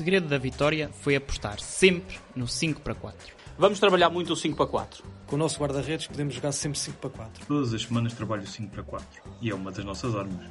Segredo 0.00 0.28
da 0.28 0.38
vitória 0.38 0.88
foi 1.02 1.14
apostar 1.14 1.60
sempre 1.60 2.18
no 2.34 2.48
5 2.48 2.80
para 2.80 2.94
4. 2.94 3.34
Vamos 3.58 3.78
trabalhar 3.78 4.08
muito 4.08 4.32
o 4.32 4.36
5 4.36 4.56
para 4.56 4.66
4. 4.66 5.04
Com 5.26 5.36
o 5.36 5.38
nosso 5.38 5.60
guarda-redes 5.60 6.06
podemos 6.06 6.32
jogar 6.34 6.52
sempre 6.52 6.78
5 6.78 6.96
para 6.96 7.10
4. 7.10 7.44
Todas 7.44 7.74
as 7.74 7.82
semanas 7.82 8.14
trabalho 8.14 8.46
5 8.46 8.70
para 8.70 8.82
4 8.82 9.06
e 9.42 9.50
é 9.50 9.54
uma 9.54 9.70
das 9.70 9.84
nossas 9.84 10.16
armas. 10.16 10.46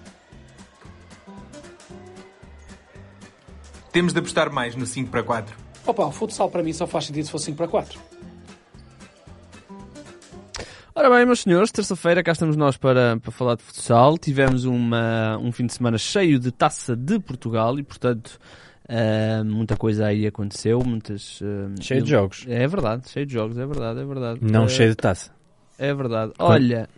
Temos 3.92 4.14
de 4.14 4.20
apostar 4.20 4.54
mais 4.54 4.76
no 4.76 4.86
5 4.86 5.10
para 5.10 5.24
4. 5.24 5.58
Opa, 5.88 6.06
o 6.06 6.12
futsal 6.12 6.52
para 6.52 6.62
mim 6.62 6.72
só 6.72 6.86
faz 6.86 7.06
sentido 7.06 7.26
se 7.26 7.32
for 7.32 7.40
5 7.40 7.58
para 7.58 7.68
4. 7.68 8.00
Ora 10.94 11.10
bem, 11.10 11.26
meus 11.26 11.40
senhores, 11.40 11.72
terça-feira 11.72 12.22
cá 12.22 12.34
estamos 12.34 12.56
nós 12.56 12.78
para, 12.78 13.18
para 13.20 13.32
falar 13.32 13.56
de 13.56 13.64
futsal. 13.64 14.16
Tivemos 14.16 14.66
uma, 14.66 15.40
um 15.40 15.52
fim 15.52 15.66
de 15.66 15.74
semana 15.74 15.98
cheio 15.98 16.38
de 16.38 16.52
taça 16.52 16.96
de 16.96 17.20
Portugal 17.20 17.80
e, 17.80 17.84
portanto, 17.84 18.38
uh, 18.90 19.46
muita 19.46 19.78
coisa 19.78 20.08
aí 20.08 20.26
aconteceu. 20.28 20.82
Muitas, 20.84 21.40
uh, 21.42 21.74
cheio 21.82 22.02
de 22.02 22.10
jogos. 22.10 22.46
É 22.48 22.68
verdade, 22.68 23.10
cheio 23.10 23.26
de 23.26 23.34
jogos, 23.34 23.58
é 23.58 23.66
verdade, 23.66 24.00
é 24.00 24.06
verdade. 24.06 24.40
Não 24.42 24.66
uh, 24.66 24.70
cheio 24.70 24.90
de 24.90 24.96
taça. 24.96 25.32
É 25.78 25.94
verdade. 25.94 26.34
Olha, 26.40 26.90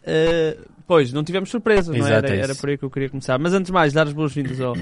pois, 0.87 1.13
não 1.13 1.23
tivemos 1.23 1.49
surpresa, 1.49 1.91
não 1.91 1.99
Exato, 1.99 2.25
era? 2.25 2.35
é 2.35 2.39
Era 2.39 2.55
por 2.55 2.69
aí 2.69 2.77
que 2.77 2.83
eu 2.83 2.89
queria 2.89 3.09
começar. 3.09 3.37
Mas 3.37 3.53
antes 3.53 3.67
de 3.67 3.71
mais, 3.71 3.93
dar 3.93 4.07
as 4.07 4.13
boas-vindas 4.13 4.59
ao, 4.59 4.73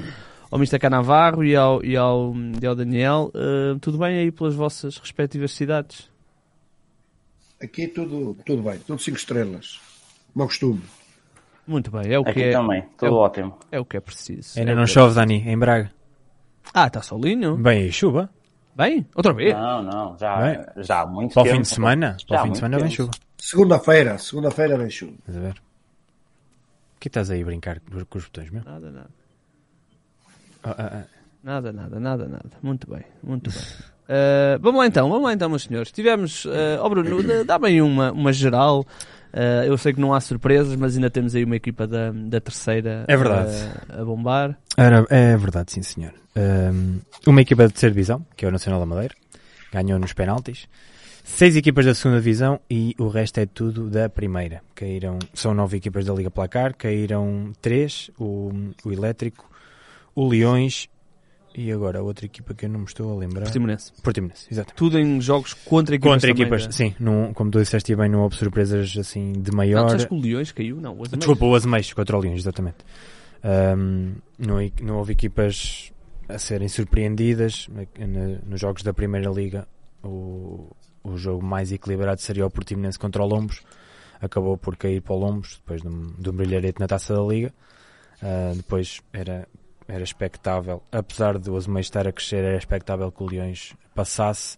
ao 0.50 0.58
Mr. 0.58 0.80
Canavarro 0.80 1.44
e 1.44 1.56
ao, 1.56 1.84
e 1.84 1.98
ao, 1.98 2.34
e 2.62 2.66
ao 2.66 2.76
Daniel. 2.76 3.32
Uh, 3.36 3.78
tudo 3.80 3.98
bem 3.98 4.18
aí 4.18 4.32
pelas 4.32 4.56
vossas 4.56 4.98
respectivas 4.98 5.52
cidades? 5.52 6.10
Aqui 7.62 7.88
tudo, 7.88 8.38
tudo 8.46 8.64
bem, 8.64 8.80
tudo 8.80 9.02
5 9.02 9.18
estrelas. 9.18 9.82
Como 10.34 10.46
costume. 10.46 10.82
Muito 11.68 11.92
bem, 11.92 12.12
é 12.12 12.18
o 12.18 12.24
que 12.24 12.30
Aqui 12.32 12.44
é. 12.44 12.52
também, 12.52 12.84
tudo 12.98 13.08
é 13.08 13.12
ótimo. 13.12 13.60
É 13.72 13.80
o 13.80 13.86
que 13.86 13.98
é 13.98 14.00
preciso. 14.00 14.58
Ainda 14.58 14.72
É 14.72 14.76
não 14.76 14.86
que 14.86 14.90
é 14.90 14.94
chove, 14.94 15.14
Dani, 15.14 15.44
em 15.46 15.58
Braga. 15.58 15.92
Ah, 16.74 16.88
está 16.88 17.02
solinho? 17.02 17.58
Bem, 17.58 17.86
e 17.88 17.92
chuva. 17.92 18.30
Bem? 18.76 19.06
Outra 19.16 19.34
vez? 19.34 19.54
Não, 19.54 19.84
não, 19.84 20.18
já, 20.18 20.38
Bem, 20.42 20.66
já 20.84 21.02
há 21.02 21.06
muito 21.06 21.34
Para 21.34 21.42
o 21.42 21.44
tempo. 21.46 21.56
fim 21.58 21.62
de 21.64 21.68
semana, 21.68 22.18
para 22.28 22.40
o 22.42 22.44
fim 22.46 22.52
de 22.52 22.58
semana 22.58 22.80
vem 22.80 22.90
chuva. 22.90 23.12
Segunda-feira, 23.38 24.18
segunda-feira 24.18 24.78
vem 24.78 24.90
chuva. 24.90 25.14
Estás 25.20 25.38
a 25.38 25.42
ver? 25.42 25.52
O 26.96 27.00
que 27.00 27.08
estás 27.08 27.30
aí 27.32 27.42
a 27.42 27.46
brincar 27.46 27.80
com 27.80 28.18
os 28.18 28.24
botões, 28.26 28.50
meu? 28.52 28.64
Nada, 28.64 28.92
nada. 28.92 29.10
Ah, 30.64 30.76
ah, 30.78 30.92
ah. 30.94 31.04
Nada, 31.42 31.72
nada, 31.72 32.00
nada, 32.00 32.28
nada. 32.28 32.50
Muito 32.62 32.90
bem, 32.90 33.04
muito 33.24 33.50
bem. 33.50 33.60
Uh, 34.10 34.60
vamos 34.60 34.80
lá 34.80 34.88
então, 34.88 35.08
vamos 35.10 35.24
lá 35.24 35.34
então, 35.34 35.48
meus 35.50 35.64
senhores. 35.64 35.92
Tivemos, 35.92 36.44
uh, 36.46 36.50
oh 36.84 36.90
Bruno, 36.90 37.24
dá- 37.24 37.44
dá-me 37.44 37.68
aí 37.68 37.82
uma, 37.82 38.12
uma 38.12 38.34
geral. 38.34 38.86
Uh, 39.34 39.64
eu 39.68 39.78
sei 39.78 39.94
que 39.94 40.00
não 40.02 40.14
há 40.14 40.20
surpresas, 40.20 40.76
mas 40.76 40.96
ainda 40.96 41.10
temos 41.10 41.36
aí 41.36 41.44
uma 41.44 41.56
equipa 41.56 41.86
da, 41.86 42.12
da 42.12 42.40
terceira 42.42 43.06
É 43.08 43.16
verdade. 43.16 43.52
uh, 43.90 44.02
a 44.02 44.06
bombar. 44.06 44.58
Era- 44.76 45.06
é 45.10 45.38
verdade, 45.38 45.72
sim 45.72 45.82
senhor. 45.84 46.14
Ahm, 46.36 47.00
uma 47.28 47.42
equipa 47.42 47.68
de 47.68 47.74
terceira 47.74 47.94
divisão, 47.94 48.26
que 48.36 48.46
é 48.46 48.48
o 48.48 48.52
Nacional 48.52 48.80
da 48.80 48.86
Madeira, 48.86 49.14
ganhou 49.72 50.00
nos 50.00 50.14
penaltis. 50.14 50.68
Seis 51.24 51.56
equipas 51.56 51.86
da 51.86 51.94
segunda 51.94 52.18
divisão 52.20 52.60
e 52.70 52.96
o 52.98 53.08
resto 53.08 53.40
é 53.40 53.46
tudo 53.46 53.88
da 53.90 54.10
primeira. 54.10 54.62
Caíram, 54.74 55.20
são 55.34 55.54
nove 55.54 55.78
equipas 55.78 56.06
da 56.06 56.14
Liga 56.14 56.32
Placar, 56.32 56.74
caíram 56.76 57.52
três, 57.62 58.10
o, 58.18 58.52
o 58.84 58.92
Elétrico, 58.92 59.48
o 60.16 60.28
Leões 60.28 60.90
e 61.62 61.72
agora 61.72 62.00
a 62.00 62.02
outra 62.02 62.26
equipa 62.26 62.54
que 62.54 62.66
eu 62.66 62.70
não 62.70 62.80
me 62.80 62.86
estou 62.86 63.12
a 63.14 63.18
lembrar. 63.20 63.42
Portimonense. 63.44 63.92
Portimonense, 64.02 64.48
exato. 64.52 64.74
Tudo 64.76 64.98
em 64.98 65.20
jogos 65.20 65.54
contra 65.54 65.96
equipas. 65.96 66.14
Contra 66.14 66.30
também 66.30 66.44
equipas, 66.44 66.66
da- 66.68 66.72
sim, 66.72 66.96
não, 67.00 67.34
como 67.34 67.52
tu 67.52 67.60
disseste 67.60 67.96
bem, 67.96 68.10
não 68.10 68.22
houve 68.22 68.36
surpresas 68.36 68.96
assim 68.98 69.34
de 69.34 69.52
Não, 69.52 69.58
maior. 69.58 69.86
disseste 69.86 70.08
que 70.08 70.14
o 70.16 70.20
Leões 70.20 70.52
caiu? 70.52 70.76
Não, 70.78 70.92
o 70.92 71.02
Azameiros. 71.04 71.20
Desculpa, 71.20 71.46
o 71.46 71.56
Azemeixo 71.56 71.96
contra 71.96 72.18
o 72.18 72.20
Leões, 72.22 72.40
exatamente. 72.40 72.78
Ahm, 73.44 74.16
não, 74.38 74.58
não 74.82 74.98
houve 74.98 75.14
equipas 75.14 75.92
a 76.28 76.38
serem 76.38 76.68
surpreendidas 76.68 77.68
nos 78.46 78.60
jogos 78.62 78.84
da 78.84 78.94
Primeira 78.94 79.30
Liga. 79.30 79.68
O, 80.04 80.76
o 81.04 81.18
jogo 81.18 81.44
mais 81.46 81.72
equilibrado 81.72 82.22
seria 82.22 82.46
o 82.46 82.50
Portimonense 82.50 82.98
contra 83.00 83.22
o 83.24 83.26
Lombos. 83.28 83.62
Acabou 84.22 84.58
por 84.58 84.76
cair 84.76 85.02
para 85.02 85.14
o 85.14 85.18
Lombos 85.20 85.58
depois 85.62 85.82
de 85.82 85.88
um, 85.88 86.08
de 86.18 86.30
um 86.30 86.34
brilharete 86.34 86.80
na 86.80 86.88
taça 86.88 87.14
da 87.16 87.22
Liga. 87.22 87.54
Ah, 88.22 88.52
depois 88.56 89.00
era, 89.14 89.48
era 89.90 90.04
expectável, 90.04 90.84
apesar 90.92 91.38
do 91.38 91.58
Azemeixo 91.58 91.88
estar 91.88 92.08
a 92.08 92.12
crescer, 92.12 92.44
era 92.44 92.58
expectável 92.58 93.12
que 93.12 93.24
o 93.24 93.28
Leões 93.28 93.74
passasse. 93.94 94.58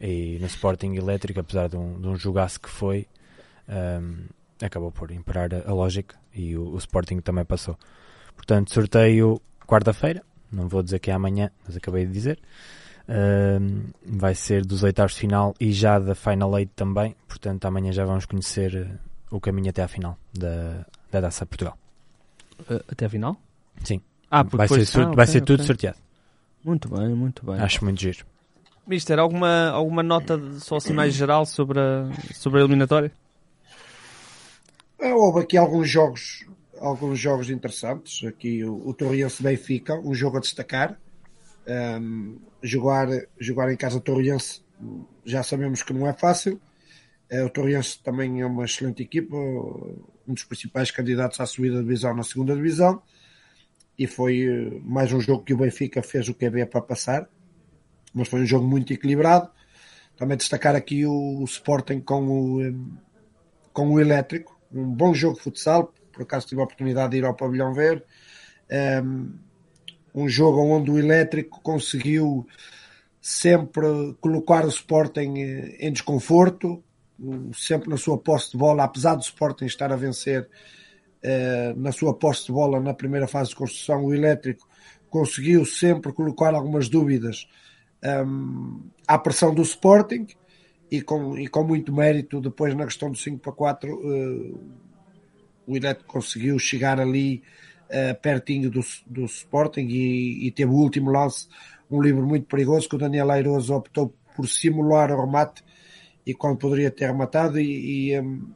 E 0.00 0.38
no 0.40 0.46
Sporting 0.46 0.94
Elétrico, 0.94 1.40
apesar 1.40 1.68
de 1.68 1.76
um, 1.76 2.00
de 2.00 2.08
um 2.08 2.16
jogaço 2.16 2.60
que 2.60 2.68
foi, 2.68 3.06
ahm, 3.68 4.26
acabou 4.60 4.90
por 4.90 5.10
imperar 5.12 5.54
a, 5.54 5.70
a 5.70 5.72
lógica 5.72 6.16
e 6.34 6.56
o, 6.56 6.74
o 6.74 6.78
Sporting 6.78 7.20
também 7.20 7.44
passou. 7.44 7.78
Portanto, 8.36 8.74
sorteio 8.74 9.40
quarta-feira, 9.66 10.22
não 10.52 10.68
vou 10.68 10.82
dizer 10.82 10.98
que 10.98 11.10
é 11.10 11.14
amanhã, 11.14 11.50
mas 11.64 11.76
acabei 11.76 12.04
de 12.04 12.12
dizer. 12.12 12.38
Ahm, 13.08 13.92
vai 14.04 14.34
ser 14.34 14.64
dos 14.64 14.82
oitavos 14.82 15.14
de 15.14 15.20
final 15.20 15.54
e 15.60 15.72
já 15.72 15.98
da 15.98 16.14
Final 16.14 16.58
Eight 16.58 16.72
também. 16.74 17.14
Portanto, 17.28 17.64
amanhã 17.64 17.92
já 17.92 18.04
vamos 18.04 18.26
conhecer 18.26 18.74
eh, 18.74 18.98
o 19.30 19.40
caminho 19.40 19.70
até 19.70 19.82
à 19.82 19.88
final 19.88 20.18
da, 20.32 20.84
da 21.10 21.20
Taça 21.22 21.46
Portugal. 21.46 21.78
Uh, 22.68 22.82
até 22.88 23.06
a 23.06 23.10
final? 23.10 23.36
Sim. 23.82 24.00
Ah, 24.30 24.44
porque 24.44 24.56
vai 24.56 24.84
ser, 24.84 25.00
ah, 25.00 25.04
vai 25.06 25.12
ok, 25.24 25.26
ser 25.26 25.40
tudo 25.42 25.62
sorteado. 25.64 25.98
Muito 26.64 26.88
bem, 26.88 27.08
muito 27.10 27.44
bem. 27.44 27.56
Acho 27.60 27.84
muito 27.84 28.00
giro. 28.00 28.24
Mister, 28.86 29.18
alguma, 29.18 29.68
alguma 29.70 30.02
nota 30.02 30.36
de- 30.36 30.60
só 30.60 30.76
assim 30.76 30.92
mais 30.92 31.14
geral 31.14 31.46
sobre 31.46 31.78
a, 31.80 32.08
sobre 32.34 32.60
a 32.60 32.62
eliminatória? 32.64 33.10
Ah, 35.00 35.14
Houve 35.14 35.40
aqui 35.40 35.56
alguns 35.56 35.88
jogos, 35.88 36.46
alguns 36.80 37.18
jogos 37.18 37.50
interessantes. 37.50 38.24
Aqui 38.26 38.64
o, 38.64 38.88
o 38.88 38.94
Torriense 38.94 39.42
Benfica, 39.42 39.94
um 39.94 40.14
jogo 40.14 40.38
a 40.38 40.40
destacar. 40.40 40.98
Ahm, 41.66 42.36
jogar, 42.62 43.08
jogar 43.38 43.72
em 43.72 43.76
casa 43.76 44.00
Torriense 44.00 44.62
já 45.24 45.42
sabemos 45.42 45.82
que 45.82 45.92
não 45.92 46.06
é 46.06 46.12
fácil. 46.12 46.60
Eh, 47.30 47.42
o 47.42 47.48
Torriense 47.48 47.98
também 48.02 48.42
é 48.42 48.46
uma 48.46 48.64
excelente 48.66 49.02
equipa, 49.02 49.34
um 49.36 50.34
dos 50.34 50.44
principais 50.44 50.90
candidatos 50.90 51.40
à 51.40 51.46
subida 51.46 51.76
de 51.78 51.82
divisão 51.84 52.14
na 52.14 52.22
segunda 52.22 52.54
divisão. 52.54 53.00
E 53.98 54.06
foi 54.06 54.42
eh, 54.42 54.80
mais 54.82 55.12
um 55.12 55.20
jogo 55.20 55.44
que 55.44 55.54
o 55.54 55.56
Benfica 55.56 56.02
fez 56.02 56.28
o 56.28 56.34
que 56.34 56.46
havia 56.46 56.66
para 56.66 56.80
passar, 56.80 57.28
mas 58.12 58.28
foi 58.28 58.40
um 58.40 58.46
jogo 58.46 58.66
muito 58.66 58.92
equilibrado. 58.92 59.50
Também 60.16 60.36
destacar 60.36 60.74
aqui 60.74 61.06
o, 61.06 61.42
Sporting 61.44 62.00
com 62.00 62.28
o, 62.28 62.62
eh, 62.62 62.74
com 63.72 63.90
o 63.90 64.00
Elétrico, 64.00 64.58
um 64.72 64.84
bom 64.84 65.14
jogo 65.14 65.36
de 65.36 65.42
futsal, 65.42 65.92
por 66.12 66.22
acaso 66.22 66.46
tive 66.46 66.60
a 66.60 66.64
oportunidade 66.64 67.12
de 67.12 67.18
ir 67.18 67.24
ao 67.24 67.34
pavilhão 67.34 67.74
ver, 67.74 68.04
um, 69.02 69.32
um 70.14 70.28
jogo 70.28 70.60
onde 70.60 70.90
o 70.90 70.98
Elétrico 70.98 71.60
conseguiu 71.60 72.46
sempre 73.20 74.14
colocar 74.20 74.64
o 74.64 74.68
Sporting 74.68 75.38
eh, 75.38 75.76
em 75.80 75.92
desconforto, 75.92 76.82
sempre 77.54 77.88
na 77.88 77.96
sua 77.96 78.18
posse 78.18 78.52
de 78.52 78.58
bola, 78.58 78.84
apesar 78.84 79.14
do 79.14 79.22
Sporting 79.22 79.66
estar 79.66 79.92
a 79.92 79.96
vencer 79.96 80.48
na 81.76 81.90
sua 81.90 82.14
posse 82.14 82.46
de 82.46 82.52
bola 82.52 82.80
na 82.80 82.92
primeira 82.92 83.26
fase 83.26 83.50
de 83.50 83.56
construção, 83.56 84.04
o 84.04 84.14
Elétrico 84.14 84.68
conseguiu 85.08 85.64
sempre 85.64 86.12
colocar 86.12 86.54
algumas 86.54 86.88
dúvidas 86.88 87.48
um, 88.26 88.80
à 89.06 89.18
pressão 89.18 89.54
do 89.54 89.62
Sporting 89.62 90.26
e 90.90 91.00
com, 91.00 91.38
e 91.38 91.46
com 91.46 91.64
muito 91.64 91.92
mérito 91.92 92.40
depois 92.40 92.74
na 92.74 92.84
questão 92.84 93.10
do 93.10 93.16
5 93.16 93.38
para 93.38 93.52
4 93.52 93.90
eh, 93.90 94.54
o 95.66 95.76
Elétrico 95.76 96.12
conseguiu 96.12 96.58
chegar 96.58 97.00
ali 97.00 97.42
eh, 97.88 98.12
pertinho 98.12 98.70
do, 98.70 98.80
do 99.06 99.24
Sporting 99.24 99.86
e, 99.86 100.46
e 100.46 100.50
teve 100.50 100.70
o 100.70 100.76
último 100.76 101.10
lance 101.10 101.48
um 101.90 102.02
livro 102.02 102.26
muito 102.26 102.46
perigoso 102.46 102.88
que 102.88 102.96
o 102.96 102.98
Daniel 102.98 103.30
Airoso 103.30 103.74
optou 103.74 104.14
por 104.36 104.48
simular 104.48 105.10
o 105.12 105.24
remate 105.24 105.62
e 106.26 106.34
quando 106.34 106.58
poderia 106.58 106.90
ter 106.90 107.06
rematado 107.06 107.58
e, 107.58 108.10
e, 108.10 108.20
um, 108.20 108.52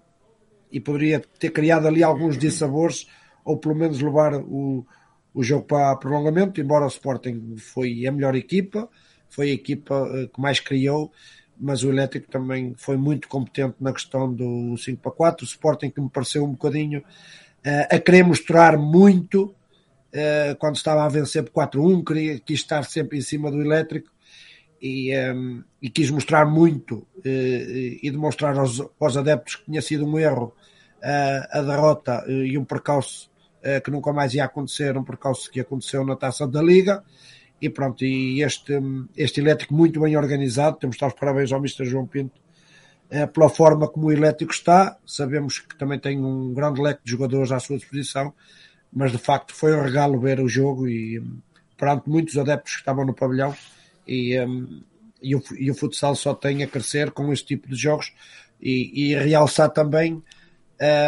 e 0.70 0.81
poderia 0.81 1.23
ter 1.38 1.50
criado 1.50 1.87
ali 1.87 2.03
alguns 2.03 2.37
dissabores 2.37 3.06
ou 3.44 3.56
pelo 3.56 3.75
menos 3.75 4.00
levar 4.00 4.35
o, 4.35 4.87
o 5.32 5.43
jogo 5.43 5.65
para 5.65 5.97
prolongamento, 5.97 6.61
embora 6.61 6.85
o 6.85 6.88
Sporting 6.88 7.56
foi 7.56 8.06
a 8.06 8.12
melhor 8.12 8.35
equipa, 8.35 8.88
foi 9.29 9.50
a 9.50 9.55
equipa 9.55 10.03
uh, 10.03 10.29
que 10.29 10.41
mais 10.41 10.61
criou, 10.61 11.11
mas 11.59 11.82
o 11.82 11.91
Elétrico 11.91 12.31
também 12.31 12.75
foi 12.76 12.97
muito 12.97 13.29
competente 13.29 13.75
na 13.81 13.93
questão 13.93 14.32
do 14.32 14.76
5 14.76 15.00
para 15.00 15.12
4, 15.12 15.44
o 15.44 15.49
Sporting 15.49 15.91
que 15.91 16.00
me 16.00 16.11
pareceu 16.11 16.44
um 16.44 16.53
bocadinho 16.53 17.00
uh, 17.00 17.94
a 17.94 17.99
querer 17.99 18.23
mostrar 18.23 18.76
muito 18.76 19.55
uh, 20.12 20.56
quando 20.59 20.76
estava 20.76 21.05
a 21.05 21.09
vencer 21.09 21.43
por 21.44 21.69
4-1, 21.69 22.05
queria, 22.05 22.41
quis 22.41 22.61
estar 22.61 22.85
sempre 22.85 23.19
em 23.19 23.23
cima 23.23 23.50
do 23.50 23.61
elétrico 23.61 24.11
e, 24.80 25.16
um, 25.32 25.62
e 25.80 25.90
quis 25.90 26.10
mostrar 26.10 26.46
muito 26.46 27.06
e 27.25 28.08
demonstrar 28.10 28.56
aos, 28.58 28.80
aos, 29.00 29.16
adeptos 29.16 29.56
que 29.56 29.64
tinha 29.64 29.82
sido 29.82 30.06
um 30.06 30.19
erro 30.19 30.54
a 31.50 31.60
derrota 31.62 32.25
e 32.28 32.56
um 32.56 32.64
percalço 32.64 33.30
que 33.84 33.90
nunca 33.90 34.12
mais 34.12 34.34
ia 34.34 34.44
acontecer, 34.44 34.96
um 34.96 35.04
percalço 35.04 35.50
que 35.50 35.60
aconteceu 35.60 36.04
na 36.04 36.16
taça 36.16 36.46
da 36.46 36.62
Liga 36.62 37.02
e 37.60 37.69
pronto, 37.69 38.04
e 38.04 38.42
este, 38.42 38.72
este 39.16 39.40
elétrico 39.40 39.75
muito 39.75 40.00
bem 40.00 40.16
organizado, 40.16 40.76
temos 40.76 40.96
de 40.96 41.00
dar 41.00 41.08
os 41.08 41.14
parabéns 41.14 41.52
ao 41.52 41.58
Mr. 41.58 41.84
João 41.84 42.06
Pinto 42.06 42.40
eh, 43.10 43.26
pela 43.26 43.48
forma 43.48 43.88
como 43.88 44.06
o 44.06 44.12
elétrico 44.12 44.52
está, 44.52 44.98
sabemos 45.06 45.60
que 45.60 45.76
também 45.76 45.98
tem 45.98 46.22
um 46.22 46.52
grande 46.52 46.80
leque 46.80 47.00
de 47.04 47.10
jogadores 47.10 47.50
à 47.50 47.58
sua 47.58 47.78
disposição, 47.78 48.34
mas 48.92 49.12
de 49.12 49.19
facto 49.19 49.54
foi 49.54 49.75
um 49.75 49.82
regalo 49.82 50.20
ver 50.20 50.40
o 50.40 50.48
jogo 50.48 50.86
e 50.86 51.22
perante 51.76 52.08
muitos 52.08 52.36
adeptos 52.36 52.75
que 52.75 52.80
estavam 52.80 53.06
no 53.06 53.14
pavilhão 53.14 53.54
e, 54.08 54.40
um, 54.40 54.82
e, 55.22 55.37
o, 55.37 55.43
e 55.58 55.70
o 55.70 55.75
futsal 55.75 56.14
só 56.14 56.34
tem 56.34 56.62
a 56.62 56.66
crescer 56.66 57.10
com 57.10 57.32
este 57.32 57.46
tipo 57.46 57.69
de 57.69 57.76
jogos 57.76 58.12
e, 58.60 59.12
e 59.12 59.14
realçar 59.14 59.70
também 59.70 60.22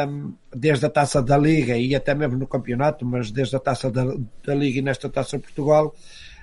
um, 0.09 0.35
desde 0.55 0.87
a 0.87 0.91
taça 0.91 1.23
da 1.23 1.39
Liga 1.39 1.77
e 1.77 1.95
até 1.95 2.15
mesmo 2.15 2.37
no 2.37 2.47
campeonato, 2.47 3.05
mas 3.07 3.31
desde 3.31 3.57
a 3.57 3.61
taça 3.61 3.91
da, 3.91 4.05
da 4.45 4.55
Liga 4.55 4.79
e 4.79 4.83
nesta 4.83 5.09
taça 5.09 5.37
de 5.37 5.45
Portugal, 5.45 5.95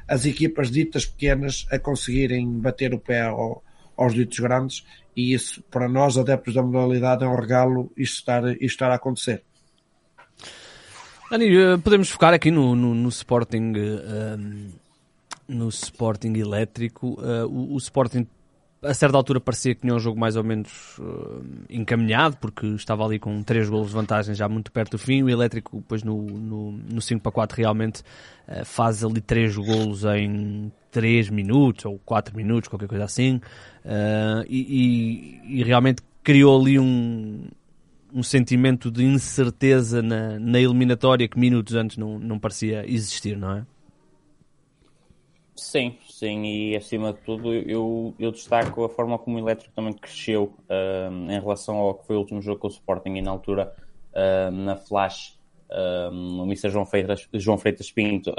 as 0.08 0.26
equipas 0.26 0.72
ditas 0.72 1.06
pequenas 1.06 1.66
a 1.70 1.78
conseguirem 1.78 2.60
bater 2.60 2.94
o 2.94 3.00
pé 3.00 3.22
ao, 3.22 3.64
aos 3.96 4.14
ditos 4.14 4.40
grandes 4.40 4.86
e 5.16 5.34
isso 5.34 5.62
para 5.70 5.90
nós 5.90 6.18
adeptos 6.18 6.54
da 6.54 6.64
modalidade 6.64 7.24
é 7.24 7.28
um 7.28 7.36
regalo 7.36 7.92
isto 7.98 8.20
estar, 8.20 8.48
isto 8.52 8.64
estar 8.64 8.92
a 8.92 8.96
acontecer. 8.96 9.44
Dani, 11.30 11.58
eh, 11.58 11.78
podemos 11.78 12.10
focar 12.10 12.34
aqui 12.34 12.50
no, 12.50 12.74
no, 12.74 12.96
no 12.96 13.10
Sporting 13.10 13.74
eh, 13.76 14.38
no 15.48 15.70
Sporting 15.70 16.34
elétrico. 16.34 17.20
Uh, 17.20 17.48
o, 17.48 17.74
o, 17.74 17.78
Sporting 17.78 18.28
a 18.82 18.94
certa 18.94 19.18
altura 19.18 19.40
parecia 19.40 19.74
que 19.74 19.82
tinha 19.82 19.94
um 19.94 20.00
jogo 20.00 20.20
mais 20.20 20.36
ou 20.36 20.44
menos 20.44 20.98
uh, 21.00 21.44
encaminhado, 21.70 22.38
porque 22.38 22.68
estava 22.68 23.04
ali 23.06 23.18
com 23.18 23.42
3 23.42 23.70
golos 23.70 23.88
de 23.88 23.94
vantagem 23.94 24.36
já 24.36 24.48
muito 24.48 24.72
perto 24.72 24.92
do 24.92 24.98
fim. 25.00 25.24
O 25.24 25.30
Elétrico, 25.30 25.78
depois 25.78 26.04
no, 26.04 26.22
no, 26.22 26.72
no 26.72 27.02
5 27.02 27.22
para 27.22 27.32
4, 27.32 27.58
realmente 27.58 28.02
uh, 28.48 28.64
faz 28.66 29.04
ali 29.04 29.22
3 29.22 29.56
golos 29.58 30.04
em 30.06 30.72
3 30.92 31.30
minutos 31.30 31.86
ou 31.86 32.00
4 32.06 32.36
minutos, 32.36 32.70
qualquer 32.70 32.88
coisa 32.88 33.06
assim. 33.06 33.42
E, 34.50 35.40
e, 35.48 35.60
e, 35.60 35.64
realmente 35.64 36.02
criou 36.22 36.60
ali 36.60 36.78
um, 36.78 37.46
um 38.14 38.22
sentimento 38.22 38.92
de 38.92 39.04
incerteza 39.04 40.02
na, 40.02 40.38
na 40.38 40.60
eliminatória 40.60 41.28
que 41.28 41.40
minutos 41.40 41.74
antes 41.74 41.96
não, 41.96 42.20
não 42.20 42.38
parecia 42.38 42.84
existir, 42.86 43.38
não 43.38 43.52
é? 43.58 43.66
Sim, 45.58 45.98
sim, 46.08 46.44
e 46.46 46.76
acima 46.76 47.14
de 47.14 47.20
tudo 47.22 47.52
eu, 47.52 48.14
eu 48.20 48.32
destaco 48.32 48.86
a 48.86 48.90
forma 48.90 49.18
como 49.18 49.38
o 49.38 49.40
Elétrico 49.40 49.74
também 49.74 49.92
cresceu 49.92 50.54
uh, 50.70 51.32
em 51.32 51.40
relação 51.40 51.78
ao 51.78 51.96
que 51.96 52.06
foi 52.06 52.16
o 52.16 52.20
último 52.20 52.42
jogo 52.44 52.60
com 52.60 52.68
o 52.68 52.70
Sporting 52.70 53.16
e 53.16 53.22
na 53.24 53.32
altura 53.32 53.74
uh, 54.14 54.52
na 54.52 54.76
Flash 54.76 55.36
o 55.70 56.44
Mr. 56.44 56.70
João 56.70 56.86
Freitas, 56.86 57.28
João 57.34 57.58
Freitas 57.58 57.92
Pinto 57.92 58.34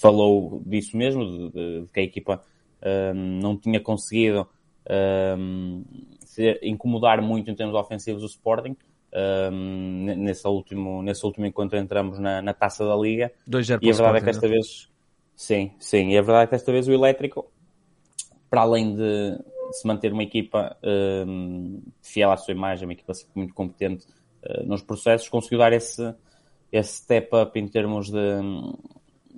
falou 0.00 0.60
disso 0.66 0.96
mesmo, 0.96 1.24
de, 1.24 1.50
de, 1.50 1.80
de 1.82 1.92
que 1.92 2.00
a 2.00 2.02
equipa 2.02 2.42
não 3.14 3.56
tinha 3.56 3.78
conseguido 3.78 4.48
ser, 6.24 6.58
incomodar 6.64 7.22
muito 7.22 7.52
em 7.52 7.54
termos 7.54 7.76
ofensivos 7.76 8.24
o 8.24 8.26
Sporting. 8.26 8.76
nesse, 10.16 10.44
último, 10.48 11.04
nesse 11.04 11.24
último 11.24 11.46
encontro 11.46 11.78
entramos 11.78 12.18
na, 12.18 12.42
na 12.42 12.52
taça 12.52 12.84
da 12.84 12.96
Liga 12.96 13.30
e 13.80 13.88
a 13.88 13.94
verdade 13.94 14.18
é 14.18 14.20
que 14.22 14.30
esta 14.30 14.48
vez 14.48 14.88
Sim, 15.36 15.72
sim. 15.78 16.08
E 16.08 16.18
a 16.18 16.22
verdade 16.22 16.44
é 16.44 16.46
que 16.46 16.52
desta 16.52 16.72
vez 16.72 16.88
o 16.88 16.92
elétrico, 16.92 17.52
para 18.48 18.62
além 18.62 18.96
de 18.96 19.38
se 19.70 19.86
manter 19.86 20.10
uma 20.12 20.22
equipa 20.22 20.74
um, 20.82 21.82
fiel 22.02 22.32
à 22.32 22.36
sua 22.38 22.52
imagem, 22.52 22.86
uma 22.86 22.94
equipa 22.94 23.12
muito 23.34 23.52
competente 23.52 24.06
uh, 24.42 24.66
nos 24.66 24.82
processos, 24.82 25.28
conseguiu 25.28 25.58
dar 25.58 25.74
esse, 25.74 26.14
esse 26.72 27.02
step 27.02 27.28
up 27.36 27.58
em 27.58 27.68
termos 27.68 28.10
de, 28.10 28.18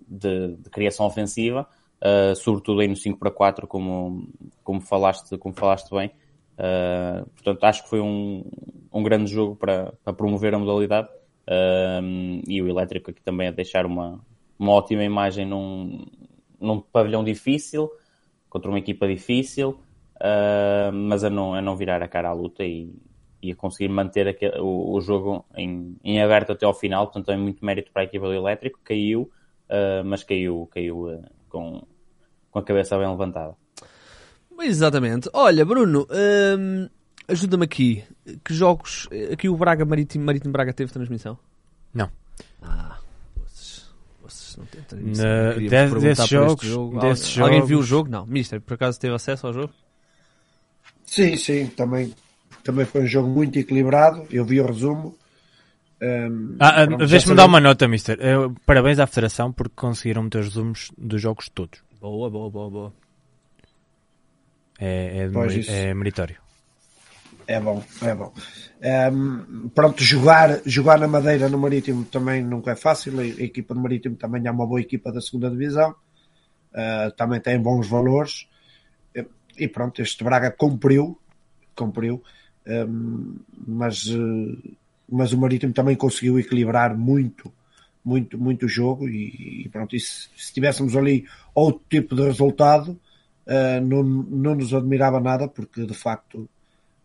de, 0.07 0.57
de 0.57 0.71
criação 0.71 1.05
ofensiva, 1.05 1.67
uh, 2.01 2.37
sobretudo 2.37 2.81
aí 2.81 2.87
no 2.87 2.97
5 2.97 3.19
para 3.19 3.33
4, 3.33 3.67
como, 3.67 4.29
como, 4.63 4.81
falaste, 4.81 5.37
como 5.37 5.53
falaste 5.53 5.91
bem. 5.91 6.13
Uh, 6.59 7.29
portanto, 7.31 7.65
acho 7.65 7.83
que 7.83 7.89
foi 7.89 8.01
um, 8.01 8.45
um 8.93 9.03
grande 9.03 9.33
jogo 9.33 9.57
para, 9.57 9.93
para 10.05 10.13
promover 10.13 10.55
a 10.55 10.59
modalidade. 10.61 11.09
Uh, 11.49 12.43
e 12.47 12.63
o 12.63 12.69
elétrico 12.69 13.11
aqui 13.11 13.23
também 13.23 13.49
a 13.49 13.51
deixar 13.51 13.87
uma, 13.87 14.21
uma 14.59 14.73
ótima 14.73 15.05
imagem 15.05 15.47
num, 15.47 16.05
num 16.61 16.81
pavilhão 16.81 17.23
difícil, 17.23 17.91
contra 18.49 18.71
uma 18.71 18.79
equipa 18.79 19.07
difícil, 19.07 19.79
uh, 20.17 20.93
mas 20.93 21.23
a 21.23 21.31
não, 21.31 21.55
a 21.55 21.63
não 21.63 21.77
virar 21.77 22.03
a 22.03 22.09
cara 22.09 22.31
à 22.31 22.33
luta 22.33 22.65
e, 22.65 22.93
e 23.43 23.53
a 23.53 23.57
conseguir 23.57 23.89
manter 23.89 24.27
aquele, 24.27 24.59
o, 24.59 24.93
o, 24.93 25.01
jogo 25.01 25.45
em, 25.57 25.97
em 26.03 26.21
aberto 26.21 26.53
até 26.53 26.67
ao 26.67 26.75
final. 26.75 27.07
Portanto, 27.07 27.27
tem 27.27 27.39
muito 27.39 27.65
mérito 27.65 27.93
para 27.93 28.03
a 28.03 28.05
equipa 28.05 28.27
do 28.27 28.35
Elétrico. 28.35 28.81
Caiu, 28.83 29.31
uh, 29.69 30.05
mas 30.05 30.25
caiu, 30.25 30.69
caiu 30.73 31.09
uh, 31.09 31.23
com, 31.49 31.83
com 32.51 32.59
a 32.59 32.63
cabeça 32.63 32.99
bem 32.99 33.09
levantada. 33.09 33.55
Exatamente. 34.61 35.31
Olha, 35.33 35.65
Bruno, 35.65 36.05
hum, 36.11 36.89
ajuda-me 37.29 37.65
aqui. 37.65 38.03
Que 38.45 38.53
jogos. 38.53 39.09
Aqui 39.33 39.49
o 39.49 39.57
Braga 39.57 39.85
Marítimo, 39.85 40.25
Marítimo 40.25 40.53
Braga 40.53 40.73
teve 40.73 40.93
transmissão? 40.93 41.39
Não. 41.95 42.11
Ah 42.61 42.99
não 44.59 44.67
tem 44.67 45.01
Na, 45.01 45.99
desse 45.99 46.27
jogo, 46.27 47.01
Alguém 47.01 47.15
jogos... 47.15 47.69
viu 47.69 47.79
o 47.79 47.83
jogo? 47.83 48.11
Não. 48.11 48.27
Mister, 48.27 48.61
por 48.61 48.75
acaso 48.75 48.99
teve 48.99 49.15
acesso 49.15 49.47
ao 49.47 49.53
jogo? 49.53 49.73
Sim, 51.05 51.37
sim, 51.37 51.67
também, 51.69 52.15
também 52.63 52.85
foi 52.85 53.03
um 53.03 53.07
jogo 53.07 53.29
muito 53.29 53.59
equilibrado. 53.59 54.27
Eu 54.31 54.45
vi 54.45 54.61
o 54.61 54.67
resumo. 54.67 55.17
Um, 56.01 56.57
ah, 56.61 56.83
ah 56.83 56.87
Deixa-me 56.87 57.35
dar 57.35 57.47
uma 57.47 57.61
nota, 57.61 57.89
Mister. 57.89 58.19
Eu, 58.21 58.55
parabéns 58.67 58.99
à 58.99 59.07
Federação 59.07 59.53
porque 59.53 59.75
conseguiram 59.75 60.23
meter 60.25 60.41
os 60.41 60.49
resumos 60.49 60.91
dos 60.99 61.21
jogos 61.21 61.49
todos. 61.49 61.81
Boa, 62.01 62.31
boa, 62.31 62.51
boa, 62.51 62.71
boa. 62.71 62.93
É, 64.81 65.29
é, 65.29 65.89
é 65.89 65.95
meritório. 65.95 66.37
É 67.49 67.59
bom, 67.59 67.83
é 68.03 68.15
bom. 68.15 68.31
Um, 69.11 69.71
pronto, 69.71 70.05
jogar, 70.05 70.61
jogar 70.67 70.99
na 70.99 71.09
Madeira 71.09 71.49
no 71.49 71.57
Marítimo 71.57 72.05
também 72.05 72.45
nunca 72.45 72.73
é 72.73 72.77
fácil. 72.77 73.19
A, 73.19 73.25
equipa 73.25 73.73
do 73.73 73.81
Marítimo 73.81 74.17
também 74.17 74.47
é 74.47 74.51
uma 74.51 74.67
boa 74.67 74.83
equipa 74.83 75.11
da 75.11 75.19
segunda 75.19 75.51
Divisão, 75.51 75.93
uh, 75.93 77.11
também 77.17 77.41
tem 77.41 77.59
bons 77.59 77.89
valores. 77.89 78.47
E 79.57 79.67
pronto, 79.67 80.03
este 80.03 80.23
Braga 80.23 80.51
cumpriu, 80.51 81.19
cumpriu, 81.75 82.23
um, 82.67 83.37
mas, 83.67 84.05
uh, 84.09 84.77
mas 85.09 85.33
o 85.33 85.39
Marítimo 85.39 85.73
também 85.73 85.97
conseguiu 85.97 86.39
equilibrar 86.39 86.95
muito, 86.99 87.51
muito, 88.05 88.37
muito 88.37 88.67
o 88.67 88.69
jogo. 88.69 89.09
E, 89.09 89.63
e 89.65 89.69
pronto, 89.71 89.97
e 89.97 90.01
se, 90.01 90.29
se, 90.37 90.53
tivéssemos 90.53 90.95
ali 90.95 91.25
outro 91.55 91.83
tipo 91.89 92.15
de 92.15 92.25
resultado, 92.25 92.91
uh, 93.47 93.81
não, 93.83 94.03
não 94.03 94.55
nos 94.55 94.75
admirava 94.75 95.19
nada, 95.19 95.49
porque 95.49 95.87
de 95.87 95.95
facto 95.95 96.47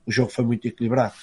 o 0.05 0.12
jogo 0.12 0.31
foi 0.31 0.45
muito 0.45 0.67
equilibrado. 0.67 1.13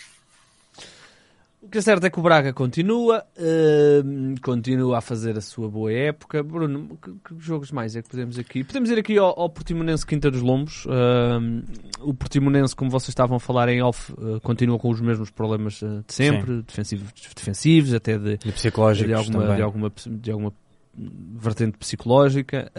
O 1.62 1.68
que 1.68 1.76
é 1.76 1.82
certo 1.82 2.04
é 2.04 2.10
que 2.10 2.18
o 2.18 2.22
Braga 2.22 2.54
continua, 2.54 3.22
uh, 3.37 4.40
continua 4.40 4.96
a 4.96 5.00
fazer 5.02 5.37
a 5.37 5.42
sua 5.42 5.68
boa 5.68 5.92
época. 5.92 6.42
Bruno, 6.42 6.96
que, 6.96 7.10
que 7.10 7.38
jogos 7.38 7.70
mais 7.70 7.94
é 7.94 8.00
que 8.00 8.08
podemos 8.08 8.38
aqui? 8.38 8.64
Podemos 8.64 8.90
ir 8.90 8.99
aqui 8.99 9.18
ao, 9.18 9.38
ao 9.38 9.50
Portimonense 9.50 10.06
Quinta 10.06 10.30
dos 10.30 10.40
Lombos. 10.40 10.87
Uh, 10.87 11.62
o 12.00 12.14
Portimonense, 12.14 12.75
como 12.75 12.90
vocês 12.90 13.10
estavam 13.10 13.37
a 13.37 13.40
falar 13.40 13.68
em 13.68 13.82
off, 13.82 14.10
uh, 14.14 14.40
continua 14.40 14.78
com 14.78 14.88
os 14.88 15.02
mesmos 15.02 15.30
problemas 15.30 15.75
de 15.75 16.02
sempre, 16.08 16.62
defensivos, 16.62 17.12
defensivos, 17.37 17.92
até 17.92 18.16
de, 18.16 18.38
e 18.44 18.52
psicológicos 18.52 19.08
de 19.08 19.14
alguma, 19.14 19.40
também. 19.40 19.56
de 19.56 19.62
alguma, 19.62 19.92
de 20.06 20.30
alguma 20.30 20.52
vertente 20.94 21.78
psicológica 21.78 22.70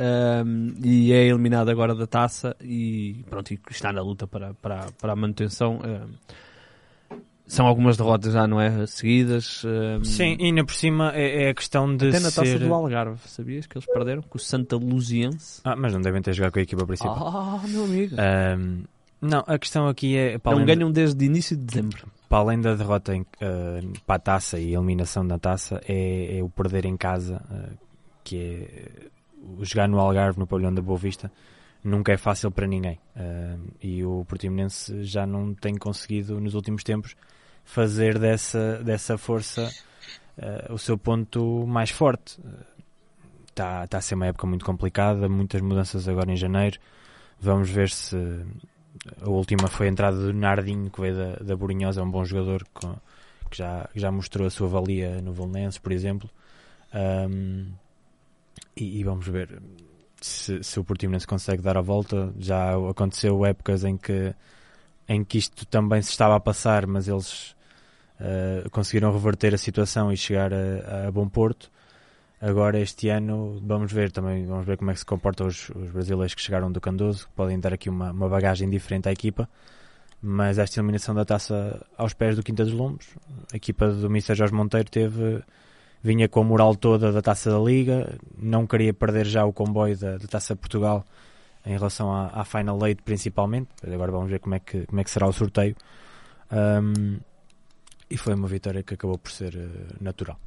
um, 0.45 0.73
e 0.83 1.13
é 1.13 1.25
eliminado 1.25 1.69
agora 1.69 1.95
da 1.95 2.05
taça 2.05 2.55
e 2.61 3.23
pronto, 3.29 3.51
e 3.51 3.59
está 3.69 3.91
na 3.91 4.01
luta 4.01 4.27
para, 4.27 4.53
para, 4.55 4.87
para 4.99 5.13
a 5.13 5.15
manutenção. 5.15 5.79
Um, 5.79 6.13
são 7.47 7.67
algumas 7.67 7.97
derrotas 7.97 8.31
já, 8.31 8.47
não 8.47 8.61
é? 8.61 8.85
Seguidas. 8.85 9.63
Um, 9.65 10.03
Sim, 10.05 10.37
e 10.39 10.45
ainda 10.45 10.63
por 10.63 10.73
cima 10.73 11.11
é, 11.13 11.45
é 11.45 11.49
a 11.49 11.53
questão 11.53 11.95
de 11.95 12.07
até 12.07 12.19
na 12.19 12.31
taça 12.31 12.45
ser... 12.45 12.59
do 12.59 12.73
Algarve, 12.73 13.19
sabias 13.27 13.65
que 13.65 13.77
eles 13.77 13.85
perderam 13.85 14.21
com 14.21 14.37
o 14.37 14.39
Santa 14.39 14.77
Luziense? 14.77 15.59
Ah, 15.63 15.75
mas 15.75 15.93
não 15.93 16.01
devem 16.01 16.21
ter 16.21 16.33
jogado 16.33 16.53
com 16.53 16.59
a 16.59 16.61
equipa 16.61 16.85
principal. 16.85 17.15
Ah, 17.17 17.67
meu 17.67 17.83
amigo. 17.83 18.15
não, 19.21 19.43
a 19.45 19.59
questão 19.59 19.87
aqui 19.87 20.15
é... 20.15 20.39
Não 20.45 20.65
ganham 20.65 20.89
de... 20.89 21.01
desde 21.01 21.25
início 21.25 21.57
de 21.57 21.63
dezembro. 21.63 22.07
Para 22.29 22.39
além 22.39 22.61
da 22.61 22.73
derrota 22.73 23.13
em, 23.13 23.21
uh, 23.21 23.99
para 24.05 24.15
a 24.15 24.19
taça 24.19 24.57
e 24.57 24.73
a 24.73 24.77
eliminação 24.77 25.27
da 25.27 25.37
taça, 25.37 25.81
é, 25.87 26.37
é 26.37 26.43
o 26.43 26.49
perder 26.49 26.85
em 26.85 26.95
casa... 26.95 27.41
Uh, 27.51 27.90
que 28.23 28.37
é 28.37 29.63
jogar 29.63 29.87
no 29.87 29.99
Algarve, 29.99 30.39
no 30.39 30.47
pavilhão 30.47 30.73
da 30.73 30.81
Boa 30.81 30.97
Vista, 30.97 31.31
nunca 31.83 32.11
é 32.11 32.17
fácil 32.17 32.51
para 32.51 32.67
ninguém. 32.67 32.99
Uh, 33.15 33.71
e 33.81 34.03
o 34.05 34.23
Portimonense 34.25 35.03
já 35.03 35.25
não 35.25 35.53
tem 35.53 35.75
conseguido, 35.75 36.39
nos 36.39 36.53
últimos 36.53 36.83
tempos, 36.83 37.15
fazer 37.63 38.19
dessa, 38.19 38.83
dessa 38.83 39.17
força 39.17 39.69
eh, 40.37 40.67
o 40.71 40.77
seu 40.77 40.97
ponto 40.97 41.65
mais 41.67 41.89
forte. 41.89 42.39
Está 43.47 43.85
tá 43.87 43.97
a 43.97 44.01
ser 44.01 44.15
uma 44.15 44.27
época 44.27 44.47
muito 44.47 44.65
complicada, 44.65 45.29
muitas 45.29 45.61
mudanças 45.61 46.07
agora 46.07 46.31
em 46.31 46.35
janeiro. 46.35 46.79
Vamos 47.39 47.69
ver 47.69 47.89
se 47.89 48.15
a 49.21 49.29
última 49.29 49.67
foi 49.67 49.87
a 49.87 49.89
entrada 49.89 50.17
do 50.17 50.33
Nardinho, 50.33 50.89
que 50.89 51.01
veio 51.01 51.15
da, 51.15 51.35
da 51.35 51.55
Borinhosa, 51.55 52.01
é 52.01 52.03
um 52.03 52.09
bom 52.11 52.23
jogador 52.25 52.65
com- 52.73 52.95
que 53.49 53.57
já, 53.57 53.89
já 53.93 54.11
mostrou 54.11 54.47
a 54.47 54.49
sua 54.49 54.67
valia 54.67 55.21
no 55.21 55.33
Volnense, 55.33 55.79
por 55.79 55.91
exemplo. 55.91 56.29
Ahm, 56.93 57.67
e, 58.75 58.99
e 58.99 59.03
vamos 59.03 59.27
ver 59.27 59.61
se, 60.19 60.63
se 60.63 60.79
o 60.79 60.83
Portimonense 60.83 61.27
consegue 61.27 61.61
dar 61.61 61.77
a 61.77 61.81
volta. 61.81 62.33
Já 62.37 62.73
aconteceu 62.89 63.45
épocas 63.45 63.83
em 63.83 63.97
que, 63.97 64.33
em 65.07 65.23
que 65.23 65.37
isto 65.37 65.65
também 65.65 66.01
se 66.01 66.11
estava 66.11 66.35
a 66.35 66.39
passar, 66.39 66.85
mas 66.87 67.07
eles 67.07 67.55
ah, 68.21 68.69
conseguiram 68.69 69.11
reverter 69.11 69.53
a 69.53 69.57
situação 69.57 70.11
e 70.11 70.17
chegar 70.17 70.53
a, 70.53 71.07
a 71.07 71.11
bom 71.11 71.27
porto. 71.27 71.71
Agora 72.39 72.79
este 72.79 73.09
ano 73.09 73.61
vamos 73.63 73.91
ver 73.91 74.11
também, 74.11 74.45
vamos 74.45 74.65
ver 74.65 74.77
como 74.77 74.89
é 74.91 74.93
que 74.93 74.99
se 74.99 75.05
comportam 75.05 75.47
os, 75.47 75.69
os 75.69 75.91
brasileiros 75.91 76.33
que 76.33 76.41
chegaram 76.41 76.71
do 76.71 76.81
Candoso, 76.81 77.27
podem 77.35 77.59
dar 77.59 77.73
aqui 77.73 77.89
uma, 77.89 78.11
uma 78.11 78.29
bagagem 78.29 78.69
diferente 78.69 79.09
à 79.09 79.11
equipa. 79.11 79.49
Mas 80.23 80.59
esta 80.59 80.79
eliminação 80.79 81.15
da 81.15 81.25
taça 81.25 81.83
aos 81.97 82.13
pés 82.13 82.35
do 82.35 82.43
Quinta 82.43 82.63
dos 82.63 82.73
Lombos, 82.73 83.07
a 83.51 83.57
equipa 83.57 83.89
do 83.89 84.05
Mr. 84.05 84.35
Jorge 84.35 84.53
Monteiro 84.53 84.89
teve, 84.89 85.43
vinha 86.03 86.27
com 86.27 86.41
a 86.41 86.43
moral 86.43 86.75
toda 86.75 87.11
da 87.11 87.21
taça 87.21 87.51
da 87.51 87.59
Liga, 87.59 88.17
não 88.37 88.65
queria 88.65 88.93
perder 88.93 89.25
já 89.25 89.45
o 89.45 89.53
comboio 89.53 89.97
da, 89.97 90.17
da 90.17 90.27
taça 90.27 90.53
de 90.55 90.59
Portugal 90.59 91.05
em 91.65 91.73
relação 91.73 92.11
à, 92.11 92.27
à 92.33 92.43
Final 92.43 92.85
Eight 92.87 93.03
principalmente. 93.03 93.69
Agora 93.85 94.11
vamos 94.11 94.29
ver 94.29 94.39
como 94.39 94.55
é 94.55 94.59
que, 94.59 94.85
como 94.85 94.99
é 94.99 95.03
que 95.03 95.11
será 95.11 95.27
o 95.27 95.33
sorteio. 95.33 95.75
Ahm, 96.51 97.19
e 98.09 98.17
foi 98.17 98.33
uma 98.33 98.47
vitória 98.47 98.83
que 98.83 98.93
acabou 98.93 99.17
por 99.17 99.31
ser 99.31 99.55
eh, 99.55 99.95
natural. 100.01 100.37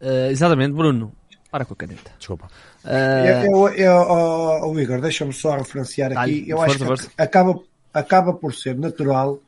Eh, 0.00 0.30
exatamente, 0.30 0.72
Bruno. 0.74 1.12
Para 1.50 1.64
com 1.64 1.74
a 1.74 1.76
caneta. 1.76 2.10
Desculpa. 2.18 2.48
Eh, 2.84 3.46
Eu, 3.46 3.68
eu, 3.68 3.74
eu, 3.74 3.92
oh, 3.92 4.70
oh, 4.70 4.80
Igor, 4.80 5.00
deixa-me 5.00 5.32
só 5.32 5.56
referenciar 5.56 6.16
aqui. 6.16 6.48
Eu 6.48 6.60
acho 6.60 6.78
que 6.78 7.10
acaba, 7.16 7.60
acaba 7.92 8.32
por 8.34 8.54
ser 8.54 8.76
natural 8.76 9.38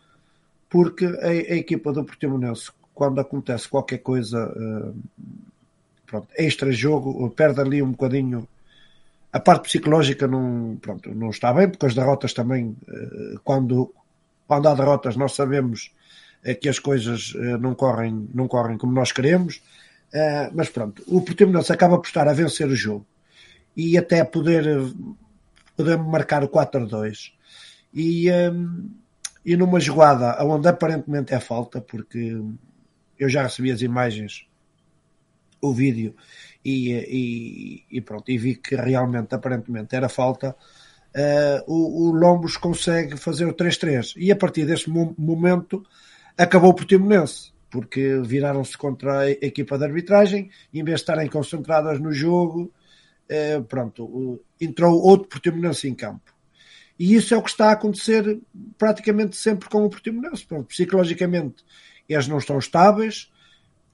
porque 0.68 1.04
a, 1.04 1.28
a 1.28 1.56
equipa 1.56 1.92
do 1.92 2.04
Portimonense, 2.04 2.70
quando 2.96 3.20
acontece 3.20 3.68
qualquer 3.68 3.98
coisa 3.98 4.38
eh, 4.56 4.92
pronto, 6.06 6.28
extra 6.34 6.72
jogo, 6.72 7.28
perde 7.30 7.60
ali 7.60 7.82
um 7.82 7.90
bocadinho. 7.90 8.48
A 9.30 9.38
parte 9.38 9.64
psicológica 9.64 10.26
não, 10.26 10.78
pronto, 10.80 11.14
não 11.14 11.28
está 11.28 11.52
bem, 11.52 11.68
porque 11.68 11.84
as 11.84 11.94
derrotas 11.94 12.32
também, 12.32 12.74
eh, 12.88 13.34
quando, 13.44 13.92
quando 14.48 14.66
há 14.66 14.74
derrotas, 14.74 15.14
nós 15.14 15.34
sabemos 15.34 15.92
eh, 16.42 16.54
que 16.54 16.70
as 16.70 16.78
coisas 16.78 17.34
não 17.60 17.74
correm, 17.74 18.30
não 18.34 18.48
correm 18.48 18.78
como 18.78 18.94
nós 18.94 19.12
queremos. 19.12 19.60
Mas 20.54 20.70
pronto, 20.70 21.02
o 21.06 21.20
Portimonense 21.20 21.70
acaba 21.70 21.98
por 21.98 22.06
estar 22.06 22.26
a 22.26 22.32
vencer 22.32 22.66
o 22.68 22.76
jogo 22.76 23.04
e 23.76 23.98
até 23.98 24.24
poder, 24.24 24.64
poder 25.76 25.98
marcar 25.98 26.42
o 26.42 26.48
4-2. 26.48 27.32
E, 27.92 28.28
e 29.44 29.56
numa 29.56 29.78
jogada 29.80 30.42
onde 30.42 30.68
aparentemente 30.68 31.34
é 31.34 31.40
falta, 31.40 31.82
porque 31.82 32.40
eu 33.18 33.28
já 33.28 33.42
recebi 33.44 33.70
as 33.70 33.82
imagens, 33.82 34.46
o 35.61 35.73
vídeo, 35.73 36.14
e, 36.64 36.92
e, 37.90 37.96
e 37.99 38.00
pronto, 38.00 38.30
e 38.30 38.37
vi 38.38 38.56
que 38.56 38.75
realmente, 38.76 39.35
aparentemente, 39.35 39.94
era 39.96 40.08
falta. 40.08 40.54
eh, 41.14 41.64
o, 41.66 42.08
o 42.08 42.12
Lombos 42.12 42.56
consegue 42.56 43.16
fazer 43.16 43.46
o 43.46 43.54
3-3 43.54 44.14
e 44.16 44.30
a 44.32 44.37
partir 44.37 44.66
desse 44.66 44.90
mo- 44.90 45.14
momento 45.18 45.85
acabou 46.37 46.70
o 46.70 46.75
Portimonense 46.75 47.52
porque 47.70 48.20
viraram-se 48.25 48.76
contra 48.76 49.20
a 49.20 49.30
equipa 49.30 49.78
de 49.78 49.85
arbitragem 49.85 50.50
e 50.73 50.80
em 50.80 50.85
vez 50.85 50.96
de 50.99 51.02
estarem 51.02 51.28
concentradas 51.28 51.99
no 52.00 52.12
jogo 52.12 52.73
eh, 53.28 53.61
pronto, 53.61 54.04
o- 54.04 54.40
entrou 54.61 55.00
outro 55.00 55.28
Portimonense 55.28 55.88
em 55.88 55.94
campo. 55.94 56.35
E 56.99 57.14
isso 57.14 57.35
é 57.35 57.37
o 57.37 57.42
que 57.42 57.50
está 57.50 57.68
a 57.68 57.73
acontecer 57.73 58.40
praticamente 58.78 59.37
sempre 59.37 59.68
com 59.68 59.85
o 59.85 59.90
Portimonense. 59.90 60.46
Psicologicamente 60.68 61.64
eles 62.08 62.28
não 62.28 62.38
estão 62.38 62.58
estáveis 62.58 63.30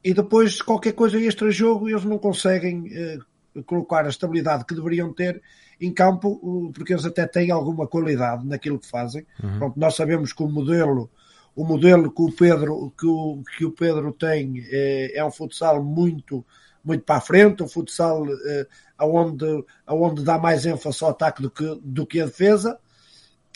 e 0.05 0.13
depois 0.13 0.61
qualquer 0.61 0.93
coisa 0.93 1.19
extra-jogo 1.19 1.89
eles 1.89 2.05
não 2.05 2.19
conseguem 2.19 2.91
eh, 2.93 3.19
colocar 3.67 4.05
a 4.05 4.09
estabilidade 4.09 4.65
que 4.65 4.75
deveriam 4.75 5.13
ter 5.13 5.41
em 5.81 5.93
campo 5.93 6.71
porque 6.75 6.93
eles 6.93 7.05
até 7.05 7.27
têm 7.27 7.51
alguma 7.51 7.87
qualidade 7.87 8.47
naquilo 8.47 8.79
que 8.79 8.89
fazem. 8.89 9.27
Pronto, 9.59 9.79
nós 9.79 9.95
sabemos 9.95 10.33
que 10.33 10.43
o 10.43 10.49
modelo 10.49 11.11
o 11.55 11.65
modelo 11.65 12.11
que 12.11 12.23
o 12.23 12.33
Pedro 12.33 12.93
que 12.99 13.07
o, 13.07 13.43
que 13.57 13.65
o 13.65 13.73
Pedro 13.73 14.13
tem 14.13 14.65
eh, 14.71 15.13
é 15.15 15.25
um 15.25 15.31
futsal 15.31 15.83
muito 15.83 16.45
muito 16.85 17.05
para 17.05 17.17
a 17.17 17.21
frente, 17.21 17.63
um 17.63 17.69
futsal 17.69 18.25
eh, 18.27 18.67
aonde, 18.99 19.65
aonde 19.87 20.25
dá 20.25 20.39
mais 20.39 20.67
ênfase 20.67 21.05
ao 21.05 21.11
ataque 21.11 21.43
do 21.43 21.51
que, 21.51 21.81
do 21.83 22.07
que 22.07 22.21
a 22.21 22.27
defesa. 22.27 22.79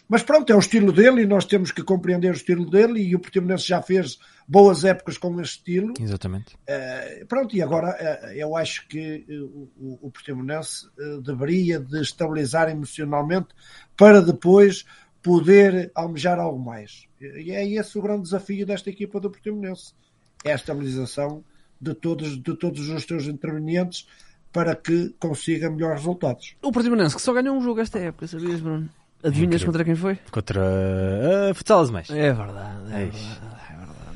Mas 0.09 0.23
pronto, 0.23 0.53
é 0.53 0.57
o 0.57 0.61
estilo 0.61 0.93
dele 0.93 1.23
e 1.23 1.27
nós 1.27 1.45
temos 1.45 1.73
que 1.73 1.83
compreender 1.83 2.31
o 2.31 2.37
estilo 2.37 2.71
dele 2.71 3.01
e 3.01 3.17
o 3.17 3.19
Portimonense 3.19 3.67
já 3.67 3.83
fez 3.83 4.19
boas 4.49 4.85
épocas 4.85 5.19
com 5.19 5.33
esse 5.41 5.53
estilo. 5.53 5.93
Exatamente. 6.01 6.57
Eh, 6.67 7.25
pronto, 7.29 7.57
e 7.57 7.63
agora 7.63 7.97
eh, 7.99 8.35
eu 8.37 8.57
acho 8.57 8.87
que 8.89 9.25
eh, 9.29 9.35
o, 9.41 9.99
o- 10.03 10.11
Portimonense 10.11 10.87
deveria 11.23 11.81
de 11.81 12.01
estabilizar 12.01 12.69
emocionalmente 12.71 13.49
para 13.97 14.21
depois 14.23 14.85
poder 15.23 15.91
almejar 15.95 16.39
algo 16.39 16.59
mais. 16.65 17.07
E 17.21 17.51
é 17.51 17.67
esse 17.69 17.99
o 17.99 18.03
grande 18.03 18.23
desafio 18.23 18.65
desta 18.65 18.89
equipa 18.91 19.19
do 19.19 19.31
Portimonense. 19.31 19.93
É 20.45 20.53
a 20.53 20.55
estabilização 20.55 21.43
de 21.81 21.93
todos, 21.95 22.41
de 22.41 22.57
todos 22.57 22.89
os 22.89 23.03
seus 23.03 23.27
intervenientes 23.27 24.07
para 24.53 24.77
que 24.77 25.13
consiga 25.19 25.69
melhores 25.69 25.99
resultados. 26.01 26.55
o 26.63 26.71
Portimonense 26.73 27.17
que 27.17 27.21
só 27.23 27.33
ganhou 27.33 27.57
um 27.57 27.61
jogo 27.61 27.81
esta 27.81 27.99
época, 27.99 28.27
sabias, 28.29 28.61
Bruno? 28.61 28.89
Adivinhas 29.25 29.55
Incrível. 29.63 29.67
contra 29.67 29.85
quem 29.85 29.95
foi? 29.97 30.19
Contra 30.31 30.61
uh, 31.51 31.55
Futsal 31.55 31.81
Azemais. 31.81 32.09
É 32.11 32.33
verdade, 32.33 32.93
é 32.93 33.03
é 33.03 33.05
verdade. 33.07 33.41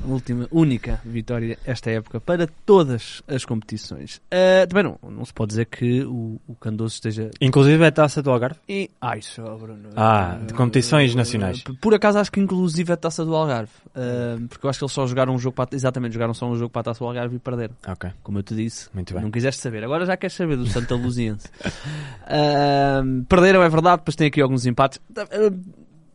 Última, 0.05 0.47
única 0.51 0.99
vitória 1.05 1.57
esta 1.65 1.89
época 1.91 2.19
para 2.19 2.47
todas 2.65 3.21
as 3.27 3.45
competições. 3.45 4.21
Ah, 4.31 4.65
também 4.67 4.83
não, 4.83 4.97
não 5.09 5.23
se 5.25 5.33
pode 5.33 5.49
dizer 5.49 5.65
que 5.65 6.03
o, 6.03 6.39
o 6.47 6.55
Candoso 6.55 6.95
esteja. 6.95 7.29
Inclusive 7.39 7.83
é 7.83 7.87
a 7.87 7.91
taça 7.91 8.21
do 8.21 8.31
Algarve. 8.31 8.59
E... 8.67 8.89
Ai, 8.99 9.21
só, 9.21 9.43
Bruno. 9.57 9.89
Ah, 9.95 10.39
de 10.45 10.53
competições 10.53 11.13
nacionais. 11.15 11.61
P- 11.63 11.73
Por 11.73 11.93
acaso 11.93 12.17
acho 12.19 12.31
que 12.31 12.39
inclusive 12.39 12.91
a 12.91 12.97
taça 12.97 13.23
do 13.23 13.35
Algarve. 13.35 13.71
Ah, 13.95 14.37
porque 14.49 14.65
eu 14.65 14.69
acho 14.69 14.79
que 14.79 14.85
eles 14.85 14.91
só 14.93 15.05
jogaram 15.05 15.33
um 15.35 15.39
jogo 15.39 15.55
para 15.55 15.69
Exatamente, 15.75 16.13
jogaram 16.13 16.33
só 16.33 16.47
um 16.49 16.55
jogo 16.55 16.69
para 16.69 16.81
a 16.81 16.83
taça 16.85 16.99
do 16.99 17.05
Algarve 17.05 17.35
e 17.35 17.39
perderam. 17.39 17.75
Ok. 17.87 18.09
Como 18.23 18.39
eu 18.39 18.43
te 18.43 18.55
disse. 18.55 18.89
Muito 18.93 19.13
bem. 19.13 19.23
Não 19.23 19.31
quiseste 19.31 19.61
saber. 19.61 19.83
Agora 19.83 20.05
já 20.05 20.17
queres 20.17 20.35
saber 20.35 20.57
do 20.57 20.65
Santa 20.67 20.95
Luziense. 20.95 21.47
Ah, 22.33 23.01
perderam, 23.27 23.61
é 23.61 23.67
verdade, 23.69 23.97
depois 23.97 24.15
tem 24.15 24.27
aqui 24.27 24.41
alguns 24.41 24.65
empates. 24.65 24.99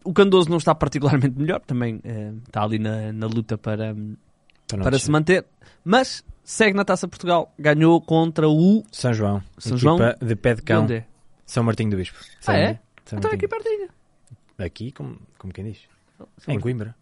Ah, 0.06 0.08
o 0.08 0.12
Candoso 0.12 0.48
não 0.50 0.58
está 0.58 0.74
particularmente 0.74 1.38
melhor, 1.38 1.60
também 1.60 2.00
ah, 2.04 2.34
está 2.46 2.62
ali 2.62 2.78
na, 2.78 3.12
na 3.12 3.26
luta 3.26 3.56
para, 3.58 3.94
para 4.68 4.90
deixa. 4.90 5.06
se 5.06 5.10
manter, 5.10 5.44
mas 5.84 6.24
segue 6.44 6.76
na 6.76 6.84
Taça 6.84 7.06
Portugal. 7.08 7.52
Ganhou 7.58 8.00
contra 8.00 8.48
o 8.48 8.84
São 8.92 9.12
João. 9.12 9.42
São 9.58 9.76
João? 9.76 9.98
de 10.20 10.36
pé 10.36 10.50
de 10.54 10.60
de 10.60 10.62
cão. 10.62 10.82
onde 10.84 10.94
é? 10.94 11.04
São 11.44 11.62
Martinho 11.64 11.90
do 11.90 11.96
Bispo. 11.96 12.18
Ah, 12.46 12.56
é? 12.56 12.78
São 13.04 13.18
Então 13.18 13.30
é 13.30 13.34
aqui 13.34 13.46
Martinho. 13.48 13.78
pertinho. 13.78 13.88
Aqui, 14.58 14.90
como, 14.92 15.16
como 15.38 15.52
quem 15.52 15.64
diz. 15.64 15.78
São 16.38 16.52
É 16.52 16.56
em. 16.56 16.60
Coimbra. 16.60 16.94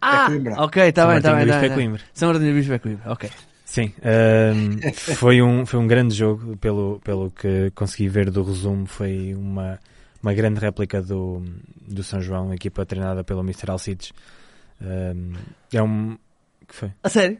Ah, 0.00 0.26
Coimbra. 0.26 0.54
ok, 0.62 0.82
está 0.88 1.02
São 1.02 1.08
bem, 1.10 1.18
está 1.18 1.30
Martinho 1.32 1.36
bem. 1.36 1.46
do 1.46 1.50
tá 1.52 1.60
Bispo 1.60 1.64
é 1.64 1.68
bem. 1.68 1.76
Coimbra. 1.76 2.02
São 2.14 2.28
Martinho 2.30 2.52
do 2.52 2.56
Bispo 2.56 2.72
é 2.72 2.78
Coimbra, 2.78 3.12
ok. 3.12 3.30
Sim, 3.64 3.92
ahm, 4.02 4.92
foi, 5.14 5.40
um, 5.42 5.64
foi 5.64 5.78
um 5.78 5.86
grande 5.86 6.12
jogo, 6.14 6.56
pelo, 6.56 6.98
pelo 7.04 7.30
que 7.30 7.70
consegui 7.72 8.08
ver 8.08 8.28
do 8.30 8.42
resumo, 8.42 8.84
foi 8.86 9.32
uma, 9.34 9.78
uma 10.22 10.34
grande 10.34 10.60
réplica 10.60 11.02
do, 11.02 11.42
do 11.86 12.02
São 12.02 12.20
João, 12.20 12.52
equipa 12.52 12.84
treinada 12.84 13.24
pelo 13.24 13.40
Mr. 13.40 13.70
Alcides. 13.70 14.12
É 15.72 15.82
um... 15.82 16.16
que 16.66 16.74
foi? 16.74 16.92
A 17.02 17.08
sério? 17.08 17.38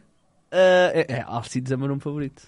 Ah, 0.51 0.91
é, 0.93 1.05
é, 1.07 1.21
Alcides 1.21 1.71
é 1.71 1.75
o 1.75 1.79
meu 1.79 1.87
nome 1.87 2.01
favorito. 2.01 2.43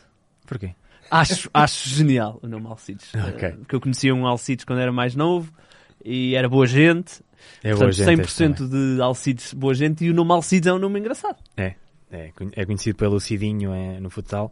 Porquê? 0.46 0.75
Acho, 1.10 1.50
acho 1.54 1.90
genial 1.90 2.40
o 2.42 2.48
nome 2.48 2.68
Alcides. 2.68 3.12
Ok. 3.16 3.48
Ah, 3.48 3.56
porque 3.58 3.75
eu 3.75 3.82
conhecia 3.82 4.13
um 4.13 4.28
Alcides 4.28 4.66
quando 4.66 4.80
era 4.80 4.92
mais 4.92 5.16
novo 5.16 5.52
e 6.04 6.36
era 6.36 6.50
boa 6.50 6.66
gente. 6.66 7.22
É 7.63 7.70
Portanto, 7.70 7.80
boa 7.80 7.92
gente 7.92 8.22
este 8.22 8.44
100% 8.44 8.70
de 8.70 9.02
Alcides 9.02 9.54
boa 9.54 9.74
gente 9.74 10.06
e 10.06 10.10
o 10.10 10.13
nome 10.13 10.32
Alcides 10.32 10.68
é 10.68 10.74
um 10.74 10.80
nome 10.80 11.00
engraçado. 11.00 11.38
É, 11.56 11.75
é, 12.12 12.32
é 12.54 12.66
conhecido 12.66 12.98
pelo 12.98 13.20
Cidinho 13.20 13.74
é, 13.74 14.00
no 14.00 14.10
futsal. 14.10 14.52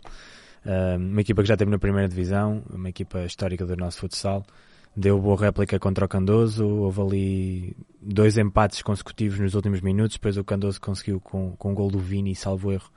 Ahm, 0.65 1.11
uma 1.11 1.21
equipa 1.21 1.41
que 1.41 1.47
já 1.47 1.57
teve 1.57 1.71
na 1.71 1.79
primeira 1.79 2.07
divisão, 2.07 2.63
uma 2.69 2.89
equipa 2.89 3.23
histórica 3.25 3.65
do 3.65 3.75
nosso 3.75 3.99
futsal. 3.99 4.45
Deu 4.95 5.19
boa 5.19 5.37
réplica 5.37 5.79
contra 5.79 6.05
o 6.05 6.07
Candoso. 6.07 6.67
Houve 6.67 7.01
ali 7.01 7.77
dois 8.01 8.37
empates 8.37 8.81
consecutivos 8.81 9.39
nos 9.39 9.55
últimos 9.55 9.81
minutos. 9.81 10.17
Depois 10.17 10.37
o 10.37 10.43
Candoso 10.43 10.81
conseguiu, 10.81 11.19
com, 11.19 11.55
com 11.55 11.71
o 11.71 11.75
gol 11.75 11.89
do 11.89 11.99
Vini, 11.99 12.35
salvo 12.35 12.71
erro, 12.71 12.89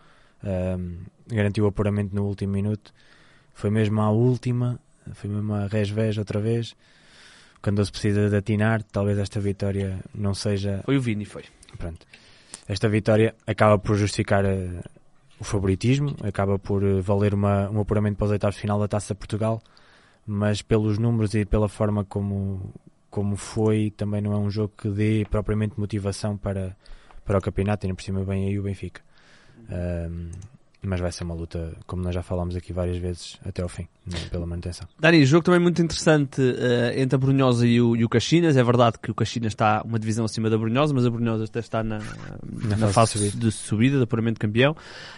ahm, 0.42 1.04
garantiu 1.28 1.64
o 1.64 1.68
apuramento 1.68 2.14
no 2.14 2.24
último 2.24 2.52
minuto. 2.52 2.92
Foi 3.52 3.70
mesmo 3.70 4.00
à 4.00 4.10
última, 4.10 4.80
foi 5.12 5.30
mesmo 5.30 5.54
a 5.54 5.66
resvés 5.66 6.18
outra 6.18 6.40
vez. 6.40 6.74
O 7.58 7.60
Candoso 7.60 7.92
precisa 7.92 8.28
de 8.28 8.36
atinar. 8.36 8.82
Talvez 8.82 9.16
esta 9.18 9.38
vitória 9.38 10.00
não 10.12 10.34
seja 10.34 10.82
Foi 10.84 10.96
o 10.96 11.00
Vini, 11.00 11.24
foi. 11.24 11.44
pronto. 11.78 12.04
Esta 12.66 12.88
vitória 12.88 13.34
acaba 13.46 13.78
por 13.78 13.96
justificar 13.96 14.44
eh, 14.44 14.82
o 15.38 15.44
favoritismo, 15.44 16.16
acaba 16.22 16.58
por 16.58 16.82
eh, 16.82 17.00
valer 17.00 17.34
uma, 17.34 17.68
um 17.70 17.80
apuramento 17.80 18.16
para 18.16 18.24
os 18.24 18.30
oitavos 18.30 18.56
de 18.56 18.62
final 18.62 18.78
da 18.80 18.88
Taça 18.88 19.12
de 19.14 19.18
Portugal, 19.18 19.62
mas 20.26 20.62
pelos 20.62 20.99
números 20.99 21.35
e 21.35 21.45
pela 21.45 21.69
forma 21.69 22.04
como, 22.04 22.73
como 23.11 23.37
foi, 23.37 23.93
também 23.97 24.21
não 24.21 24.33
é 24.33 24.37
um 24.37 24.50
jogo 24.50 24.73
que 24.76 24.88
dê 24.88 25.26
propriamente 25.31 25.78
motivação 25.78 26.37
para, 26.37 26.76
para 27.25 27.38
o 27.38 27.43
campeonato, 27.43 27.85
e 27.85 27.87
ainda 27.87 27.97
por 27.97 28.02
cima 28.02 28.25
bem 28.25 28.49
aí 28.49 28.59
o 28.59 28.62
Benfica. 28.62 29.02
Ahm, 29.69 30.31
mas 30.87 31.00
vai 31.00 31.11
ser 31.12 31.25
uma 31.25 31.35
luta, 31.35 31.73
como 31.87 32.03
nós 32.03 32.14
já 32.14 32.23
falámos 32.23 32.55
aqui 32.57 32.73
várias 32.73 32.97
vezes, 32.99 33.38
até 33.45 33.62
ao 33.62 33.69
fim, 33.69 33.87
né, 34.07 34.19
pela 34.31 34.47
manutenção. 34.47 34.87
Dani, 34.99 35.25
jogo 35.25 35.45
também 35.45 35.61
muito 35.61 35.81
interessante 35.83 36.41
eh, 36.43 37.00
entre 37.00 37.17
a 37.17 37.19
Brunhosa 37.19 37.67
e 37.67 37.81
o, 37.81 37.97
e 37.97 38.05
o 38.05 38.09
Caxinas. 38.09 38.57
É 38.57 38.62
verdade 38.62 38.99
que 39.00 39.11
o 39.11 39.14
Caxinas 39.14 39.53
está 39.53 39.83
uma 39.85 39.99
divisão 39.99 40.25
acima 40.25 40.49
da 40.50 40.59
Brunhosa, 40.59 40.93
mas 40.95 41.07
a 41.07 41.11
Brunhosa 41.11 41.45
até 41.45 41.61
está 41.61 41.83
na, 41.83 41.99
na, 41.99 42.76
fase 42.88 42.93
fase 42.93 43.31
de 43.31 43.37
de 43.37 43.53
subida, 43.53 43.97
de 43.97 44.03
apuramento 44.05 44.35
de 44.35 44.41
campeão. 44.41 44.76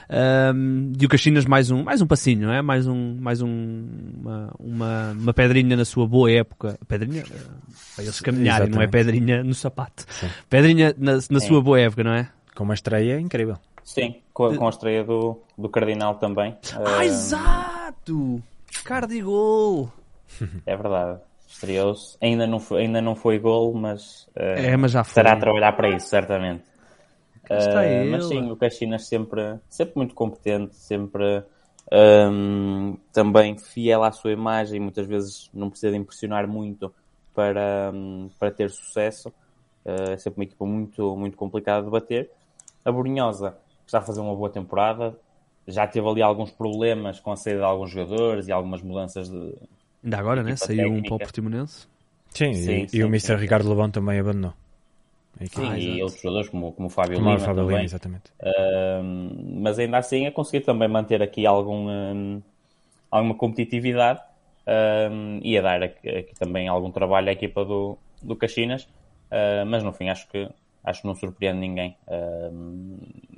Ahm, 0.08 0.92
e 1.00 1.04
o 1.04 1.08
Caxinas 1.08 1.44
mais 1.44 1.70
um, 1.70 1.82
mais 1.82 2.00
um 2.00 2.06
passinho, 2.06 2.46
não 2.46 2.52
é? 2.52 2.62
Mais, 2.62 2.86
um, 2.86 3.16
mais 3.20 3.42
um, 3.42 3.86
uma, 4.20 4.54
uma, 4.58 5.10
uma 5.12 5.34
pedrinha 5.34 5.76
na 5.76 5.84
sua 5.84 6.06
boa 6.06 6.30
época. 6.30 6.78
Pedrinha? 6.86 7.22
eh, 7.22 7.40
Para 7.94 8.04
eles 8.04 8.20
caminharem, 8.20 8.68
não 8.68 8.80
é 8.80 8.84
Exatamente. 8.84 8.90
pedrinha 8.90 9.44
no 9.44 9.54
sapato. 9.54 10.04
Sim. 10.08 10.28
Pedrinha 10.48 10.94
na, 10.98 11.18
na 11.30 11.40
sua 11.40 11.60
boa 11.60 11.80
época, 11.80 12.04
não 12.04 12.12
é? 12.12 12.28
Com 12.54 12.64
uma 12.64 12.74
estreia 12.74 13.18
incrível. 13.20 13.58
Sim, 13.86 14.20
com 14.34 14.46
a, 14.46 14.54
com 14.56 14.66
a 14.66 14.70
estreia 14.70 15.04
do, 15.04 15.40
do 15.56 15.68
Cardinal 15.68 16.16
também. 16.16 16.56
Ah, 16.74 17.04
Eh, 17.04 17.06
exato! 17.06 18.42
Cardigol! 18.84 19.90
É 20.66 20.76
verdade. 20.76 21.20
Estreou-se. 21.48 22.18
Ainda 22.20 22.46
não 22.46 22.58
foi, 22.58 22.82
ainda 22.82 23.00
não 23.00 23.14
foi 23.14 23.38
gol, 23.38 23.72
mas, 23.72 24.28
eh, 24.34 24.72
É, 24.72 24.76
mas 24.76 24.90
já 24.90 25.04
foi. 25.04 25.22
estará 25.22 25.32
a 25.34 25.36
trabalhar 25.40 25.72
para 25.72 25.88
isso, 25.88 26.08
certamente. 26.08 26.64
está 27.48 27.84
Eh, 27.84 28.04
mas 28.10 28.24
sim, 28.24 28.50
o 28.50 28.56
Caxinas 28.56 29.06
sempre, 29.06 29.58
sempre 29.70 29.94
muito 29.96 30.14
competente, 30.14 30.74
sempre 30.74 31.44
ehm, 31.92 32.94
também 33.12 33.56
fiel 33.56 34.02
à 34.02 34.10
sua 34.10 34.32
imagem, 34.32 34.80
muitas 34.80 35.06
vezes 35.06 35.48
não 35.54 35.70
precisa 35.70 35.92
de 35.92 35.98
impressionar 35.98 36.48
muito 36.48 36.92
para, 37.32 37.92
hum, 37.94 38.28
para 38.38 38.50
ter 38.50 38.68
sucesso. 38.70 39.32
Eh, 39.84 40.14
é 40.14 40.16
sempre 40.18 40.40
uma 40.40 40.44
equipa 40.44 40.66
muito, 40.66 41.16
muito 41.16 41.36
complicada 41.36 41.84
de 41.84 41.90
bater. 41.90 42.30
A 42.84 42.90
Borinhosa 42.90 43.56
está 43.86 43.98
a 43.98 44.02
fazer 44.02 44.20
uma 44.20 44.34
boa 44.34 44.50
temporada, 44.50 45.18
já 45.66 45.86
teve 45.86 46.08
ali 46.08 46.22
alguns 46.22 46.50
problemas 46.50 47.20
com 47.20 47.32
a 47.32 47.36
saída 47.36 47.60
de 47.60 47.64
alguns 47.66 47.90
jogadores 47.90 48.48
e 48.48 48.52
algumas 48.52 48.82
mudanças 48.82 49.28
de, 49.30 49.54
Ainda 50.02 50.18
agora, 50.18 50.42
né? 50.42 50.56
Saiu 50.56 50.90
um 50.90 51.02
técnica. 51.02 51.08
para 51.08 51.16
o 51.16 51.20
Portimonense. 51.20 51.86
Sim, 52.30 52.54
Sim, 52.54 52.86
e, 52.86 52.88
sim, 52.88 52.98
e 52.98 53.04
o 53.04 53.08
Mr. 53.08 53.36
sim. 53.36 53.40
Ricardo 53.42 53.68
Lebão 53.68 53.90
também 53.90 54.18
abandonou. 54.18 54.54
Sim, 55.50 55.62
Ah, 55.62 55.78
e 55.78 56.02
outros 56.02 56.20
jogadores 56.22 56.48
como, 56.50 56.72
como 56.72 56.88
o 56.88 56.90
Fábio 56.90 57.18
Como 57.18 57.30
o 57.30 57.32
Lima 57.34 57.38
Fábio 57.38 57.62
também. 57.62 57.78
Lima, 57.78 57.84
exatamente. 57.84 58.30
Ahm, 58.42 59.60
mas 59.62 59.78
ainda 59.78 59.98
assim 59.98 60.26
a 60.26 60.32
conseguir 60.32 60.64
também 60.64 60.88
manter 60.88 61.22
aqui 61.22 61.46
algum, 61.46 61.88
ahm, 61.88 62.40
alguma 63.10 63.34
competitividade 63.36 64.20
ahm, 64.66 65.40
e 65.42 65.56
a 65.58 65.62
dar 65.62 65.82
aqui, 65.82 66.08
aqui 66.08 66.34
também 66.34 66.68
algum 66.68 66.90
trabalho 66.90 67.28
à 67.28 67.32
equipa 67.32 67.64
do, 67.64 67.98
do 68.22 68.36
Caxinas. 68.36 68.88
Ah, 69.30 69.64
mas 69.66 69.82
no 69.82 69.92
fim 69.92 70.08
acho 70.08 70.28
que, 70.28 70.48
acho 70.86 71.02
que 71.02 71.06
não 71.06 71.14
surpreende 71.14 71.58
ninguém. 71.58 71.96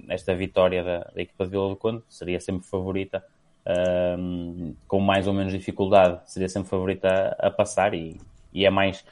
Esta 0.08 0.34
vitória 0.34 0.84
da, 0.84 0.98
da 1.14 1.22
equipa 1.22 1.44
de 1.44 1.50
Vila 1.50 1.68
do 1.70 1.76
Conde 1.76 2.02
seria 2.08 2.38
sempre 2.38 2.66
favorita. 2.68 3.24
com 4.86 5.00
mais 5.00 5.26
ou 5.26 5.34
menos 5.34 5.52
dificuldade, 5.52 6.20
seria 6.26 6.48
sempre 6.48 6.68
favorita 6.68 7.08
a, 7.38 7.48
a 7.48 7.50
passar 7.50 7.94
e, 7.94 8.20
e 8.52 8.64
é 8.64 8.70
mais, 8.70 9.04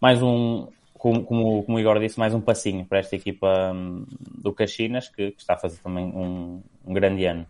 mais 0.00 0.22
um, 0.22 0.68
como, 0.94 1.24
como, 1.24 1.62
como 1.64 1.76
o 1.76 1.80
Igor 1.80 1.98
disse, 2.00 2.18
mais 2.18 2.34
um 2.34 2.40
passinho 2.40 2.84
para 2.84 2.98
esta 2.98 3.14
equipa 3.16 3.72
hum, 3.74 4.04
do 4.42 4.52
Caxinas, 4.52 5.08
que, 5.08 5.30
que 5.32 5.40
está 5.40 5.54
a 5.54 5.58
fazer 5.58 5.78
também 5.78 6.04
um, 6.06 6.62
um 6.84 6.92
grande 6.92 7.24
ano. 7.24 7.46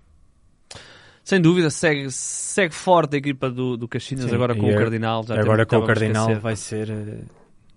Sem 1.25 1.41
dúvida, 1.43 1.69
segue, 1.71 2.11
segue 2.11 2.75
forte 2.75 3.17
a 3.17 3.19
equipa 3.19 3.51
do, 3.51 3.77
do 3.77 3.87
Caxinas 3.87 4.31
Sim, 4.31 4.35
agora 4.35 4.55
com 4.55 4.67
o 4.67 4.71
é- 4.71 4.77
Cardinal. 4.77 5.23
Já 5.25 5.39
Agora 5.39 5.67
com 5.67 5.77
o 5.77 5.87
Cardinal 5.87 6.23
esquecer. 6.23 6.41
vai 6.41 6.57
ser, 6.57 6.91
eh, 6.91 7.23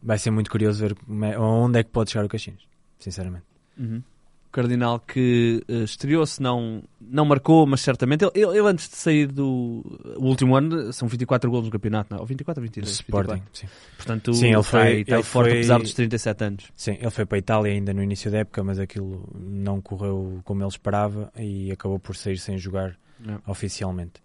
vai 0.01 0.17
ser 0.17 0.31
muito 0.31 0.49
curioso 0.51 0.79
ver 0.87 0.95
é- 1.25 1.39
onde 1.39 1.79
é 1.79 1.83
que 1.83 1.89
pode 1.89 2.11
chegar 2.11 2.25
o 2.25 2.29
Caxinas, 2.29 2.61
sinceramente. 2.99 3.45
Uhum. 3.77 4.01
O 4.47 4.51
Cardinal 4.51 4.99
que 4.99 5.63
eh, 5.69 5.83
estreou-se, 5.83 6.41
não, 6.41 6.83
não 6.99 7.23
marcou, 7.23 7.65
mas 7.65 7.79
certamente. 7.79 8.25
Ele, 8.25 8.31
ele- 8.35 8.57
ele 8.59 8.67
antes 8.67 8.89
de 8.89 8.97
sair 8.97 9.27
do 9.27 9.81
último 10.17 10.57
ano, 10.57 10.91
são 10.91 11.07
24 11.07 11.49
golos 11.49 11.67
no 11.67 11.71
campeonato, 11.71 12.13
não? 12.13 12.19
Ou 12.19 12.25
24 12.25 12.59
ou 12.59 12.63
22? 12.63 12.89
Sporting, 12.95 13.35
24. 13.35 13.59
sim. 13.61 13.67
Portanto, 13.95 14.33
Sim, 14.33 14.47
ele 14.47 14.55
está 14.59 14.63
foi- 14.63 14.99
está 15.01 15.15
ele 15.15 15.23
forte 15.23 15.49
foi- 15.49 15.57
apesar 15.59 15.79
dos 15.79 15.93
37 15.93 16.43
anos. 16.43 16.65
Sim, 16.75 16.97
ele 16.99 17.09
foi 17.09 17.25
para 17.25 17.37
a 17.37 17.39
Itália 17.39 17.71
ainda 17.71 17.93
no 17.93 18.03
início 18.03 18.29
da 18.29 18.39
época, 18.39 18.61
mas 18.61 18.77
aquilo 18.77 19.23
não 19.39 19.79
correu 19.79 20.41
como 20.43 20.61
ele 20.61 20.69
esperava 20.69 21.31
e 21.39 21.71
acabou 21.71 21.97
por 21.97 22.13
sair 22.17 22.37
sem 22.37 22.57
jogar 22.57 22.97
Não. 23.21 23.41
oficialmente. 23.47 24.21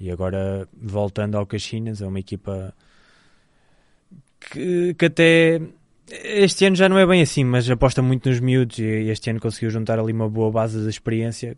E 0.00 0.10
agora, 0.10 0.68
voltando 0.80 1.36
ao 1.36 1.46
Caxinas, 1.46 2.02
é 2.02 2.06
uma 2.06 2.18
equipa 2.18 2.74
que, 4.40 4.94
que 4.94 5.04
até 5.06 5.60
este 6.10 6.64
ano 6.64 6.74
já 6.74 6.88
não 6.88 6.98
é 6.98 7.06
bem 7.06 7.20
assim, 7.20 7.44
mas 7.44 7.68
aposta 7.70 8.00
muito 8.00 8.28
nos 8.28 8.40
miúdos 8.40 8.78
e 8.78 9.10
este 9.10 9.30
ano 9.30 9.40
conseguiu 9.40 9.70
juntar 9.70 9.98
ali 9.98 10.12
uma 10.12 10.28
boa 10.28 10.50
base 10.50 10.80
de 10.82 10.88
experiência 10.88 11.56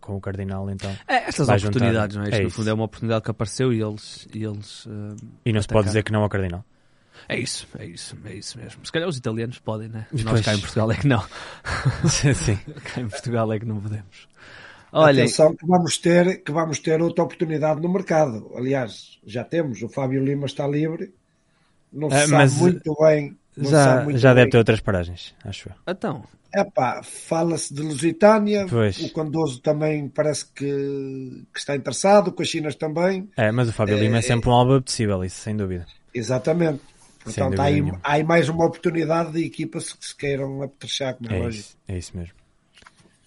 com 0.00 0.16
o 0.16 0.20
Cardinal, 0.20 0.68
então. 0.70 0.90
É, 1.06 1.28
estas 1.28 1.46
Vai 1.46 1.58
juntar. 1.58 1.78
oportunidades, 1.78 2.16
não 2.16 2.24
é? 2.24 2.28
Isto, 2.28 2.40
É 2.40 2.42
no 2.42 2.50
fundo, 2.50 2.70
é 2.70 2.72
uma 2.72 2.84
oportunidade 2.84 3.24
que 3.24 3.30
apareceu 3.30 3.72
e 3.72 3.80
eles. 3.80 4.26
E 4.34 4.42
eles 4.42 4.86
eh, 4.88 5.16
E 5.46 5.52
não 5.52 5.62
se 5.62 5.68
pode 5.68 5.86
dizer 5.86 6.02
que 6.02 6.10
não 6.12 6.22
ao 6.22 6.28
Cardinal. 6.28 6.64
é 7.28 7.38
isso, 7.38 7.68
é 7.78 7.86
isso, 7.86 8.16
é 8.24 8.34
isso 8.34 8.58
mesmo. 8.58 8.84
Se 8.84 8.90
calhar 8.90 9.08
os 9.08 9.16
italianos 9.16 9.58
podem, 9.60 9.88
né? 9.88 10.06
Nós 10.24 10.40
cá 10.40 10.54
em 10.54 10.58
Portugal 10.60 10.90
é 10.90 10.96
que 10.96 11.06
não. 11.06 11.24
sim. 12.10 12.58
cá 12.82 13.00
em 13.00 13.08
Portugal 13.08 13.52
é 13.52 13.58
que 13.60 13.66
não 13.66 13.80
podemos. 13.80 14.28
Olha, 14.94 15.22
Atenção 15.22 15.54
que 15.56 15.66
vamos, 15.66 15.96
ter, 15.96 16.42
que 16.42 16.52
vamos 16.52 16.78
ter 16.80 17.00
outra 17.00 17.24
oportunidade 17.24 17.80
no 17.80 17.90
mercado. 17.90 18.50
Aliás, 18.56 19.18
já 19.24 19.42
temos. 19.44 19.80
O 19.80 19.88
Fábio 19.88 20.22
Lima 20.22 20.44
está 20.46 20.66
livre. 20.66 21.14
Não 21.92 22.08
se 22.10 22.16
Ah, 22.16 22.20
sabe 22.20 22.32
mas 22.32 22.56
muito 22.56 22.96
bem. 23.00 23.36
não 23.56 23.64
se 23.66 23.70
sabe 23.70 23.98
Já, 23.98 24.04
muito 24.04 24.18
já 24.18 24.28
deve 24.34 24.44
bem. 24.46 24.50
ter 24.50 24.58
outras 24.58 24.80
paragens, 24.80 25.34
acho 25.44 25.68
eu. 25.68 25.74
então, 25.92 26.24
Epá, 26.54 27.02
fala-se 27.02 27.72
de 27.72 27.80
Lusitânia. 27.80 28.66
Pois. 28.68 28.98
O 29.00 29.10
Condoso 29.10 29.58
também 29.60 30.06
parece 30.08 30.44
que, 30.54 30.66
que 31.50 31.58
está 31.58 31.74
interessado. 31.74 32.28
O 32.28 32.32
Caxinas 32.32 32.74
também. 32.74 33.26
É, 33.38 33.50
mas 33.50 33.70
o 33.70 33.72
Fábio 33.72 33.96
Lima 33.98 34.18
é 34.18 34.20
sempre 34.20 34.50
um 34.50 34.52
alvo 34.52 34.74
apetecível, 34.74 35.24
isso 35.24 35.36
sem 35.40 35.56
dúvida. 35.56 35.86
Exatamente. 36.12 36.82
Portanto, 37.24 37.44
dúvida 37.56 37.62
há 37.62 37.66
aí, 37.66 37.80
há 38.02 38.12
aí 38.12 38.22
mais 38.24 38.50
uma 38.50 38.66
oportunidade 38.66 39.32
de 39.32 39.42
equipas 39.46 39.92
que 39.94 40.04
se 40.06 40.14
queiram 40.14 40.60
apetrechar, 40.60 41.14
como 41.14 41.30
é, 41.32 41.38
É 41.38 41.42
lógico. 41.42 41.62
isso, 41.64 41.76
é 41.88 41.96
isso 41.98 42.16
mesmo. 42.18 42.34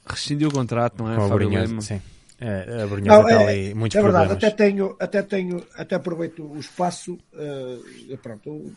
rescindiu 0.07 0.49
o 0.49 0.53
contrato, 0.53 1.01
não 1.03 1.11
é? 1.11 1.15
Fábio 1.27 1.49
Lima? 1.49 1.81
sim. 1.81 1.99
É, 2.39 2.83
a 2.83 2.87
Brunhosa 2.87 3.21
Não, 3.21 3.29
está 3.29 3.41
é, 3.43 3.47
ali 3.47 3.73
muitos 3.73 3.95
é 3.97 4.01
verdade, 4.01 4.27
problemas. 4.27 4.53
até 4.53 4.63
tenho, 4.65 4.95
até 4.99 5.21
tenho, 5.23 5.65
até 5.75 5.95
aproveito 5.95 6.43
o 6.43 6.59
espaço. 6.59 7.17
eh, 7.33 8.17
pronto, 8.21 8.75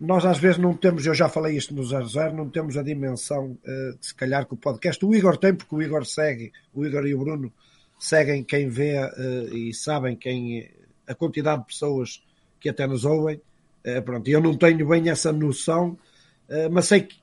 nós 0.00 0.24
às 0.26 0.38
vezes 0.38 0.58
não 0.58 0.74
temos, 0.74 1.06
eu 1.06 1.14
já 1.14 1.28
falei 1.28 1.56
isto 1.56 1.72
no 1.72 1.84
00, 1.84 2.34
não 2.34 2.48
temos 2.48 2.76
a 2.76 2.82
dimensão, 2.82 3.56
eh, 3.64 3.92
se 4.00 4.12
calhar, 4.12 4.44
que 4.46 4.54
o 4.54 4.56
podcast. 4.56 5.04
O 5.04 5.14
Igor 5.14 5.36
tem, 5.36 5.54
porque 5.54 5.72
o 5.74 5.80
Igor 5.80 6.04
segue, 6.04 6.50
o 6.74 6.84
Igor 6.84 7.06
e 7.06 7.14
o 7.14 7.18
Bruno 7.18 7.52
seguem 7.98 8.42
quem 8.42 8.68
vê 8.68 8.96
eh, 8.96 9.10
e 9.52 9.72
sabem 9.72 10.16
quem 10.16 10.68
a 11.06 11.14
quantidade 11.14 11.60
de 11.60 11.68
pessoas 11.68 12.24
que 12.58 12.68
até 12.68 12.84
nos 12.86 13.04
ouvem. 13.04 13.40
Eh, 13.84 14.00
pronto, 14.00 14.28
eu 14.28 14.40
não 14.40 14.56
tenho 14.56 14.88
bem 14.88 15.08
essa 15.08 15.32
noção, 15.32 15.96
mas 16.70 16.86
sei 16.86 17.02
que 17.02 17.16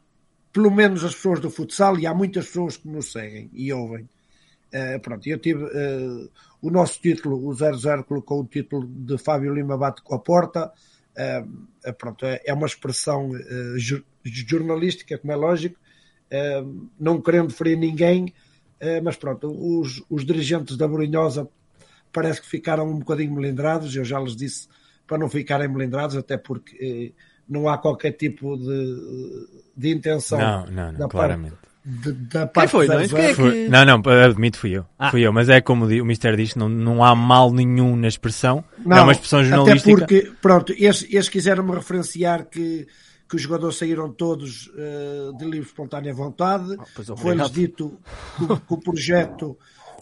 pelo 0.52 0.72
menos 0.72 1.04
as 1.04 1.14
pessoas 1.14 1.40
do 1.40 1.50
futsal, 1.52 2.00
e 2.00 2.08
há 2.08 2.14
muitas 2.14 2.48
pessoas 2.48 2.78
que 2.78 2.88
nos 2.88 3.12
seguem 3.12 3.50
e 3.54 3.72
ouvem. 3.72 4.10
Eh, 4.72 5.00
pronto, 5.00 5.28
eu 5.28 5.40
tive 5.40 5.66
eh, 5.74 6.28
o 6.62 6.70
nosso 6.70 7.02
título, 7.02 7.48
o 7.48 7.54
00 7.54 8.04
colocou 8.04 8.42
o 8.42 8.46
título 8.46 8.88
de 8.88 9.18
Fábio 9.18 9.54
Lima 9.54 9.78
bate 9.78 10.02
com 10.04 10.14
a 10.16 10.20
porta. 10.20 10.72
Eh, 11.16 11.44
pronto, 11.98 12.26
é, 12.26 12.42
é 12.46 12.54
uma 12.54 12.68
expressão 12.68 13.32
ju- 13.78 14.04
jornalística, 14.24 15.18
como 15.18 15.34
é 15.34 15.36
lógico, 15.36 15.76
não 17.00 17.20
querendo 17.22 17.52
ferir 17.52 17.78
ninguém, 17.78 18.32
mas 19.04 19.16
pronto, 19.18 19.48
os, 19.50 20.04
os 20.10 20.24
dirigentes 20.24 20.78
da 20.78 20.88
Borinhosa 20.88 21.50
parece 22.14 22.42
que 22.42 22.48
ficaram 22.48 22.88
um 22.90 23.00
bocadinho 23.00 23.34
melindrados. 23.34 23.96
Eu 23.96 24.06
já 24.06 24.20
lhes 24.20 24.36
disse 24.36 24.68
para 25.08 25.18
não 25.18 25.28
ficarem 25.30 25.68
melindrados, 25.68 26.16
até 26.16 26.38
porque 26.38 27.14
não 27.48 27.68
há 27.68 27.78
qualquer 27.80 28.12
tipo 28.12 28.56
de, 28.58 29.48
de 29.76 29.90
intenção 29.90 30.38
Não, 30.38 30.66
não, 30.68 30.74
da 30.74 30.84
não, 30.92 30.98
parte- 31.00 31.10
claramente. 31.10 31.54
de- 31.56 31.69
da 31.86 32.46
parte 32.46 32.72
foi, 32.72 32.88
do 32.88 32.94
não 32.94 33.00
é? 33.00 33.08
00. 33.08 33.16
Quem 33.16 33.26
é 33.26 33.30
que- 33.30 33.36
Foi- 33.36 33.70
Não, 33.70 33.86
não, 33.86 34.02
admito, 34.24 34.58
fui 34.58 34.72
eu. 34.72 34.86
Ah. 34.98 35.10
Fui 35.12 35.22
eu, 35.26 35.32
mas 35.32 35.50
é 35.50 35.62
como 35.62 35.86
o 35.86 36.06
Mister 36.06 36.36
diz, 36.36 36.56
não, 36.56 36.68
não 36.70 37.04
há 37.04 37.16
mal 37.16 37.52
nenhum 37.52 37.96
na 37.96 38.08
expressão. 38.08 38.64
Não, 38.86 38.98
é 38.98 39.02
uma 39.02 39.12
expressão 39.12 39.44
jornalística. 39.44 40.04
Até 40.04 40.16
porque, 40.18 40.32
pronto, 40.42 40.74
eles, 40.78 41.06
eles 41.10 41.30
quiseram-me 41.30 41.72
referenciar 41.74 42.46
que, 42.46 42.86
que 43.28 43.36
os 43.36 43.42
jogadores 43.42 43.78
saíram 43.78 44.12
todos 44.12 44.70
eh, 44.78 45.32
de 45.38 45.46
livre 45.46 45.68
espontânea 45.68 46.14
vontade. 46.14 46.76
pois 46.96 47.08
Foi-lhes 47.18 47.50
dito 47.52 47.98
que, 48.38 48.46
que 48.48 48.74
o 48.74 48.78
projeto 48.78 49.58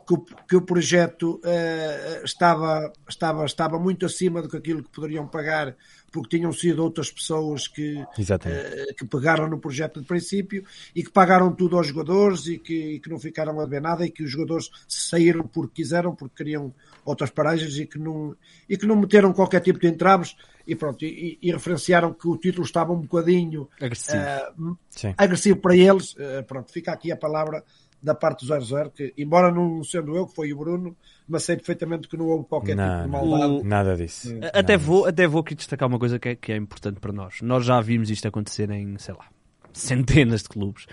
que 0.08 0.13
o, 0.13 0.26
que 0.48 0.56
o 0.56 0.62
projeto 0.62 1.41
eh, 1.43 2.22
estava, 2.24 2.93
estava, 3.10 3.43
estava 3.43 3.78
muito 3.78 4.06
acima 4.06 4.41
do 4.41 4.48
que 4.48 4.56
aquilo 4.56 4.82
que 4.82 4.89
poderiam 4.89 5.28
pagar, 5.28 5.76
porque 6.10 6.38
tinham 6.38 6.54
sido 6.54 6.82
outras 6.82 7.12
pessoas 7.12 7.67
que, 7.67 7.98
eh, 8.46 8.93
que 8.98 9.06
pegaram 9.06 9.50
no 9.50 9.60
projeto 9.60 10.00
de 10.00 10.08
princípio 10.08 10.63
e 10.96 11.04
que 11.04 11.12
pagaram 11.12 11.54
tudo 11.54 11.76
aos 11.76 11.88
jogadores 11.88 12.48
e 12.48 12.58
que, 12.58 12.93
e 12.93 13.00
que 13.02 13.10
não 13.10 13.20
ficaram 13.20 13.60
a 13.60 13.65
ver 13.65 13.82
nada 13.82 14.06
e 14.06 14.10
que 14.10 14.24
os 14.24 14.32
jogadores 14.32 14.70
saíram 14.88 15.46
porque 15.46 15.84
quiseram, 15.84 16.15
porque 16.15 16.38
queriam 16.38 16.74
outras 17.04 17.30
paragens 17.30 17.78
e 17.78 17.86
que 17.86 18.00
não, 18.00 18.34
e 18.70 18.78
que 18.78 18.86
não 18.86 18.96
meteram 18.96 19.34
qualquer 19.34 19.60
tipo 19.60 19.78
de 19.78 19.88
entraves 19.88 20.38
e 20.65 20.74
pronto, 20.74 21.04
e, 21.04 21.38
e 21.41 21.52
referenciaram 21.52 22.13
que 22.13 22.30
o 22.30 22.38
título 22.38 22.65
estava 22.65 22.93
um 22.93 23.02
bocadinho 23.02 23.67
Agressivo. 23.82 24.78
Sim. 24.89 25.13
agressivo 25.17 25.58
para 25.58 25.76
eles. 25.76 26.15
Pronto, 26.46 26.72
fica 26.72 26.91
aqui 26.91 27.12
a 27.12 27.17
palavra 27.17 27.63
da 28.08 28.15
parte 28.15 28.46
do 28.46 28.60
00, 28.65 28.89
que 28.91 29.13
embora 29.17 29.52
não 29.52 29.84
sendo 29.84 30.15
eu, 30.15 30.26
que 30.26 30.34
foi 30.34 30.52
o 30.54 30.58
Bruno, 30.58 30.96
mas 31.28 31.43
sei 31.43 31.56
perfeitamente 31.58 32.08
que 32.08 32.17
não 32.17 32.26
houve 32.28 32.46
qualquer 32.48 32.72
tipo 32.76 32.82
Não, 32.82 33.06
de 33.06 33.12
não. 33.12 33.26
maldade. 33.28 33.63
Nada 33.67 33.96
disso. 33.96 34.30
Até 34.41 34.62
Nada 34.74 34.78
vou, 34.78 35.06
até 35.06 35.28
vou 35.28 35.41
aqui 35.41 35.54
destacar 35.54 35.88
uma 35.88 36.00
coisa 36.00 36.17
que 36.17 36.30
é, 36.30 36.36
que 36.36 36.52
é 36.52 36.56
importante 36.56 37.00
para 37.00 37.12
nós. 37.13 37.41
Nós 37.41 37.65
já 37.65 37.80
vimos 37.82 38.10
isto 38.10 38.28
acontecer 38.28 38.70
em, 38.72 38.98
sei 38.98 39.13
lá, 39.13 39.26
centenas 39.74 40.41
de 40.43 40.50
clubes 40.50 40.88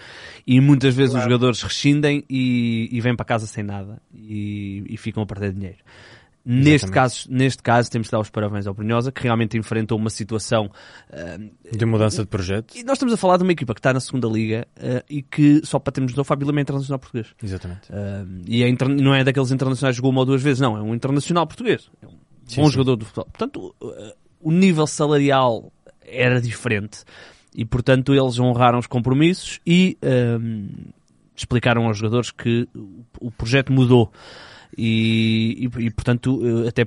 e 0.46 0.60
muitas 0.60 0.94
vezes 0.94 1.14
os 1.14 1.20
Claro. 1.20 1.30
jogadores 1.30 1.62
rescindem 1.62 2.24
e, 2.28 2.88
e 2.92 3.00
vêm 3.00 3.16
para 3.16 3.24
casa 3.24 3.46
sem 3.46 3.64
nada 3.64 4.00
e, 4.12 4.84
e 4.88 4.96
ficam 4.96 5.22
a 5.22 5.26
perder 5.26 5.52
dinheiro. 5.52 5.78
Neste 6.46 6.90
caso, 6.90 7.26
neste 7.30 7.62
caso, 7.62 7.90
temos 7.90 8.08
de 8.08 8.10
dar 8.12 8.20
os 8.20 8.28
parabéns 8.28 8.66
ao 8.66 8.74
Brunhosa, 8.74 9.10
que 9.10 9.22
realmente 9.22 9.56
enfrentou 9.56 9.96
uma 9.96 10.10
situação 10.10 10.70
ah, 11.10 11.38
De 11.72 11.86
mudança 11.86 12.22
de 12.22 12.28
projeto. 12.28 12.76
e 12.76 12.84
nós 12.84 12.96
estamos 12.96 13.14
a 13.14 13.16
falar 13.16 13.38
de 13.38 13.44
uma 13.44 13.52
equipa 13.52 13.72
que 13.72 13.80
está 13.80 13.94
na 13.94 14.00
segunda 14.00 14.28
liga 14.28 14.66
ah, 14.76 15.02
e 15.08 15.22
que, 15.22 15.62
só 15.64 15.78
para 15.78 15.92
termos 15.92 16.12
noção, 16.12 16.22
Fábio 16.24 16.46
Lima 16.46 16.60
é 16.60 16.62
internacional 16.62 16.98
português. 16.98 17.28
Exatamente. 17.42 17.88
Ah, 17.90 18.26
e 18.46 18.62
é 18.62 18.68
inter- 18.68 18.88
não 18.90 19.14
é 19.14 19.24
daqueles 19.24 19.50
internacionais 19.50 19.94
que 19.94 19.96
jogou 19.96 20.10
uma 20.10 20.20
ou 20.20 20.26
duas 20.26 20.42
vezes, 20.42 20.60
não, 20.60 20.76
é 20.76 20.82
um 20.82 20.94
internacional 20.94 21.46
português. 21.46 21.90
É 22.02 22.06
um 22.06 22.10
Sim, 22.46 22.60
bom 22.60 22.66
sim. 22.66 22.72
jogador 22.72 22.96
do 22.96 23.04
futebol. 23.06 23.24
Portanto, 23.24 23.74
o, 24.38 24.52
nível 24.52 24.86
salarial 24.86 25.72
era 26.02 26.42
diferente 26.42 27.04
e, 27.54 27.64
portanto, 27.64 28.12
eles 28.14 28.38
honraram 28.38 28.78
os 28.78 28.86
compromissos 28.86 29.60
e 29.66 29.96
explicaram 31.34 31.86
aos 31.86 31.96
jogadores 31.96 32.30
que 32.30 32.68
o 33.18 33.30
projeto 33.30 33.72
mudou 33.72 34.12
e, 34.76 35.68
e, 35.78 35.84
e, 35.86 35.90
portanto, 35.90 36.40
eh, 36.44 36.68
até 36.68 36.86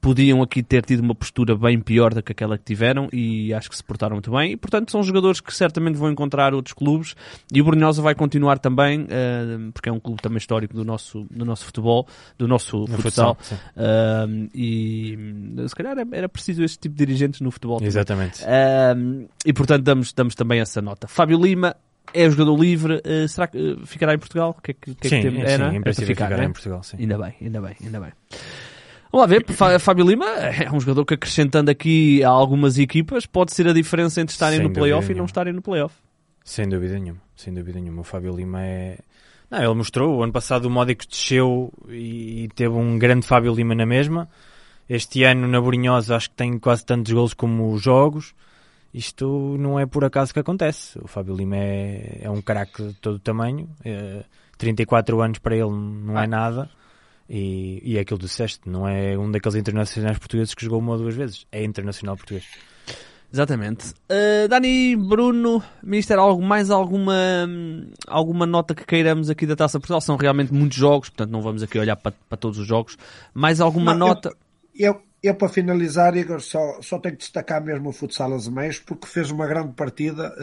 podiam 0.00 0.42
aqui 0.42 0.62
ter 0.62 0.84
tido 0.84 1.00
uma 1.00 1.14
postura 1.14 1.56
bem 1.56 1.80
pior 1.80 2.12
do 2.12 2.22
que 2.22 2.32
aquela 2.32 2.58
que 2.58 2.64
tiveram 2.64 3.08
e 3.12 3.52
acho 3.54 3.70
que 3.70 3.76
se 3.76 3.82
portaram 3.82 4.16
muito 4.16 4.30
bem 4.30 4.52
e 4.52 4.56
portanto 4.56 4.90
são 4.90 5.02
jogadores 5.02 5.40
que 5.40 5.54
certamente 5.54 5.96
vão 5.96 6.10
encontrar 6.10 6.54
outros 6.54 6.74
clubes 6.74 7.16
e 7.52 7.60
o 7.60 7.64
Brunhosa 7.64 8.02
vai 8.02 8.14
continuar 8.14 8.58
também 8.58 9.06
eh, 9.08 9.70
porque 9.72 9.88
é 9.88 9.92
um 9.92 9.98
clube 9.98 10.20
também 10.20 10.38
histórico 10.38 10.74
do 10.74 10.84
nosso, 10.84 11.26
do 11.30 11.44
nosso 11.44 11.64
futebol 11.64 12.06
do 12.36 12.46
nosso 12.46 12.84
No 12.86 12.98
futsal. 12.98 13.36
Um, 13.76 14.48
e 14.54 15.18
se 15.66 15.74
calhar 15.74 15.98
era, 15.98 16.06
era 16.12 16.28
preciso 16.28 16.62
este 16.62 16.78
tipo 16.78 16.94
de 16.94 17.06
dirigentes 17.06 17.40
no 17.40 17.50
futebol. 17.50 17.78
também. 17.78 17.88
Exatamente. 17.88 18.42
Um, 18.44 19.26
e 19.44 19.52
portanto 19.52 19.82
damos, 19.82 20.12
damos 20.12 20.34
também 20.34 20.60
essa 20.60 20.82
nota. 20.82 21.08
Fábio 21.08 21.40
Lima 21.40 21.74
é 22.12 22.28
jogador 22.30 22.58
livre. 22.60 22.94
uh, 22.96 23.28
será 23.28 23.46
que 23.46 23.58
uh, 23.58 23.86
ficará 23.86 24.14
em 24.14 24.18
Portugal? 24.18 24.56
Que 24.62 24.70
é 24.72 24.74
que, 24.74 24.94
que, 24.94 25.06
é 25.06 25.10
sim, 25.10 25.22
que 25.22 25.30
sim, 25.30 25.42
é, 25.42 25.58
não 25.58 25.66
é? 25.66 25.70
em 25.70 25.76
É 25.76 25.80
para 25.80 25.82
princípio 25.82 26.06
ficar, 26.08 26.24
ficará 26.26 26.44
em 26.44 26.52
Portugal, 26.52 26.82
sim. 26.82 26.96
Ainda 26.98 27.18
bem, 27.18 27.34
ainda 27.40 27.60
bem, 27.60 27.76
ainda 27.82 28.00
bem. 28.00 28.12
Vamos 29.10 29.20
lá 29.20 29.26
ver, 29.26 29.44
Fá- 29.52 29.78
Fábio 29.78 30.04
Lima 30.06 30.26
é 30.26 30.70
um 30.72 30.80
jogador 30.80 31.04
que 31.04 31.14
acrescentando 31.14 31.70
aqui 31.70 32.22
a 32.24 32.28
algumas 32.28 32.78
equipas 32.78 33.26
pode 33.26 33.52
ser 33.52 33.68
a 33.68 33.72
diferença 33.72 34.20
entre 34.20 34.32
estarem 34.32 34.58
Sem 34.58 34.66
no 34.66 34.72
playoff 34.72 35.10
e 35.10 35.14
não 35.14 35.24
estarem 35.24 35.52
no 35.52 35.62
playoff. 35.62 35.94
Sem 36.44 36.68
dúvida 36.68 36.98
nenhuma. 36.98 37.20
Sem 37.36 37.54
dúvida 37.54 37.80
nenhuma. 37.80 38.00
O 38.00 38.04
Fábio 38.04 38.34
Lima 38.34 38.60
é. 38.62 38.98
Não, 39.50 39.58
ele 39.62 39.74
mostrou. 39.74 40.18
O 40.18 40.22
ano 40.22 40.32
passado 40.32 40.64
o 40.66 40.70
Módicos 40.70 41.06
desceu 41.06 41.72
e 41.88 42.48
teve 42.56 42.74
um 42.74 42.98
grande 42.98 43.26
Fábio 43.26 43.54
Lima 43.54 43.74
na 43.74 43.86
mesma. 43.86 44.28
Este 44.88 45.22
ano 45.24 45.46
na 45.46 45.60
Borinhosa 45.60 46.16
acho 46.16 46.28
que 46.30 46.36
tem 46.36 46.58
quase 46.58 46.84
tantos 46.84 47.12
golos 47.12 47.34
como 47.34 47.72
os 47.72 47.82
jogos. 47.82 48.34
Isto 48.94 49.56
não 49.58 49.78
é 49.78 49.86
por 49.86 50.04
acaso 50.04 50.32
que 50.32 50.38
acontece. 50.38 50.96
O 51.02 51.08
Fábio 51.08 51.34
Lima 51.34 51.56
é, 51.56 52.20
é 52.22 52.30
um 52.30 52.40
craque 52.40 52.80
de 52.84 52.94
todo 52.94 53.16
o 53.16 53.18
tamanho. 53.18 53.68
É, 53.84 54.22
34 54.56 55.20
anos 55.20 55.38
para 55.40 55.56
ele 55.56 55.70
não 55.70 56.16
é 56.16 56.28
nada. 56.28 56.70
E, 57.28 57.80
e 57.82 57.98
é 57.98 58.00
aquilo 58.00 58.18
que 58.18 58.26
disseste, 58.26 58.68
não 58.68 58.86
é 58.86 59.18
um 59.18 59.30
daqueles 59.30 59.56
internacionais 59.56 60.18
portugueses 60.18 60.54
que 60.54 60.62
jogou 60.62 60.78
uma 60.78 60.92
ou 60.92 60.98
duas 60.98 61.14
vezes. 61.14 61.44
É 61.50 61.64
internacional 61.64 62.16
português. 62.16 62.44
Exatamente. 63.32 63.88
Uh, 64.08 64.46
Dani, 64.48 64.94
Bruno, 64.94 65.60
Ministério, 65.82 66.22
algo, 66.22 66.40
mais 66.40 66.70
alguma, 66.70 67.48
alguma 68.06 68.46
nota 68.46 68.76
que 68.76 68.86
queiramos 68.86 69.28
aqui 69.28 69.44
da 69.44 69.56
Taça 69.56 69.80
Portugal? 69.80 70.00
São 70.00 70.14
realmente 70.16 70.54
muitos 70.54 70.78
jogos, 70.78 71.08
portanto 71.08 71.32
não 71.32 71.42
vamos 71.42 71.60
aqui 71.60 71.76
olhar 71.76 71.96
para, 71.96 72.14
para 72.28 72.38
todos 72.38 72.60
os 72.60 72.66
jogos. 72.66 72.96
Mais 73.32 73.60
alguma 73.60 73.92
Não, 73.92 74.06
nota? 74.06 74.28
Eu, 74.72 74.92
eu, 74.92 75.02
para 75.32 75.48
finalizar, 75.48 76.14
Igor, 76.16 76.40
só, 76.42 76.82
só 76.82 76.98
tenho 76.98 77.14
que 77.14 77.22
destacar 77.22 77.64
mesmo 77.64 77.88
o 77.88 77.92
Futsal 77.92 78.34
Azemeiros, 78.34 78.78
porque 78.80 79.06
fez 79.06 79.30
uma 79.30 79.46
grande 79.46 79.72
partida. 79.72 80.34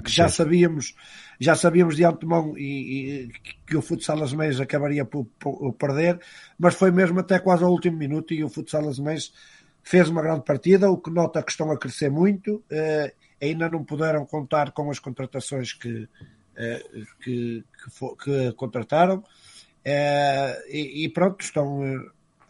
crescer. 0.00 0.22
já 0.22 0.28
sabíamos, 0.30 0.94
já 1.38 1.54
sabíamos 1.54 1.94
de 1.96 2.04
antemão 2.04 2.56
e, 2.56 3.26
e 3.26 3.28
que 3.66 3.76
o 3.76 3.82
Futsal 3.82 4.22
Azemeiros 4.22 4.60
acabaria 4.60 5.04
por, 5.04 5.26
por 5.38 5.74
perder, 5.74 6.18
mas 6.58 6.74
foi 6.74 6.90
mesmo 6.90 7.20
até 7.20 7.38
quase 7.38 7.64
ao 7.64 7.70
último 7.70 7.98
minuto 7.98 8.32
e 8.32 8.42
o 8.42 8.48
Futsal 8.48 8.88
Azemeiros 8.88 9.34
fez 9.82 10.08
uma 10.08 10.22
grande 10.22 10.44
partida, 10.44 10.90
o 10.90 10.96
que 10.96 11.10
nota 11.10 11.42
que 11.42 11.50
estão 11.50 11.70
a 11.70 11.78
crescer 11.78 12.10
muito. 12.10 12.64
eh, 12.70 13.12
ainda 13.40 13.68
não 13.68 13.84
puderam 13.84 14.24
contar 14.24 14.72
com 14.72 14.90
as 14.90 14.98
contratações 14.98 15.72
que, 15.72 16.08
eh, 16.56 16.84
que, 17.22 17.62
que, 17.84 18.16
que 18.24 18.52
contrataram. 18.52 19.22
E, 19.84 21.04
e 21.04 21.08
pronto, 21.08 21.42
estão, 21.42 21.82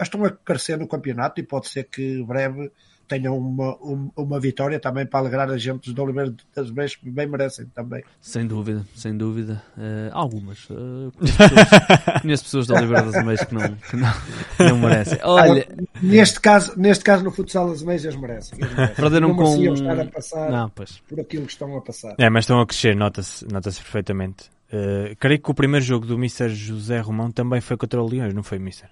estão 0.06 0.24
a 0.24 0.30
crescer 0.30 0.76
no 0.78 0.86
campeonato 0.88 1.40
e 1.40 1.44
pode 1.44 1.68
ser 1.68 1.84
que 1.84 2.22
breve 2.24 2.70
tenham 3.08 3.38
uma, 3.38 3.74
um- 3.82 4.10
uma 4.14 4.38
vitória 4.38 4.78
também 4.78 5.06
para 5.06 5.20
alegrar 5.20 5.48
a 5.48 5.56
gente 5.56 5.94
do 5.94 6.02
Oliveira 6.02 6.30
das 6.54 6.70
Meias, 6.70 6.94
que 6.94 7.08
bem 7.08 7.26
merecem 7.26 7.64
também. 7.74 8.04
Sem 8.20 8.46
dúvida, 8.46 8.84
sem 8.94 9.16
dúvida. 9.16 9.62
Uh, 9.78 10.10
algumas. 10.12 10.68
Uh, 10.68 11.10
conheço, 11.16 11.38
pessoas, 11.38 11.68
conheço 12.20 12.44
pessoas 12.44 12.66
da 12.66 12.74
Oliveira 12.74 13.10
das 13.10 13.24
Meias 13.24 13.44
que 13.44 13.54
não, 13.54 13.74
que 13.76 13.96
não, 13.96 14.12
que 14.58 14.62
não 14.62 14.78
merecem. 14.78 15.18
Olha, 15.22 15.66
Neste 16.02 16.38
caso, 16.38 16.78
neste 16.78 17.02
caso 17.02 17.24
no 17.24 17.30
futsal 17.30 17.70
as 17.72 17.82
meias 17.82 18.04
merecem. 18.14 18.58
eles 18.60 18.74
merecem. 18.74 18.96
perderam 18.96 19.28
não 19.28 19.36
com. 19.36 19.42
mereciam 19.56 19.72
estar 19.74 20.00
a 20.00 20.04
passar 20.04 20.50
Não, 20.50 20.68
pois. 20.68 20.98
por 21.08 21.18
aquilo 21.18 21.46
que 21.46 21.52
estão 21.52 21.74
a 21.78 21.80
passar. 21.80 22.14
É, 22.18 22.28
mas 22.28 22.44
estão 22.44 22.60
a 22.60 22.66
crescer, 22.66 22.94
nota-se 22.94 23.42
nota 23.50 23.70
perfeitamente. 23.70 24.50
Uh, 24.70 25.16
creio 25.18 25.40
que 25.40 25.50
o 25.50 25.54
primeiro 25.54 25.82
jogo 25.82 26.04
do 26.04 26.16
Mr. 26.16 26.50
José 26.50 27.00
Romão 27.00 27.30
também 27.32 27.62
foi 27.62 27.78
contra 27.78 28.02
o 28.02 28.06
Leões, 28.06 28.34
não 28.34 28.42
foi, 28.42 28.58
Mr.? 28.58 28.86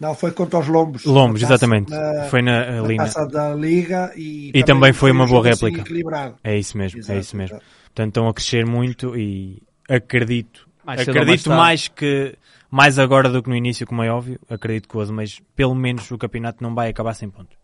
Não, 0.00 0.14
foi 0.14 0.32
contra 0.32 0.58
os 0.58 0.66
Lombos. 0.66 1.04
Lombos, 1.04 1.42
taça- 1.42 1.52
exatamente. 1.54 1.90
na- 1.90 2.24
foi 2.30 2.40
na, 2.40 2.70
na 2.72 2.82
ali 2.82 2.96
na- 2.96 3.04
taça 3.04 3.26
da 3.26 3.54
Liga 3.54 4.12
e, 4.16 4.50
E 4.54 4.64
também 4.64 4.92
foi 4.94 5.10
uma 5.12 5.24
um 5.24 5.28
boa 5.28 5.40
assim 5.48 5.50
réplica. 5.66 5.82
equilibrado. 5.82 6.36
É 6.42 6.56
isso 6.58 6.78
mesmo, 6.78 6.98
é 6.98 7.02
Exato, 7.02 7.20
isso 7.20 7.36
mesmo. 7.36 7.56
exato. 7.56 7.70
Portanto, 7.84 8.08
estão 8.08 8.26
a 8.28 8.32
crescer 8.34 8.64
muito 8.66 9.14
e 9.16 9.62
acredito, 9.88 10.66
Mais 10.84 11.00
acredito 11.06 11.50
mais 11.50 11.88
que, 11.88 12.34
mais 12.70 12.98
agora 12.98 13.28
do 13.28 13.42
que 13.42 13.50
no 13.50 13.56
início, 13.56 13.86
como 13.86 14.02
é 14.02 14.10
óbvio, 14.10 14.40
acredito 14.48 14.88
que 14.88 14.96
o 14.96 15.00
Azemeiros, 15.00 15.40
pelo 15.54 15.74
menos 15.74 16.10
o 16.10 16.16
campeonato 16.16 16.62
não 16.62 16.74
vai 16.74 16.88
acabar 16.88 17.12
sem 17.14 17.28
pontos. 17.28 17.58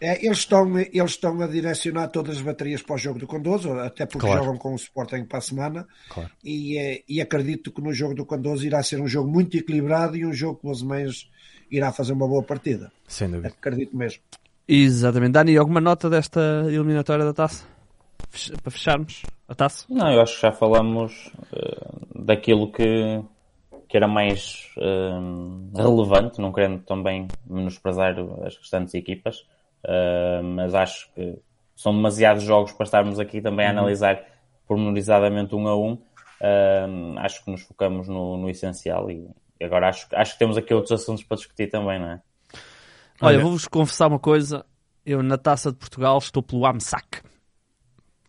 É, 0.00 0.24
eles, 0.24 0.38
estão, 0.38 0.78
eles 0.78 1.10
estão 1.12 1.40
a 1.40 1.46
direcionar 1.46 2.08
todas 2.08 2.36
as 2.36 2.42
baterias 2.42 2.82
para 2.82 2.94
o 2.94 2.98
jogo 2.98 3.18
do 3.18 3.26
Condoso, 3.26 3.72
até 3.72 4.04
porque 4.04 4.26
Claro. 4.26 4.42
jogam 4.44 4.58
com 4.58 4.72
o 4.72 4.76
Sporting 4.76 5.24
para 5.24 5.38
a 5.38 5.40
semana. 5.42 5.86
Claro. 6.10 6.30
E, 6.44 6.76
eh, 6.78 7.02
e 7.08 7.20
acredito 7.22 7.72
que 7.72 7.80
no 7.80 7.92
jogo 7.92 8.14
do 8.14 8.26
Condoso 8.26 8.66
irá 8.66 8.82
ser 8.82 9.00
um 9.00 9.08
jogo 9.08 9.30
muito 9.30 9.56
equilibrado 9.56 10.16
e 10.16 10.26
um 10.26 10.32
jogo 10.32 10.60
que 10.60 10.66
o 10.66 10.70
Azemeiros 10.70 11.30
irá 11.70 11.92
fazer 11.92 12.12
uma 12.12 12.26
boa 12.26 12.42
partida. 12.42 12.92
Sem 13.06 13.30
dúvida. 13.30 13.48
Acredito 13.48 13.96
mesmo. 13.96 14.22
Exatamente. 14.66 15.32
Dani, 15.32 15.56
alguma 15.56 15.80
nota 15.80 16.08
desta 16.08 16.64
eliminatória 16.66 17.24
da 17.24 17.34
taça? 17.34 17.66
Para 18.62 18.70
fecharmos 18.70 19.22
a 19.46 19.54
taça? 19.54 19.86
Não, 19.88 20.10
eu 20.10 20.20
acho 20.20 20.36
que 20.36 20.42
já 20.42 20.52
falamos 20.52 21.30
eh, 21.52 21.88
daquilo 22.14 22.72
que, 22.72 23.22
que 23.88 23.96
era 23.96 24.08
mais 24.08 24.70
eh, 24.78 25.80
relevante, 25.80 26.40
não 26.40 26.52
querendo 26.52 26.82
também 26.82 27.28
menosprezar 27.46 28.16
as 28.44 28.56
restantes 28.56 28.94
equipas, 28.94 29.46
eh, 29.86 30.40
mas 30.42 30.74
acho 30.74 31.12
que 31.14 31.38
são 31.76 31.94
demasiados 31.94 32.42
jogos 32.42 32.72
para 32.72 32.84
estarmos 32.84 33.20
aqui 33.20 33.40
também 33.40 33.66
a 33.66 33.70
analisar 33.70 34.24
pormenorizadamente 34.66 35.54
um 35.54 35.68
a 35.68 35.76
um. 35.76 35.98
Acho 37.18 37.44
que 37.44 37.50
nos 37.50 37.62
focamos 37.62 38.08
no, 38.08 38.36
no 38.36 38.50
essencial 38.50 39.10
e 39.10 39.28
agora 39.62 39.88
acho, 39.88 40.06
acho 40.12 40.32
que 40.32 40.38
temos 40.38 40.56
aqui 40.56 40.72
outros 40.74 40.92
assuntos 40.92 41.22
para 41.24 41.36
discutir 41.36 41.68
também, 41.68 41.98
não 42.00 42.10
é? 42.10 42.20
Olha, 43.20 43.36
Olha- 43.36 43.40
vou-vos 43.40 43.66
confessar 43.68 44.08
uma 44.08 44.18
coisa. 44.18 44.64
Eu 45.06 45.22
na 45.22 45.36
taça 45.36 45.70
de 45.70 45.76
Portugal 45.78 46.16
estou 46.18 46.42
pelo 46.42 46.64
AMSAC. 46.66 47.22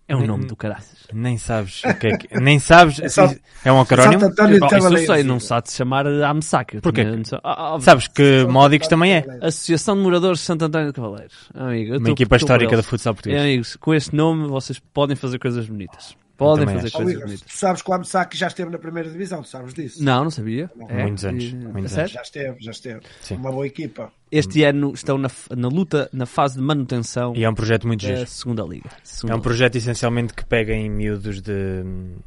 É 0.07 0.15
o 0.15 0.19
Nem- 0.19 0.27
nome 0.27 0.45
do 0.45 0.55
caraças. 0.55 1.07
Nem 1.11 1.35
sabes 1.35 1.83
o 1.83 1.93
que 1.97 2.07
é 2.07 2.17
que... 2.17 2.39
Nem 2.39 2.59
sabes... 2.59 2.99
É 2.99 3.09
só- 3.09 3.33
é 3.63 3.71
um 3.71 3.81
acrónimo? 3.81 4.19
Santo 4.19 4.25
António 4.33 4.59
de 4.59 4.63
Oh, 4.63 4.77
isso 4.77 4.87
eu 4.97 5.15
sei, 5.15 5.23
não 5.23 5.39
sabe 5.39 5.71
se 5.71 5.77
chamar 5.77 6.05
AMSAC. 6.05 6.79
Porquê? 6.79 7.03
tinha 7.05 7.15
noção- 7.17 7.39
Ah, 7.43 7.73
ah, 7.75 7.79
Sabes 7.79 8.07
que 8.07 8.45
Módicos 8.45 8.87
também 8.87 9.13
é. 9.15 9.25
Associação 9.41 9.95
de 9.95 10.03
Moradores 10.03 10.39
de 10.41 10.45
Santo 10.45 10.65
António 10.65 10.87
de 10.89 10.93
Cavaleiros. 10.93 11.49
Amigo, 11.55 11.95
eu 11.95 11.99
Uma 11.99 12.09
equipa 12.11 12.35
histórica 12.35 12.77
do 12.77 12.83
futsal 12.83 13.11
É, 13.11 13.15
português. 13.15 13.41
amigos, 13.41 13.75
com 13.77 13.93
este 13.95 14.15
nome 14.15 14.47
vocês 14.47 14.77
podem 14.93 15.15
fazer 15.15 15.39
coisas 15.39 15.65
bonitas. 15.67 16.15
Podem 16.37 16.65
fazer 16.67 16.87
acho. 16.87 16.97
Coisas 16.97 17.15
bonitas. 17.21 17.41
tu 17.41 17.57
sabes 17.57 17.81
que 17.81 17.89
o 17.89 17.93
Amsac 17.93 18.37
já 18.37 18.47
esteve 18.47 18.69
na 18.69 18.77
primeira 18.77 19.09
divisão, 19.09 19.41
tu 19.41 19.47
sabes 19.47 19.73
disso? 19.73 20.03
Não, 20.03 20.23
não 20.25 20.31
sabia. 20.31 20.69
Não. 20.75 20.87
Muitos 20.87 21.23
anos, 21.25 21.43
E- 21.45 21.55
muitos 21.55 21.91
a 21.93 21.95
sério? 21.95 22.11
Já 22.13 22.21
esteve, 22.21 22.57
já 22.59 22.71
esteve. 22.71 22.99
Sim. 23.21 23.35
Uma 23.35 23.51
boa 23.51 23.65
equipa. 23.65 24.11
Este 24.31 24.63
ano 24.63 24.91
estão 24.93 25.17
na, 25.17 25.29
na 25.55 25.67
luta, 25.69 26.09
na 26.11 26.25
fase 26.25 26.55
de 26.55 26.61
manutenção 26.61 27.33
E 27.35 27.43
é 27.45 27.49
um 27.49 27.53
projeto 27.53 27.87
muito 27.87 28.05
da 28.05 28.15
giro. 28.15 28.27
segunda 28.29 28.63
liga. 28.63 28.89
Segunda 29.03 29.33
É 29.33 29.35
um 29.35 29.37
liga. 29.37 29.43
projeto 29.43 29.75
essencialmente 29.77 30.33
que 30.33 30.43
pega 30.45 30.73
em 30.73 30.89
miúdos 30.89 31.41
de. 31.41 31.83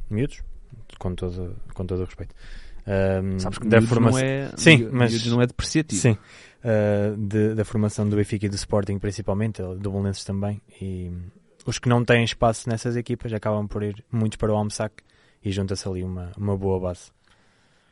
miúdos? 0.09 0.41
Com 0.97 1.13
todo, 1.15 1.55
com 1.73 1.85
todo 1.85 2.01
o 2.01 2.05
respeito. 2.05 2.33
Ahm, 2.87 3.37
Sabes 3.39 3.59
que 3.59 3.67
da 3.67 3.81
formação. 3.81 4.19
não 4.21 4.27
é, 4.27 4.51
Sim, 4.57 4.77
miúdos 4.77 4.93
mas- 4.93 5.25
não 5.27 5.41
é 5.41 5.45
depreciativo. 5.47 6.01
Sim. 6.01 6.17
Uh, 6.61 7.15
de- 7.15 7.53
da 7.55 7.63
formação 7.63 8.09
do 8.09 8.15
Benfica 8.17 8.45
e 8.47 8.49
do 8.49 8.55
Sporting, 8.55 8.97
principalmente, 8.97 9.61
do 9.61 9.91
Belenenses 9.91 10.23
também. 10.25 10.59
E 10.81 11.09
os 11.69 11.79
que 11.79 11.87
não 11.87 12.03
têm 12.03 12.23
espaço 12.23 12.67
nessas 12.67 12.95
equipas 12.95 13.31
acabam 13.31 13.67
por 13.67 13.83
ir 13.83 14.03
muitos 14.11 14.37
para 14.37 14.51
o 14.51 14.55
Almsac 14.55 14.95
e 15.43 15.51
junta-se 15.51 15.87
ali 15.87 16.03
uma, 16.03 16.31
uma 16.37 16.57
boa 16.57 16.79
base. 16.79 17.11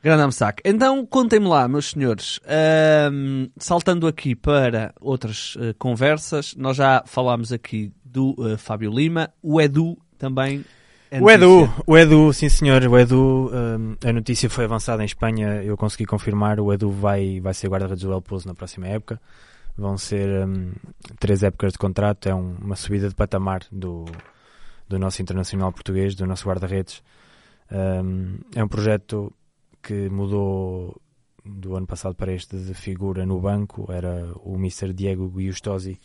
Grande 0.04 0.24
Amsac. 0.24 0.62
Então, 0.64 1.06
contem-me 1.06 1.48
lá, 1.48 1.68
meus 1.68 1.90
senhores, 1.90 2.40
ahm, 2.46 3.48
saltando 3.58 4.08
aqui 4.08 4.36
para 4.36 4.94
outras 5.02 5.58
eh, 5.60 5.74
conversas, 5.78 6.56
nós 6.56 6.78
já 6.78 7.04
falámos 7.06 7.52
aqui 7.52 7.92
do 8.06 8.36
eh, 8.40 8.58
Fábio 8.58 8.92
Lima, 8.92 9.32
o 9.42 9.60
Edu 9.60 9.98
também. 10.18 10.64
é 11.10 11.20
O 11.20 11.30
Edu, 11.30 11.70
o 11.86 11.98
Edu, 11.98 12.32
sim 12.32 12.48
senhor, 12.48 12.84
o 12.84 12.98
Edu, 12.98 13.52
um, 13.52 13.96
a 14.08 14.14
notícia 14.14 14.50
foi 14.50 14.66
avançada 14.66 15.02
em 15.02 15.06
Espanha, 15.06 15.64
eu 15.64 15.76
consegui 15.76 16.06
confirmar, 16.06 16.60
o 16.60 16.72
Edu 16.72 16.92
vai, 16.92 17.40
vai 17.40 17.54
ser 17.54 17.68
guarda-redes 17.68 18.04
do 18.04 18.14
El 18.14 18.22
Pozo 18.22 18.48
na 18.48 18.54
próxima 18.54 18.88
época. 18.88 19.20
Vão 19.78 19.98
ser 19.98 20.48
um, 20.48 20.72
três 21.20 21.44
épocas 21.44 21.74
de 21.74 21.78
contrato, 21.80 22.28
é 22.28 22.34
um- 22.36 22.56
uma 22.62 22.76
subida 22.76 23.08
de 23.10 23.16
patamar 23.16 23.62
do, 23.72 24.06
do 24.90 24.98
nosso 24.98 25.22
internacional 25.22 25.72
português, 25.72 26.16
do 26.16 26.26
nosso 26.26 26.48
guarda-redes. 26.48 27.04
Um, 27.72 28.40
é 28.56 28.64
um 28.64 28.68
projeto 28.68 29.32
que 29.84 30.10
mudou 30.10 31.00
do 31.46 31.76
ano 31.76 31.86
passado 31.86 32.16
para 32.16 32.34
este 32.34 32.58
de 32.58 32.74
figura 32.74 33.26
no 33.26 33.40
banco, 33.40 33.90
era 33.92 34.32
o 34.44 34.56
Mr. 34.56 34.92
Diego 34.94 35.32
Giustosi, 35.40 36.00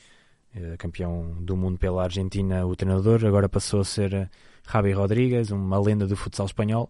eh, 0.55 0.77
campeão 0.79 1.37
do 1.41 1.57
mundo 1.57 1.79
pela 1.79 2.05
Argentina, 2.05 2.65
o 2.67 2.77
treinador, 2.77 3.25
agora 3.25 3.49
passou 3.49 3.81
a 3.81 3.85
ser 3.85 4.13
eh, 4.15 4.29
Javi 4.71 4.93
Rodrigues, 4.93 5.51
uma 5.51 5.81
lenda 5.81 6.07
do 6.07 6.15
futsal 6.17 6.47
espanhol, 6.47 6.89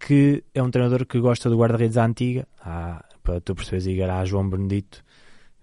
que 0.00 0.42
é 0.54 0.62
um 0.62 0.70
treinador 0.70 1.04
que 1.04 1.18
gosta 1.20 1.50
do 1.50 1.58
guarda-redes 1.58 1.98
à 1.98 2.06
antiga, 2.06 2.46
há, 2.58 3.04
para 3.22 3.38
tu 3.40 3.54
perceberes, 3.54 3.86
Igor, 3.86 4.08
há 4.08 4.24
João 4.24 4.48
Benedito, 4.48 5.04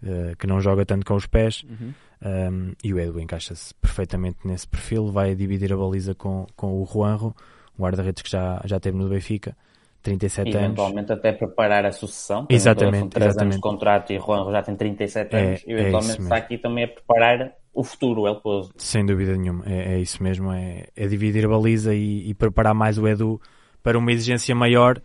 eh, 0.04 0.34
que 0.38 0.48
não 0.48 0.60
joga 0.60 0.86
tanto 0.86 1.06
com 1.06 1.16
os 1.16 1.26
pés, 1.26 1.64
Uhum. 1.70 1.94
um, 2.24 2.72
e 2.84 2.94
o 2.94 3.00
Edu 3.00 3.20
encaixa-se 3.20 3.74
perfeitamente 3.76 4.40
nesse 4.46 4.68
perfil, 4.68 5.12
vai 5.12 5.36
dividir 5.36 5.72
a 5.74 5.78
baliza 5.78 6.14
com, 6.16 6.46
com 6.56 6.82
o 6.82 6.86
Juanjo, 6.86 7.34
um 7.78 7.84
guarda-redes 7.84 8.22
que 8.22 8.30
já, 8.30 8.62
já 8.66 8.80
teve 8.80 8.98
no 8.98 9.08
Benfica, 9.10 9.56
37 10.04 10.48
E 10.50 10.52
anos. 10.54 10.66
eventualmente 10.66 11.12
até 11.14 11.32
preparar 11.32 11.86
a 11.86 11.92
sucessão. 11.92 12.48
Exatamente, 12.50 13.00
São 13.00 13.10
3 13.10 13.38
anos 13.38 13.56
de 13.56 13.62
contrato 13.62 14.12
e 14.12 14.18
Juan 14.20 14.52
já 14.52 14.64
tem 14.64 14.76
37 14.76 15.36
É, 15.36 15.40
anos. 15.40 15.64
E 15.68 15.72
é 15.72 15.74
eventualmente 15.74 16.12
isso 16.14 16.22
está 16.24 16.36
aqui 16.38 16.58
também 16.58 16.84
a 16.86 16.88
preparar 16.88 17.52
o 17.74 17.84
futuro, 17.84 18.22
o 18.22 18.28
El 18.28 18.36
Pozo. 18.42 18.74
Sem 18.78 19.06
dúvida 19.06 19.38
nenhuma, 19.38 19.64
é, 19.68 19.94
é 19.94 20.00
isso 20.00 20.22
mesmo, 20.24 20.52
é, 20.52 20.88
é 20.96 21.08
dividir 21.08 21.46
a 21.46 21.50
baliza 21.50 21.94
e, 21.94 22.28
e 22.30 22.34
preparar 22.34 22.74
mais 22.74 22.98
o 22.98 23.08
Edu 23.08 23.40
para 23.84 23.98
uma 23.98 24.12
exigência 24.12 24.56
maior. 24.56 25.00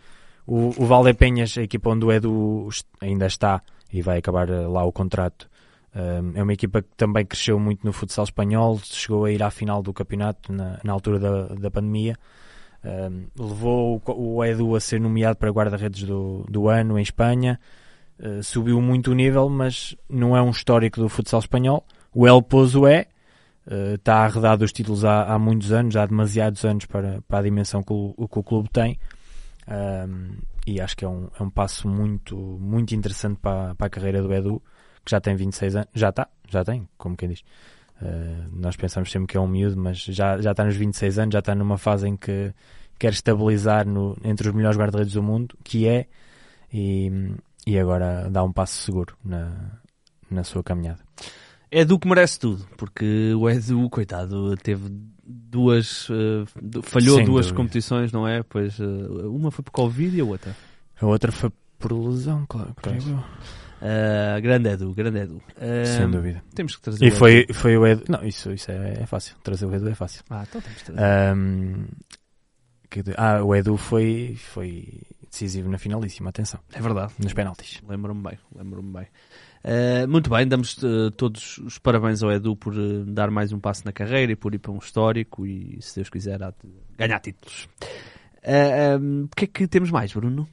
O, 0.46 0.68
o 0.82 0.86
Valdepenhas, 0.86 1.56
a 1.58 1.62
equipa 1.62 1.90
onde 1.90 2.04
o 2.06 2.10
Edu 2.12 2.68
ainda 3.00 3.26
está 3.26 3.60
e 3.92 4.02
vai 4.02 4.18
acabar 4.18 4.48
eh, 4.48 4.66
lá 4.66 4.84
o 4.84 4.92
contrato, 4.92 5.48
é 6.34 6.42
uma 6.42 6.52
equipa 6.52 6.82
que 6.82 6.88
também 6.94 7.24
cresceu 7.24 7.58
muito 7.58 7.82
no 7.82 7.90
futsal 7.90 8.24
espanhol, 8.24 8.78
chegou 8.84 9.24
a 9.24 9.32
ir 9.32 9.42
à 9.42 9.50
final 9.50 9.82
do 9.82 9.94
campeonato 9.94 10.52
na, 10.52 10.78
na 10.84 10.92
altura 10.92 11.18
da, 11.18 11.46
da 11.54 11.70
pandemia. 11.70 12.14
Levou 13.34 14.02
o, 14.06 14.34
o 14.36 14.44
Edu 14.44 14.76
a 14.76 14.80
ser 14.80 15.00
nomeado 15.00 15.38
para 15.38 15.50
guarda-redes 15.50 16.02
do, 16.02 16.44
do 16.50 16.68
ano 16.68 16.98
em 16.98 17.02
Espanha. 17.02 17.58
Uh, 18.20 18.42
subiu 18.42 18.78
muito 18.82 19.10
o 19.10 19.14
nível, 19.14 19.48
mas 19.48 19.96
não 20.06 20.36
é 20.36 20.42
um 20.42 20.50
histórico 20.50 21.00
do 21.00 21.08
futsal 21.08 21.40
espanhol. 21.40 21.82
O 22.14 22.26
El 22.26 22.42
Pozo 22.42 22.86
é, 22.86 23.06
está 23.94 24.24
arredado 24.24 24.64
os 24.64 24.72
títulos 24.72 25.04
há, 25.04 25.24
há 25.24 25.38
muitos 25.38 25.72
anos, 25.72 25.96
há 25.96 26.06
demasiados 26.06 26.64
anos 26.64 26.86
para, 26.86 27.20
para 27.26 27.38
a 27.40 27.42
dimensão 27.42 27.82
que 27.82 27.92
o, 27.92 28.28
que 28.28 28.38
o 28.38 28.42
clube 28.42 28.68
tem. 28.70 28.98
Um, 29.68 30.36
e 30.66 30.80
acho 30.80 30.96
que 30.96 31.04
é 31.04 31.08
um, 31.08 31.28
é 31.38 31.42
um 31.42 31.48
passo 31.48 31.88
muito, 31.88 32.36
muito 32.36 32.94
interessante 32.94 33.38
para, 33.40 33.74
para 33.76 33.86
a 33.86 33.90
carreira 33.90 34.20
do 34.20 34.32
Edu, 34.34 34.60
que 35.04 35.10
já 35.12 35.20
tem 35.20 35.36
26 35.36 35.76
anos. 35.76 35.88
Já 35.94 36.08
está, 36.08 36.28
já 36.48 36.64
tem, 36.64 36.88
como 36.98 37.16
quem 37.16 37.28
diz. 37.28 37.40
Uh, 38.02 38.50
nós 38.52 38.76
pensamos 38.76 39.10
sempre 39.10 39.28
que 39.28 39.36
é 39.36 39.40
um 39.40 39.46
miúdo, 39.46 39.80
mas 39.80 39.98
já, 39.98 40.40
já 40.40 40.50
está 40.50 40.64
nos 40.64 40.74
26 40.74 41.18
anos, 41.20 41.32
já 41.32 41.38
está 41.38 41.54
numa 41.54 41.78
fase 41.78 42.08
em 42.08 42.16
que 42.16 42.52
quer 42.98 43.12
estabilizar 43.12 43.86
no, 43.86 44.16
entre 44.24 44.48
os 44.48 44.54
melhores 44.54 44.76
guarda-redes 44.76 45.12
do 45.12 45.22
mundo, 45.22 45.56
que 45.62 45.86
é, 45.86 46.06
e, 46.72 47.10
e 47.66 47.78
agora 47.78 48.28
dá 48.28 48.42
um 48.42 48.52
passo 48.52 48.82
seguro 48.82 49.16
na, 49.24 49.80
na 50.28 50.42
sua 50.42 50.64
caminhada. 50.64 51.00
Edu 51.70 51.98
que 51.98 52.08
merece 52.08 52.38
tudo, 52.38 52.66
porque 52.76 53.32
o 53.34 53.48
Edu, 53.50 53.88
coitado, 53.90 54.56
teve 54.56 54.88
duas. 55.24 56.08
eh, 56.10 56.44
du- 56.62 56.82
falhou 56.82 57.16
Sem 57.16 57.24
duas 57.26 57.46
dúvida. 57.46 57.56
competições, 57.56 58.12
não 58.12 58.26
é? 58.26 58.42
Pois 58.42 58.78
eh, 58.78 58.84
uma 58.84 59.50
foi 59.50 59.64
por 59.64 59.72
Covid 59.72 60.16
e 60.16 60.20
a 60.20 60.24
outra. 60.24 60.56
A 61.00 61.06
outra 61.06 61.32
foi 61.32 61.50
por 61.78 61.92
lesão, 61.92 62.46
claro, 62.48 62.74
creio 62.80 63.02
eu. 63.08 63.24
Ah, 63.82 64.40
grande 64.40 64.70
Edu, 64.70 64.94
grande 64.94 65.18
Edu. 65.18 65.42
Ah, 65.56 65.84
Sem 65.84 66.10
dúvida. 66.10 66.42
Temos 66.54 66.76
que 66.76 66.82
trazer 66.82 67.04
E 67.04 67.08
o 67.08 67.12
foi, 67.12 67.40
Edu. 67.40 67.54
foi 67.54 67.76
o 67.76 67.86
Edu. 67.86 68.04
Não, 68.08 68.24
isso, 68.24 68.50
isso 68.52 68.70
é, 68.70 69.02
é 69.02 69.06
fácil. 69.06 69.36
Trazer 69.42 69.66
o 69.66 69.74
Edu 69.74 69.88
é 69.88 69.94
fácil. 69.94 70.22
Ah, 70.30 70.44
então 70.48 70.60
temos 70.62 70.78
que 70.78 70.84
trazer. 70.84 71.02
Ahm, 71.02 71.84
que 72.88 73.02
ah, 73.18 73.42
o 73.44 73.54
Edu 73.54 73.76
foi, 73.76 74.34
foi 74.38 75.02
decisivo 75.30 75.68
na 75.68 75.76
finalíssima, 75.76 76.30
atenção. 76.30 76.58
É 76.72 76.80
verdade. 76.80 77.12
Nos 77.18 77.34
penaltis. 77.34 77.82
Lembro-me 77.86 78.22
bem, 78.22 78.38
lembro-me 78.54 78.92
bem. 78.92 79.06
Uh, 79.66 80.06
muito 80.06 80.30
bem, 80.30 80.46
damos 80.46 80.76
uh, 80.84 81.10
todos 81.10 81.58
os 81.58 81.76
parabéns 81.76 82.22
ao 82.22 82.30
Edu 82.30 82.54
por 82.54 82.72
uh, 82.72 83.04
dar 83.04 83.32
mais 83.32 83.52
um 83.52 83.58
passo 83.58 83.82
na 83.84 83.90
carreira 83.92 84.30
e 84.30 84.36
por 84.36 84.54
ir 84.54 84.58
para 84.60 84.70
um 84.70 84.78
histórico 84.78 85.44
e, 85.44 85.76
se 85.80 85.96
Deus 85.96 86.08
quiser, 86.08 86.38
ganhar 86.96 87.18
títulos. 87.18 87.68
Uh, 88.44 89.00
um, 89.00 89.24
o 89.24 89.28
que 89.36 89.44
é 89.44 89.48
que 89.48 89.66
temos 89.66 89.90
mais, 89.90 90.12
Bruno? 90.12 90.48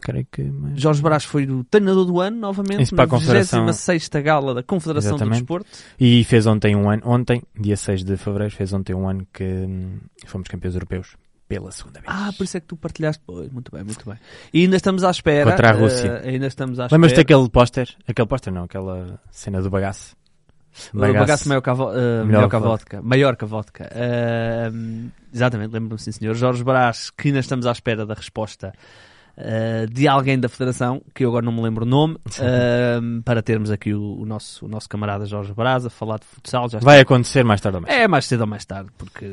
Creio 0.00 0.26
que. 0.32 0.42
mas- 0.42 0.80
Jorge 0.80 1.00
Brás 1.00 1.22
foi 1.22 1.46
o 1.46 1.62
treinador 1.62 2.04
do 2.04 2.20
ano, 2.20 2.36
novamente, 2.36 2.82
Isso 2.82 2.96
na 2.96 3.04
a 3.04 3.06
Confederação- 3.06 3.64
26 3.66 4.08
gala 4.24 4.54
da 4.54 4.62
Confederação 4.64 5.10
Exatamente. 5.14 5.34
do 5.36 5.42
Desporto. 5.42 5.68
E 6.00 6.24
fez 6.24 6.44
ontem 6.48 6.74
um 6.74 6.90
ano, 6.90 7.02
ontem, 7.06 7.40
dia 7.56 7.76
6 7.76 8.02
de 8.02 8.16
fevereiro, 8.16 8.52
fez 8.52 8.72
ontem 8.72 8.92
um 8.92 9.08
ano 9.08 9.24
que 9.32 9.44
hum, 9.44 9.98
fomos 10.26 10.48
campeões 10.48 10.74
europeus 10.74 11.16
pela 11.52 11.70
segunda 11.70 12.00
vez. 12.00 12.12
Ah, 12.14 12.30
por 12.36 12.44
isso 12.44 12.56
é 12.56 12.60
que 12.60 12.66
tu 12.66 12.76
partilhaste. 12.76 13.22
Pois, 13.26 13.50
muito 13.50 13.70
bem, 13.70 13.84
muito 13.84 14.08
bem. 14.08 14.18
E 14.52 14.62
ainda 14.62 14.76
estamos 14.76 15.04
à 15.04 15.10
espera. 15.10 15.50
Contra 15.50 15.68
a 15.70 15.72
Rússia. 15.72 16.20
uh, 16.24 16.28
ainda 16.28 16.46
estamos 16.46 16.80
à 16.80 16.88
Lembras-te 16.90 17.16
daquele 17.16 17.48
póster? 17.50 17.88
Aquele 18.06 18.26
póster 18.28 18.52
não, 18.52 18.64
aquela 18.64 19.20
cena 19.30 19.60
do 19.60 19.68
bagaço. 19.70 20.16
O 20.94 20.98
bagaço 20.98 21.48
maior 21.48 21.60
que 21.60 21.68
a, 21.68 21.74
vo- 21.74 21.90
uh, 21.90 22.24
melhor 22.24 22.48
que 22.48 22.56
a 22.56 22.58
vodka. 22.58 23.02
Maior 23.02 23.36
que 23.36 23.44
a 23.44 23.46
vodka. 23.46 23.90
Uh, 23.94 25.10
exatamente, 25.32 25.72
lembro-me 25.72 25.98
sim, 26.00 26.12
senhor. 26.12 26.34
Jorge 26.34 26.64
Brás, 26.64 27.10
que 27.10 27.28
ainda 27.28 27.40
estamos 27.40 27.66
à 27.66 27.72
espera 27.72 28.06
da 28.06 28.14
resposta 28.14 28.72
uh, 29.36 29.86
de 29.92 30.06
alguém 30.08 30.38
da 30.38 30.48
Federação, 30.48 31.02
que 31.14 31.24
eu 31.24 31.28
agora 31.30 31.44
não 31.44 31.52
me 31.52 31.60
lembro 31.62 31.84
o 31.84 31.88
nome, 31.88 32.14
uh, 32.14 33.22
para 33.24 33.42
termos 33.42 33.70
aqui 33.70 33.92
o, 33.94 34.20
o 34.20 34.26
nosso, 34.26 34.64
o 34.66 34.68
nosso 34.68 34.88
camarada 34.88 35.26
Jorge 35.26 35.52
Brás 35.54 35.84
a 35.86 35.90
falar 35.90 36.18
de 36.18 36.26
futsal. 36.26 36.68
Já 36.68 36.78
Vai 36.78 37.00
acontecer 37.00 37.44
mais 37.44 37.60
tarde 37.60 37.76
ou 37.76 37.82
mais. 37.82 37.94
é 37.94 38.08
mais 38.08 38.26
cedo 38.26 38.42
ou 38.42 38.46
mais 38.46 38.64
tarde, 38.64 38.90
porque, 38.98 39.26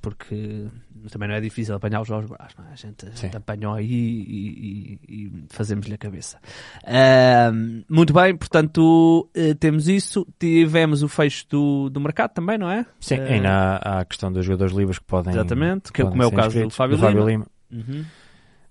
porque 0.00 0.66
também 1.10 1.28
não 1.28 1.34
é 1.36 1.40
difícil 1.40 1.74
apanhar 1.74 2.00
o 2.00 2.04
Jorge 2.04 2.28
Brás, 2.28 2.52
não 2.58 2.64
é? 2.66 2.72
A 2.72 2.76
gente, 2.76 3.06
a 3.06 3.10
gente 3.10 3.36
apanhou 3.36 3.74
aí 3.74 3.86
e, 3.86 4.98
e- 5.08 5.14
e 5.26 5.32
fazemos-lhe 5.50 5.94
a 5.94 5.98
cabeça. 5.98 6.38
Ahm, 6.86 7.82
muito 7.88 8.12
bem, 8.12 8.34
portanto, 8.36 9.28
eh, 9.34 9.54
temos 9.54 9.88
isso. 9.88 10.26
Tivemos 10.38 11.02
o 11.02 11.08
fecho 11.08 11.46
do, 11.48 11.88
do 11.90 12.00
mercado 12.00 12.32
também, 12.32 12.58
não 12.58 12.70
é? 12.70 12.84
Sim, 13.00 13.16
Eh, 13.16 13.34
ainda 13.34 13.48
há, 13.50 13.76
há 13.76 14.00
a 14.00 14.04
questão 14.04 14.32
dos 14.32 14.44
jogadores 14.44 14.74
livres 14.74 14.98
que 14.98 15.04
podem. 15.04 15.32
Exatamente, 15.32 15.92
que 15.92 16.00
é 16.00 16.04
podem 16.04 16.18
como 16.18 16.22
é 16.22 16.26
o 16.26 16.32
caso 16.32 16.48
do 16.56 16.66
inscritos, 16.66 16.76
Fábio 16.76 16.96
Lima. 16.96 17.24
Lima. 17.24 17.46
uhum. 17.72 18.04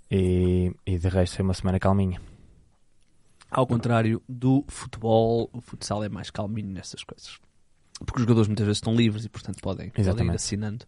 E, 0.10 0.72
e 0.86 0.98
de 1.00 1.08
resto 1.10 1.38
foi 1.38 1.44
uma 1.46 1.54
semana 1.54 1.80
calminha. 1.80 2.22
Ao 3.50 3.66
contrário 3.66 4.22
do 4.28 4.64
futebol, 4.68 5.50
o 5.54 5.62
futsal 5.62 6.04
é 6.04 6.10
mais 6.10 6.30
calminho 6.30 6.70
nessas 6.70 7.04
coisas. 7.04 7.38
Porque 8.00 8.18
os 8.20 8.24
jogadores 8.24 8.50
muitas 8.50 8.66
vezes 8.66 8.78
estão 8.80 8.94
livres 8.94 9.24
e, 9.24 9.30
portanto, 9.30 9.62
podem, 9.62 9.90
podem 9.90 10.28
ir 10.28 10.32
assinando 10.36 10.84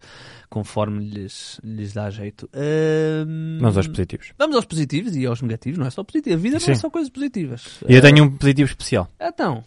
conforme 0.49 0.99
lhes, 1.09 1.57
lhes 1.63 1.93
dá 1.93 2.09
jeito. 2.09 2.49
Ahm, 2.53 3.59
Vamos 3.61 3.77
aos 3.77 3.87
positivos. 3.87 4.33
Vamos 4.37 4.55
aos 4.57 4.65
positivos 4.65 5.15
e 5.15 5.25
aos 5.25 5.41
negativos, 5.41 5.79
não 5.79 5.87
é 5.87 5.89
só 5.89 6.03
positivo. 6.03 6.35
A 6.35 6.39
vida 6.39 6.57
não 6.59 6.63
é 6.69 6.75
Sim. 6.75 6.81
só 6.81 6.89
coisas 6.89 7.09
positivas. 7.09 7.79
E 7.87 7.93
eu 7.93 7.99
Ah, 7.99 8.01
tenho 8.01 8.25
um 8.25 8.35
positivo 8.37 8.69
especial. 8.69 9.09
Então, 9.21 9.63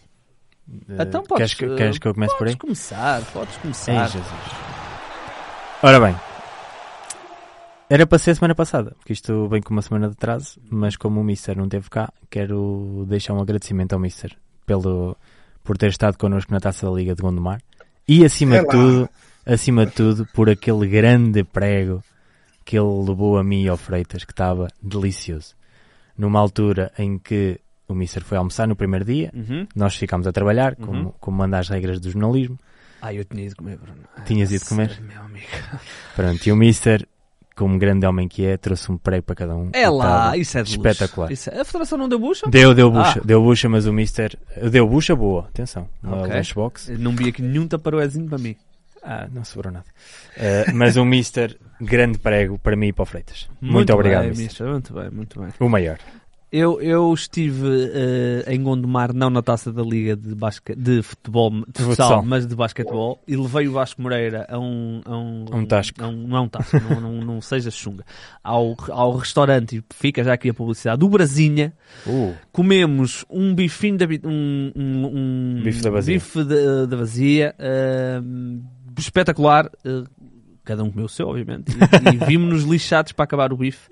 Eh, 0.87 1.01
então 1.01 1.23
podes, 1.23 1.53
queres, 1.55 1.71
que, 1.71 1.75
queres 1.77 1.97
que 1.97 2.07
eu 2.07 2.13
comece 2.13 2.37
por 2.37 2.47
aí? 2.47 2.53
podes 2.55 2.61
começar, 2.61 3.25
podes 3.33 3.55
Ei, 3.55 3.61
começar. 3.61 4.07
Jesus. 4.07 4.27
Ora 5.81 5.99
bem, 5.99 6.15
era 7.93 8.07
para 8.07 8.17
ser 8.17 8.35
semana 8.35 8.55
passada, 8.55 8.91
porque 8.97 9.11
isto 9.13 9.47
vem 9.49 9.61
com 9.61 9.73
uma 9.73 9.81
semana 9.81 10.07
de 10.07 10.13
atraso, 10.13 10.59
mas 10.69 10.95
como 10.95 11.19
o 11.19 11.23
Mister 11.23 11.57
não 11.57 11.65
esteve 11.65 11.89
cá, 11.89 12.11
quero 12.29 13.05
deixar 13.07 13.33
um 13.33 13.41
agradecimento 13.41 13.93
ao 13.93 13.99
Mister 13.99 14.35
pelo, 14.65 15.17
por 15.63 15.77
ter 15.77 15.89
estado 15.89 16.17
connosco 16.17 16.53
na 16.53 16.59
taça 16.61 16.85
da 16.85 16.91
Liga 16.93 17.13
de 17.13 17.21
Gondomar 17.21 17.61
e 18.07 18.23
acima 18.23 18.55
É 18.55 18.61
de 18.61 18.67
tudo, 18.67 19.09
acima 19.45 19.85
de 19.85 19.91
tudo, 19.91 20.25
por 20.33 20.49
aquele 20.49 20.87
grande 20.87 21.43
prego 21.43 22.01
que 22.63 22.77
ele 22.77 23.09
levou 23.09 23.37
a 23.37 23.43
mim 23.43 23.63
e 23.63 23.67
ao 23.67 23.75
Freitas, 23.75 24.23
que 24.23 24.31
estava 24.31 24.67
delicioso. 24.81 25.55
Numa 26.17 26.39
altura 26.39 26.91
em 26.97 27.17
que 27.17 27.59
o 27.87 27.93
Mister 27.93 28.23
foi 28.23 28.37
almoçar 28.37 28.67
no 28.67 28.75
primeiro 28.75 29.03
dia, 29.03 29.31
Uhum. 29.33 29.67
nós 29.75 29.95
ficámos 29.95 30.25
a 30.27 30.31
trabalhar, 30.31 30.75
Uhum. 30.79 30.85
como, 30.85 31.15
como 31.19 31.37
manda 31.37 31.57
as 31.59 31.67
regras 31.67 31.99
do 31.99 32.09
jornalismo. 32.09 32.57
Ah, 33.01 33.13
eu 33.13 33.25
tinha 33.25 33.45
ido 33.47 33.55
comer, 33.55 33.77
Bruno. 33.77 33.97
Tinhas 34.25 34.51
ido 34.51 34.63
comer? 34.65 35.01
Meu 35.01 35.21
amigo. 35.23 35.47
Pronto, 36.15 36.45
e 36.47 36.51
o 36.51 36.55
Mister, 36.55 37.07
como 37.61 37.77
grande 37.77 38.05
homem 38.05 38.27
que 38.27 38.45
é, 38.45 38.57
trouxe 38.57 38.91
um 38.91 38.97
prego 38.97 39.23
para 39.23 39.35
cada 39.35 39.55
um. 39.55 39.69
É 39.73 39.87
lá, 39.89 40.35
isso 40.35 40.57
é 40.57 40.63
de 40.63 40.71
espetacular. 40.71 41.31
Isso 41.31 41.49
é- 41.49 41.61
A 41.61 41.65
Federação 41.65 41.97
não 41.97 42.09
deu 42.09 42.17
bucha? 42.19 42.49
Deu, 42.49 42.73
deu 42.73 42.89
bucha, 42.91 43.19
Ah. 43.19 43.25
deu 43.25 43.41
bucha, 43.41 43.69
mas 43.69 43.85
o 43.85 43.93
Mister 43.93 44.37
deu 44.71 44.87
bucha 44.87 45.15
boa, 45.15 45.43
atenção, 45.47 45.87
uma 46.03 46.23
Ok. 46.23 46.35
lunchbox. 46.35 46.89
Não 46.97 47.15
vi 47.15 47.29
aqui 47.29 47.41
nenhum 47.41 47.67
taparoezinho 47.67 48.27
para 48.27 48.37
mim. 48.37 48.55
Ah, 49.03 49.27
não 49.33 49.43
sobrou 49.43 49.71
nada. 49.73 49.85
Eh, 50.37 50.71
mas 50.73 50.95
o 50.95 51.03
Mister, 51.03 51.57
grande 51.79 52.19
prego 52.19 52.59
para 52.59 52.75
mim 52.75 52.87
e 52.89 52.93
para 52.93 53.03
o 53.03 53.05
Freitas. 53.05 53.49
Muito, 53.59 53.91
obrigado, 53.93 54.23
bem. 54.29 54.37
Mister. 54.37 54.67
Muito 54.67 54.93
bem, 54.93 55.09
muito 55.09 55.39
bem. 55.41 55.49
O 55.59 55.67
maior. 55.69 55.97
Eu, 56.51 56.81
eu 56.81 57.13
estive 57.13 57.65
eh, 57.93 58.53
em 58.53 58.61
Gondomar, 58.61 59.13
não 59.13 59.29
na 59.29 59.41
taça 59.41 59.71
da 59.71 59.81
Liga 59.81 60.17
de, 60.17 60.35
de 60.75 61.01
futebol, 61.01 61.49
de 61.49 61.63
futsal, 61.65 61.85
futsal. 61.85 62.25
mas 62.25 62.45
de 62.45 62.53
basquetebol, 62.55 63.21
e 63.25 63.37
levei 63.37 63.69
o 63.69 63.71
Vasco 63.71 64.01
Moreira 64.01 64.45
a 64.49 64.59
um. 64.59 65.01
A 65.05 65.17
um, 65.17 65.45
Um 65.53 65.65
tasco. 65.65 66.03
um- 66.03 66.27
não 66.27 66.37
é 66.37 66.41
um 66.41 66.49
tasco, 66.49 66.77
não, 66.89 66.99
não, 66.99 67.21
não 67.21 67.41
seja 67.41 67.71
chunga. 67.71 68.03
Ao, 68.43 68.75
ao 68.89 69.15
restaurante, 69.15 69.77
e 69.77 69.83
fica 69.93 70.23
já 70.25 70.33
aqui 70.33 70.49
a 70.49 70.53
publicidade, 70.53 70.99
do 70.99 71.07
Brasinha, 71.07 71.73
Uh, 72.05 72.33
comemos 72.51 73.23
um 73.29 73.53
bifinho 73.55 73.97
da, 73.97 74.05
um, 74.25 74.71
um, 74.75 75.05
um 75.57 75.61
Bife 75.63 75.81
da 75.81 75.89
vazia. 75.89 76.15
bife 76.15 76.43
da, 76.43 76.85
da 76.85 76.97
vazia, 76.97 77.55
eh, 77.59 78.21
espetacular. 78.97 79.69
eh, 79.85 80.03
cada 80.71 80.83
um 80.83 80.89
comeu 80.89 81.05
o 81.05 81.09
seu, 81.09 81.27
obviamente, 81.27 81.71
e, 81.71 82.15
e 82.15 82.25
vimos-nos 82.25 82.63
lixados 82.63 83.11
para 83.11 83.25
acabar 83.25 83.51
o 83.51 83.57
bife. 83.57 83.89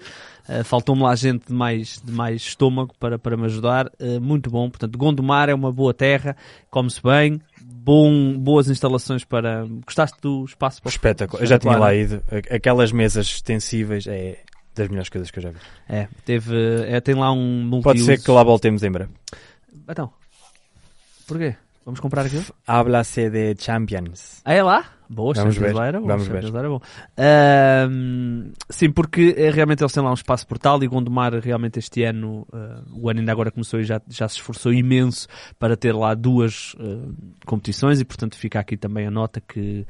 Eh, 0.48 0.64
Faltou-me 0.64 1.04
lá 1.04 1.14
gente 1.16 1.48
de 1.48 1.54
mais, 1.54 2.02
de 2.04 2.12
mais 2.12 2.42
estômago 2.42 2.94
para, 3.00 3.20
para 3.20 3.36
me 3.36 3.46
ajudar. 3.46 3.92
Eh, 4.00 4.20
muito 4.20 4.50
bom. 4.50 4.70
Portanto, 4.70 4.98
Gondomar 4.98 5.50
é 5.50 5.54
uma 5.54 5.72
boa 5.72 5.94
terra, 5.94 6.36
come-se 6.70 7.02
bem, 7.04 7.42
bom, 7.62 8.38
boas 8.38 8.70
instalações 8.70 9.24
para. 9.24 9.66
Gostaste 9.86 10.18
do 10.22 10.46
espaço 10.46 10.82
para 10.82 10.90
espetacular. 10.90 11.44
Eu 11.44 11.48
já 11.48 11.60
tinha 11.60 11.78
lá 11.78 11.94
ido. 11.94 12.24
Aquelas 12.50 12.92
mesas 12.92 13.28
extensíveis 13.28 14.08
é 14.08 14.40
das 14.74 14.88
melhores 14.88 15.10
coisas 15.10 15.30
que 15.30 15.40
eu 15.40 15.44
já 15.44 15.50
vi. 15.50 15.58
É, 15.88 16.08
teve, 16.26 16.56
é, 16.88 17.00
tem 17.02 17.16
lá 17.16 17.32
um 17.32 17.64
multiuso. 17.64 17.84
Pode 17.84 18.04
ser 18.04 18.24
que 18.24 18.32
lá 18.32 18.44
voltemos 18.44 18.82
em 18.84 18.92
breve. 18.92 19.12
Então, 19.88 20.12
porquê? 21.28 21.56
Vamos 21.86 22.00
comprar 22.00 22.26
aquilo? 22.26 22.44
Habla-se 22.68 23.30
de 23.30 23.56
Champions. 23.58 24.42
Ah, 24.46 24.54
é 24.54 24.62
lá? 24.62 24.86
Boa, 25.10 25.34
Vamos 25.34 25.56
Champions 25.56 25.74
ver, 25.74 25.76
lá 25.76 25.88
era 25.88 26.00
bom. 26.00 26.06
vamos 26.06 26.26
Champions 26.26 26.46
ver. 26.46 26.54
lá 26.54 26.60
era 26.60 26.70
bom. 26.70 26.82
Sim, 28.70 28.92
porque 28.92 29.34
eh, 29.36 29.50
realmente 29.50 29.82
eles 29.82 29.92
têm 29.92 30.04
lá 30.04 30.12
um 30.12 30.14
espaço 30.14 30.46
portal 30.46 30.84
e 30.84 30.88
Gondomar 30.88 31.34
realmente 31.40 31.80
este 31.80 32.04
ano, 32.04 32.46
eh, 32.54 32.82
o 32.94 33.10
ano 33.10 33.20
ainda 33.20 33.32
agora 33.32 33.50
começou 33.50 33.80
e 33.80 33.84
já, 33.84 34.00
já 34.08 34.28
se 34.28 34.36
esforçou 34.36 34.72
imenso 34.72 35.28
para 35.58 35.76
ter 35.76 35.96
lá 35.96 36.14
duas 36.14 36.76
eh, 36.80 37.10
competições 37.46 38.00
e 38.00 38.06
portanto 38.06 38.38
fica 38.38 38.60
aqui 38.60 38.78
também 38.78 39.08
a 39.08 39.12
nota 39.12 39.42
que 39.42 39.84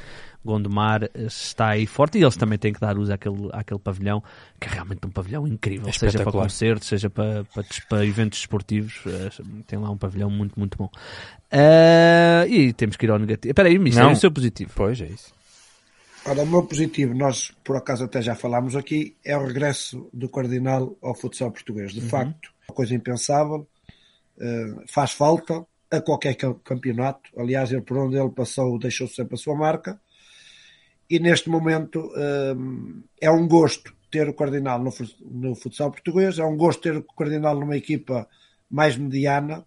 Gondomar 0.44 1.04
eh, 1.04 1.10
está 1.26 1.70
aí 1.70 1.86
forte 1.86 2.18
e 2.18 2.24
eles 2.24 2.38
também 2.38 2.58
têm 2.58 2.72
que 2.72 2.80
dar 2.80 2.98
uso 2.98 3.12
àquele, 3.12 3.50
àquele 3.52 3.80
pavilhão, 3.80 4.24
que 4.60 4.68
é 4.68 4.72
realmente 4.72 5.06
um 5.06 5.10
pavilhão 5.10 5.48
incrível, 5.48 5.90
É 5.90 5.92
seja 5.92 6.24
para 6.24 6.32
concertos, 6.32 6.88
seja 6.88 7.10
para, 7.10 7.44
para, 7.46 7.66
para 7.90 8.06
eventos 8.06 8.40
esportivos, 8.40 9.02
eh, 9.06 9.30
tem 9.68 9.78
lá 9.78 9.90
um 9.90 9.98
pavilhão 9.98 10.30
muito, 10.30 10.58
muito 10.58 10.78
bom. 10.78 10.90
Ah, 11.52 12.46
e 12.48 12.72
temos 12.74 12.96
que 12.96 13.06
ir 13.06 13.12
ao 13.12 13.20
negativo. 13.20 13.52
Espera 13.52 13.68
aí, 13.70 13.78
Mister, 13.78 14.04
Não. 14.04 14.14
o 14.14 14.16
seu 14.16 14.32
positivo? 14.32 14.72
Pois, 14.76 15.02
é 15.02 15.08
isso. 15.08 15.34
Ora, 16.26 16.44
o 16.44 16.46
meu 16.46 16.64
positivo, 16.64 17.14
nós 17.14 17.52
por 17.64 17.76
acaso 17.78 18.04
até 18.04 18.22
já 18.22 18.36
falámos 18.36 18.76
aqui, 18.76 19.16
é 19.24 19.38
o 19.38 19.46
regresso 19.46 20.10
do 20.14 20.30
Cardinal 20.30 20.96
ao 21.02 21.16
futsal 21.16 21.52
português. 21.52 21.94
De 21.94 22.02
facto, 22.02 22.52
uma 22.68 22.76
coisa 22.76 22.94
impensável, 22.94 23.68
eh, 24.40 24.76
faz 24.88 25.12
falta 25.12 25.66
a 25.90 26.02
qualquer 26.02 26.36
ca- 26.36 26.54
campeonato. 26.64 27.30
Aliás, 27.38 27.72
ele 27.72 27.82
por 27.82 27.98
onde 27.98 28.18
ele 28.18 28.30
passou 28.30 28.78
deixou 28.78 29.08
sempre 29.08 29.36
a 29.36 29.38
sua 29.38 29.56
marca. 29.56 30.00
E 31.10 31.20
neste 31.20 31.50
momento 31.50 32.12
eh, 32.16 32.56
é 33.22 33.32
um 33.32 33.48
gosto 33.48 33.94
ter 34.12 34.28
o 34.30 34.34
Cardinal 34.34 34.80
no, 34.82 34.92
fu- 34.92 35.06
no 35.22 35.56
futsal 35.56 35.92
português, 35.92 36.40
é 36.40 36.46
um 36.46 36.58
gosto 36.58 36.82
ter 36.82 36.96
o 36.98 37.04
Cardinal 37.04 37.60
numa 37.60 37.78
equipa 37.78 38.28
mais 38.70 38.96
mediana. 38.98 39.66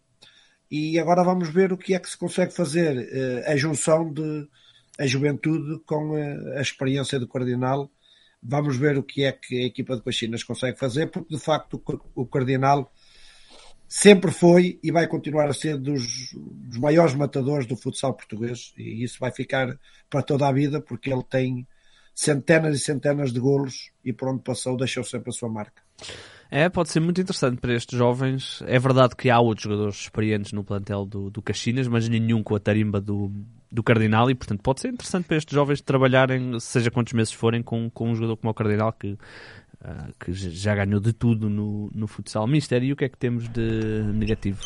E 0.70 0.98
agora 0.98 1.22
vamos 1.24 1.48
ver 1.50 1.72
o 1.72 1.76
que 1.78 1.94
é 1.94 1.98
que 1.98 2.08
se 2.08 2.16
consegue 2.16 2.52
fazer, 2.54 2.94
eh, 3.12 3.52
a 3.52 3.56
junção 3.56 4.12
de 4.12 4.48
a 4.98 5.06
juventude 5.06 5.80
com 5.86 6.16
eh, 6.16 6.58
a 6.58 6.62
experiência 6.62 7.18
do 7.18 7.28
Cardinal. 7.28 7.90
Vamos 8.42 8.76
ver 8.76 8.98
o 8.98 9.02
que 9.02 9.24
é 9.24 9.32
que 9.32 9.62
a 9.62 9.66
equipa 9.66 9.96
de 9.96 10.02
Cochinas 10.02 10.42
consegue 10.44 10.78
fazer, 10.78 11.10
porque 11.10 11.34
de 11.36 11.40
facto 11.40 11.82
o 12.14 12.26
Cardinal 12.26 12.90
sempre 13.94 14.30
foi 14.30 14.78
e 14.82 14.90
vai 14.90 15.06
continuar 15.06 15.50
a 15.50 15.52
ser 15.52 15.76
dos, 15.76 16.32
dos 16.34 16.78
maiores 16.78 17.14
matadores 17.14 17.66
do 17.66 17.76
futsal 17.76 18.14
português 18.14 18.72
e 18.78 19.04
isso 19.04 19.18
vai 19.20 19.30
ficar 19.30 19.78
para 20.08 20.22
toda 20.22 20.48
a 20.48 20.52
vida 20.52 20.80
porque 20.80 21.12
ele 21.12 21.22
tem 21.22 21.68
centenas 22.14 22.74
e 22.74 22.78
centenas 22.78 23.34
de 23.34 23.38
golos 23.38 23.90
e 24.02 24.10
por 24.10 24.30
onde 24.30 24.42
passou 24.42 24.78
deixou 24.78 25.04
sempre 25.04 25.28
a 25.28 25.32
sua 25.32 25.50
marca. 25.50 25.82
É, 26.50 26.70
pode 26.70 26.90
ser 26.90 27.00
muito 27.00 27.20
interessante 27.20 27.60
para 27.60 27.74
estes 27.74 27.98
jovens. 27.98 28.62
É 28.66 28.78
verdade 28.78 29.14
que 29.14 29.28
há 29.28 29.38
outros 29.38 29.64
jogadores 29.64 29.96
experientes 29.96 30.52
no 30.52 30.64
plantel 30.64 31.04
do, 31.04 31.28
do 31.28 31.42
Caxinas, 31.42 31.86
mas 31.86 32.08
nenhum 32.08 32.42
com 32.42 32.54
a 32.54 32.60
tarimba 32.60 32.98
do, 32.98 33.30
do 33.70 33.82
Cardinal 33.82 34.30
e, 34.30 34.34
portanto, 34.34 34.60
pode 34.62 34.80
ser 34.80 34.88
interessante 34.88 35.26
para 35.26 35.38
estes 35.38 35.54
jovens 35.54 35.80
trabalharem, 35.80 36.58
seja 36.60 36.90
quantos 36.90 37.14
meses 37.14 37.32
forem, 37.32 37.62
com, 37.62 37.90
com 37.90 38.10
um 38.10 38.14
jogador 38.14 38.36
como 38.36 38.50
o 38.50 38.54
Cardinal 38.54 38.92
que, 38.92 39.18
ah, 39.84 40.08
que 40.18 40.32
já 40.32 40.74
ganhou 40.74 41.00
de 41.00 41.12
tudo 41.12 41.50
no, 41.50 41.90
no 41.94 42.06
futsal. 42.06 42.46
Mister, 42.46 42.82
e 42.82 42.92
o 42.92 42.96
que 42.96 43.04
é 43.04 43.08
que 43.08 43.18
temos 43.18 43.48
de 43.48 44.02
negativo? 44.14 44.60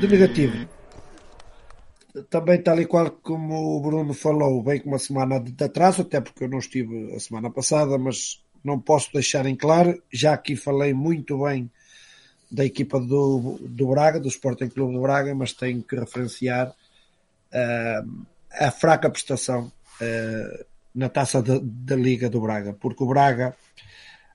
De 0.00 0.06
negativo, 0.06 0.68
também 2.30 2.62
tal 2.62 2.80
e 2.80 2.86
qual 2.86 3.10
como 3.10 3.76
o 3.76 3.80
Bruno 3.80 4.14
falou, 4.14 4.62
bem 4.62 4.80
com 4.80 4.90
uma 4.90 4.98
semana 4.98 5.40
de 5.40 5.62
atraso, 5.62 6.02
até 6.02 6.20
porque 6.20 6.44
eu 6.44 6.48
não 6.48 6.58
estive 6.58 7.14
a 7.14 7.20
semana 7.20 7.50
passada, 7.50 7.98
mas 7.98 8.42
não 8.64 8.78
posso 8.80 9.12
deixar 9.12 9.46
em 9.46 9.56
claro, 9.56 10.02
já 10.12 10.34
aqui 10.34 10.56
falei 10.56 10.92
muito 10.92 11.42
bem 11.42 11.70
da 12.50 12.64
equipa 12.64 13.00
do, 13.00 13.58
do 13.60 13.88
Braga, 13.88 14.20
do 14.20 14.28
Sporting 14.28 14.68
Clube 14.68 14.94
do 14.94 15.02
Braga, 15.02 15.34
mas 15.34 15.52
tenho 15.52 15.82
que 15.82 15.96
referenciar 15.96 16.72
ah, 17.52 18.04
a 18.52 18.70
fraca 18.70 19.10
prestação 19.10 19.70
ah, 20.00 20.64
na 20.96 21.10
taça 21.10 21.42
da, 21.42 21.94
Liga 21.94 22.30
do 22.30 22.40
Braga, 22.40 22.72
porque 22.72 23.04
o 23.04 23.06
Braga, 23.06 23.54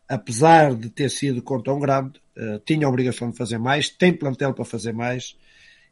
apesar 0.08 0.76
de 0.76 0.90
ter 0.90 1.10
sido 1.10 1.42
com 1.42 1.62
tão 1.62 1.80
grande, 1.80 2.22
ah, 2.38 2.62
tinha 2.64 2.86
a 2.86 2.90
obrigação 2.90 3.32
de 3.32 3.38
fazer 3.38 3.58
mais, 3.58 3.90
tem 3.90 4.14
plantel 4.14 4.54
para 4.54 4.64
fazer 4.64 4.94
mais, 4.94 5.36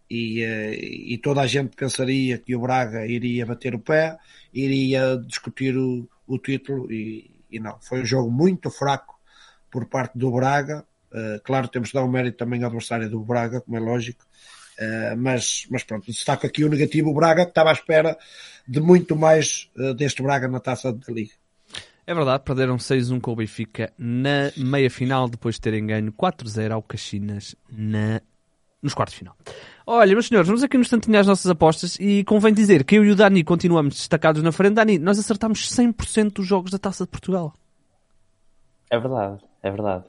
e, 0.09 0.41
eh, 0.41 0.75
e 1.13 1.17
toda 1.17 1.41
a 1.41 1.47
gente 1.47 1.75
pensaria 1.75 2.37
que 2.39 2.55
o 2.55 2.61
Braga 2.61 3.05
iria 3.05 3.45
bater 3.45 3.75
o 3.75 3.79
pé, 3.79 4.17
iria 4.53 5.17
discutir 5.17 5.77
o, 5.77 6.09
o 6.25 6.39
título 6.39 6.91
e, 6.91 7.29
e 7.51 7.59
não. 7.59 7.79
Foi 7.81 8.01
um 8.01 8.05
jogo 8.05 8.31
muito 8.31 8.71
fraco 8.71 9.19
por 9.69 9.85
parte 9.85 10.17
do 10.17 10.31
Braga. 10.31 10.85
Eh, 11.13 11.41
claro, 11.43 11.67
temos 11.67 11.89
de 11.89 11.93
dar 11.93 12.03
um 12.03 12.11
mérito 12.11 12.37
também 12.37 12.63
ao 12.63 12.67
adversário 12.67 13.09
do 13.09 13.19
Braga, 13.23 13.61
como 13.61 13.77
é 13.77 13.79
lógico. 13.79 14.25
Eh, 14.79 15.15
mas, 15.17 15.67
mas 15.69 15.83
pronto, 15.83 16.05
destaco 16.05 16.47
aqui 16.47 16.63
o 16.63 16.69
negativo. 16.69 17.09
O 17.09 17.13
Braga 17.13 17.43
que 17.43 17.51
estava 17.51 17.69
à 17.69 17.73
espera 17.73 18.17
de 18.65 18.79
muito 18.79 19.15
mais 19.15 19.69
eh, 19.77 19.93
deste 19.93 20.23
Braga 20.23 20.47
na 20.47 20.61
taça 20.61 20.93
da 20.93 21.13
Liga. 21.13 21.33
É 22.07 22.13
verdade, 22.13 22.43
perderam 22.43 22.77
6-1 22.77 23.19
com 23.19 23.33
o 23.33 23.35
Benfica 23.35 23.93
na 23.97 24.51
meia-final, 24.57 25.29
depois 25.29 25.55
de 25.55 25.61
terem 25.61 25.85
ganho 25.85 26.11
4-0 26.13 26.71
ao 26.71 26.81
Caxinas 26.81 27.55
na... 27.69 28.19
nos 28.81 28.95
quartos 28.95 29.13
de 29.13 29.19
final. 29.19 29.35
Olha, 29.85 30.13
meus 30.13 30.27
senhores, 30.27 30.47
vamos 30.47 30.63
aqui 30.63 30.75
no 30.75 30.81
instantinho 30.81 31.19
às 31.19 31.27
nossas 31.27 31.51
apostas 31.51 31.97
e 31.99 32.23
convém 32.23 32.53
dizer 32.53 32.83
que 32.83 32.95
eu 32.95 33.05
e 33.05 33.11
o 33.11 33.15
Dani 33.15 33.43
continuamos 33.43 33.95
destacados 33.95 34.41
na 34.41 34.51
frente. 34.51 34.75
Dani, 34.75 34.97
nós 34.97 35.19
acertámos 35.19 35.69
100% 35.69 36.33
dos 36.33 36.47
jogos 36.47 36.71
da 36.71 36.79
Taça 36.79 37.03
de 37.03 37.11
Portugal. 37.11 37.53
É 38.89 38.97
verdade, 38.97 39.43
é 39.61 39.69
verdade. 39.69 40.05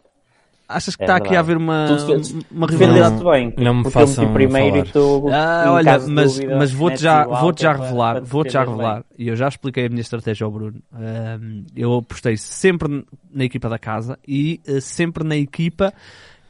Achas 0.70 0.94
que 0.94 1.02
É 1.02 1.06
está 1.06 1.16
aqui 1.16 1.35
a 1.35 1.42
verdade. 1.42 1.52
haver 1.52 1.56
uma, 1.56 1.87
Tu 1.88 2.16
defe- 2.16 2.46
uma 2.50 2.66
rivalidade? 2.66 3.24
bem, 3.24 3.54
Não 3.59 3.74
me 3.74 3.83
porque 3.83 3.98
eu 3.98 4.06
façam 4.06 4.33
primeiro 4.33 4.70
falar. 4.76 4.87
e 4.87 4.92
tu, 4.92 5.28
Ah, 5.33 5.72
olha, 5.72 5.98
mas, 6.09 6.33
dúvida, 6.35 6.56
mas 6.59 6.72
vou-te 6.72 7.02
já, 7.02 7.25
vou-te 7.27 7.62
já 7.62 7.73
revelar, 7.73 8.23
vou-te 8.23 8.52
já 8.52 8.64
revelar, 8.64 9.04
e 9.18 9.29
eu 9.29 9.37
já 9.37 9.48
expliquei 9.48 9.87
a 9.87 9.88
minha 9.88 10.00
estratégia 10.00 10.44
ao 10.44 10.50
Bruno. 10.50 10.81
Ahm, 10.92 11.64
eu 11.75 11.94
apostei 11.94 12.37
sempre 12.37 13.04
na 13.33 13.44
equipa 13.44 13.68
da 13.68 13.79
casa 13.79 14.18
e 14.27 14.60
eh, 14.66 14.81
sempre 14.81 15.25
na 15.25 15.37
equipa 15.37 15.92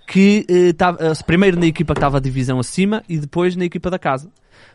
que 0.07 0.45
estava, 0.49 0.99
primeiro 1.27 1.59
na 1.59 1.67
equipa 1.67 1.95
que 1.95 1.99
estava 1.99 2.19
a 2.19 2.21
divisão 2.21 2.59
acima 2.59 3.03
e 3.09 3.17
depois 3.19 3.57
na 3.57 3.65
equipa 3.65 3.89
da 3.91 3.99
casa. 3.99 4.29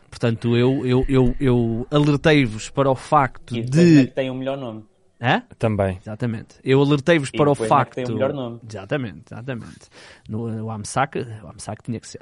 Portanto, 0.08 0.56
eu, 0.56 0.86
eu, 0.86 1.04
eu, 1.08 1.36
eu 1.38 1.86
alertei-vos 1.90 2.70
para 2.70 2.90
o 2.90 2.94
facto 2.94 3.54
E 3.54 3.62
de. 3.62 4.06
que 4.06 4.12
tem 4.14 4.30
o 4.30 4.34
melhor 4.34 4.56
nome. 4.56 4.84
Hã? 5.20 5.42
Também. 5.58 5.98
Exatamente. 6.00 6.56
Eu 6.62 6.80
alertei-vos 6.80 7.30
para 7.30 7.50
o 7.50 7.54
facto. 7.54 7.94
tem 7.94 8.04
o 8.04 8.12
melhor 8.12 8.32
nome. 8.32 8.60
Exatamente, 8.68 9.22
exatamente. 9.32 9.88
No, 10.28 10.64
o 10.64 10.70
AMSAC, 10.70 11.18
o 11.42 11.48
AMSAC 11.48 11.82
tinha 11.82 11.98
que 11.98 12.06
ser. 12.06 12.20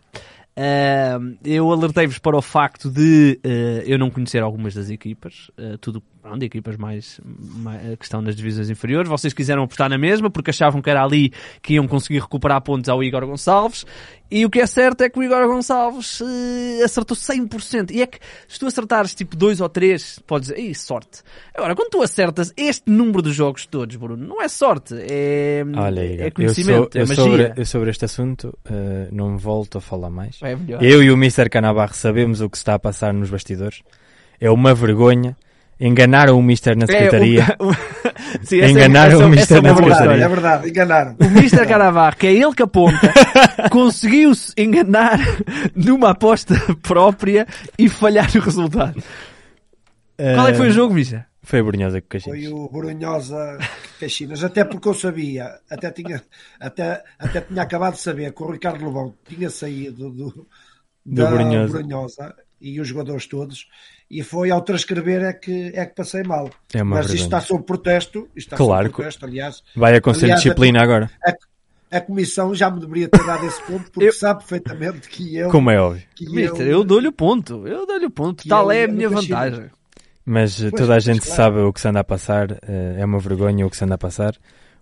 Ah, 0.57 1.19
eu 1.45 1.71
alertei-vos 1.73 2.19
para 2.19 2.37
o 2.37 2.43
facto 2.43 2.89
de 2.89 3.41
ah, 3.45 3.83
eu 3.85 3.99
não 3.99 4.11
conhecer 4.11 4.43
algumas 4.43 4.75
das 4.75 4.91
equipas, 4.91 5.51
ah, 5.59 5.77
tudo 5.81 6.03
pronto, 6.25 6.39
de 6.39 6.47
equipas 6.47 6.79
mais, 6.79 7.21
mais 7.23 7.99
que 7.99 8.05
estão 8.05 8.23
nas 8.23 8.35
divisões 8.35 8.71
inferiores. 8.71 9.11
Vocês 9.11 9.35
quiseram 9.35 9.63
apostar 9.63 9.91
na 9.91 9.99
mesma 9.99 10.31
porque 10.31 10.49
achavam 10.49 10.81
que 10.81 10.89
era 10.89 11.05
ali 11.05 11.31
que 11.61 11.75
iam 11.75 11.87
conseguir 11.87 12.21
recuperar 12.21 12.63
pontos 12.63 12.89
ao 12.89 13.05
Igor 13.05 13.27
Gonçalves. 13.27 13.85
E 14.31 14.47
o 14.47 14.51
que 14.51 14.59
é 14.59 14.67
certo 14.67 15.03
é 15.03 15.11
que 15.11 15.19
o 15.19 15.23
Igor 15.23 15.47
Gonçalves 15.47 16.23
ah, 16.23 16.85
acertou 16.85 17.15
100%. 17.15 17.91
E 17.91 18.01
é 18.01 18.07
que 18.07 18.19
se 18.49 18.59
tu 18.59 18.67
acertares 18.67 19.15
tipo 19.15 19.37
2 19.37 19.61
ou 19.61 19.69
3, 19.69 20.21
podes 20.27 20.49
dizer, 20.49 20.63
Ih, 20.63 20.75
sorte. 20.75 21.23
Agora, 21.55 21.77
quando 21.77 21.91
tu 21.91 22.03
acertas 22.03 22.55
este 22.57 22.91
número 22.91 23.21
de 23.21 23.31
jogos 23.31 23.67
todos, 23.67 23.95
Bruno, 23.95 24.27
não 24.27 24.41
é 24.41 24.49
sorte, 24.49 24.95
é, 24.99 25.63
Olha, 25.77 26.07
Igor, 26.07 26.27
é 26.27 26.31
conhecimento, 26.31 26.97
eu, 26.97 27.07
sou, 27.07 27.17
é 27.17 27.23
eu 27.23 27.29
magia. 27.29 27.49
sobre, 27.49 27.61
eu 27.61 27.67
sobre 27.67 27.91
este 27.91 28.05
assunto 28.07 28.59
eh, 28.65 29.09
não 29.13 29.37
volto 29.37 29.77
a 29.77 29.81
falar 29.81 30.09
mais. 30.09 30.41
É. 30.43 30.57
Eu 30.81 31.03
e 31.03 31.11
o 31.11 31.15
Mr. 31.15 31.51
Canabarro 31.51 31.95
sabemos 31.95 32.41
o 32.41 32.49
que 32.49 32.57
está 32.57 32.75
a 32.75 32.79
passar 32.79 33.13
nos 33.13 33.29
bastidores. 33.29 33.83
É 34.41 34.51
uma 34.51 34.75
vergonha. 34.75 35.37
Enganaram 35.81 36.39
o 36.39 36.41
Mr. 36.45 36.75
na 36.77 36.87
secretaria. 36.87 37.43
É, 37.43 37.63
o- 37.63 37.75
Sim, 38.45 38.61
é- 38.61 38.71
Enganaram 38.71 39.21
é- 39.21 39.25
o 39.25 39.27
é 39.27 39.29
Mister 39.31 39.59
uma 39.61 39.63
na 39.63 39.71
É 39.71 39.75
verdade, 39.75 40.01
história. 40.03 40.25
é 40.25 40.29
verdade, 40.29 40.69
enganaram. 40.69 41.17
O 41.21 41.25
Mr. 41.25 41.67
Canavarro, 41.67 42.17
que 42.17 42.27
é 42.27 42.33
ele 42.33 42.55
que 42.55 42.63
aponta, 42.63 43.13
conseguiu-se 43.71 44.53
enganar 44.57 45.19
numa 45.75 46.11
aposta 46.11 46.55
própria 46.83 47.47
e 47.79 47.89
falhar 47.89 48.29
no 48.35 48.41
resultado. 48.41 49.03
Qual 50.17 50.47
é 50.49 50.53
que 50.53 50.59
foi 50.59 50.69
o 50.69 50.73
jogo, 50.73 50.95
Misha? 50.95 51.27
Foi 51.43 51.59
a 51.59 51.63
Brunhosa 51.63 52.01
com 52.01 52.21
Foi 52.21 52.49
o 52.49 52.69
Brunhosa 52.69 53.59
Caxinas, 54.01 54.43
até 54.43 54.65
porque 54.65 54.89
eu 54.89 54.95
sabia, 54.95 55.51
até 55.69 55.91
tinha, 55.91 56.23
até, 56.59 57.03
até 57.19 57.41
tinha 57.43 57.61
acabado 57.63 57.95
de 57.95 58.01
saber 58.01 58.33
que 58.33 58.43
o 58.43 58.51
Ricardo 58.51 58.83
Lobão 58.83 59.13
tinha 59.29 59.51
saído 59.51 60.09
do, 60.11 60.47
da 61.05 61.27
Brunhosa. 61.31 61.79
Brunhosa. 61.79 62.35
E 62.73 62.81
os 62.81 62.89
jogadores 62.89 63.27
todos, 63.27 63.67
e 64.11 64.23
foi 64.23 64.51
ao 64.51 64.63
transcrever 64.63 65.23
é 65.23 65.33
que, 65.33 65.71
é 65.75 65.85
que 65.87 65.95
passei 65.95 66.23
mal. 66.23 66.51
É 66.73 66.83
uma 66.83 66.97
Mas 66.97 67.07
isto 67.07 67.25
está 67.25 67.41
sob 67.41 67.65
protesto, 67.65 68.29
isto 68.35 68.49
está 68.55 68.57
Claro 68.57 68.87
sob 68.87 68.97
protesto, 68.97 69.25
aliás. 69.27 69.63
Vai 69.77 69.95
a 69.97 70.01
Conselho 70.01 70.21
de 70.27 70.33
Aliás, 70.33 70.43
Disciplina 70.43 70.83
agora. 70.83 71.11
A 71.91 72.01
comissão 72.01 72.53
já 72.55 72.69
me 72.71 72.81
deveria 72.81 73.09
ter 73.09 73.25
dado 73.25 73.47
esse 73.47 73.63
ponto, 73.63 73.91
porque 73.93 74.09
Eu- 74.09 74.13
sabe 74.13 74.41
perfeitamente 74.41 75.09
que 75.09 75.37
eu. 75.37 75.49
Como 75.51 75.71
é 75.71 75.79
óbvio. 75.81 76.03
que 76.17 76.25
Mister, 76.29 76.67
eu 76.67 76.83
dou-lhe 76.83 77.07
o 77.07 77.13
ponto. 77.13 77.69
Eu 77.69 77.87
dou-lhe 77.87 78.07
o 78.07 78.11
ponto. 78.11 78.43
Que 78.43 78.49
Tal 78.49 78.65
eu- 78.65 78.71
é 78.73 78.81
a 78.85 78.89
eu 78.89 78.93
minha 78.93 79.09
vantagem. 79.09 79.71
Mas 80.27 80.61
eh, 80.61 80.71
Pois, 80.71 80.81
toda 80.83 80.95
a 80.97 80.99
gente 80.99 81.21
claro. 81.21 81.37
sabe 81.37 81.59
o 81.61 81.73
que 81.73 81.81
se 81.81 81.87
anda 81.87 82.01
a 82.01 82.05
passar. 82.05 82.51
eh, 82.67 82.97
é 82.99 83.05
uma 83.05 83.19
vergonha 83.21 83.65
o 83.67 83.71
que 83.71 83.77
se 83.77 83.85
anda 83.85 83.95
a 83.95 83.99
passar. 83.99 84.35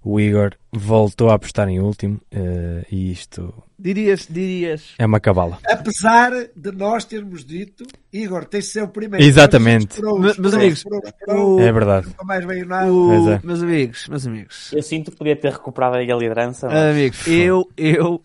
O 0.02 0.18
Igor 0.20 0.52
voltou 0.72 1.28
a 1.30 1.34
apostar 1.34 1.68
em 1.68 1.78
último 1.80 2.18
eh, 2.30 2.84
e 2.90 3.12
isto 3.12 3.52
Dirias, 3.78 4.28
dirias. 4.30 4.94
é 4.96 5.04
uma 5.04 5.18
cabala. 5.18 5.58
Apesar 5.66 6.30
de 6.54 6.70
nós 6.70 7.04
termos 7.04 7.44
dito, 7.44 7.84
Igor, 8.12 8.44
tem 8.44 8.60
de 8.60 8.66
ser 8.66 8.82
o 8.84 8.88
primeiro. 8.88 9.24
Exatamente. 9.26 10.00
Mas, 10.38 10.54
amigos, 10.54 10.84
o- 11.26 11.58
É 11.60 11.72
verdade. 11.72 12.06
Nunca 12.06 12.24
mais 12.24 12.44
veio 12.46 12.64
nada. 12.64 12.92
O- 12.92 13.32
é. 13.32 13.40
Meus 13.42 13.60
amigos, 13.60 14.06
meus 14.08 14.24
amigos. 14.26 14.72
Eu 14.72 14.82
sinto 14.82 15.10
que 15.10 15.16
podia 15.16 15.34
ter 15.34 15.50
recuperado 15.52 15.96
aí 15.96 16.10
a 16.12 16.14
liderança. 16.16 16.68
mas- 16.68 16.76
Amigos, 16.96 17.26
eu, 17.26 17.68
eu, 17.76 18.22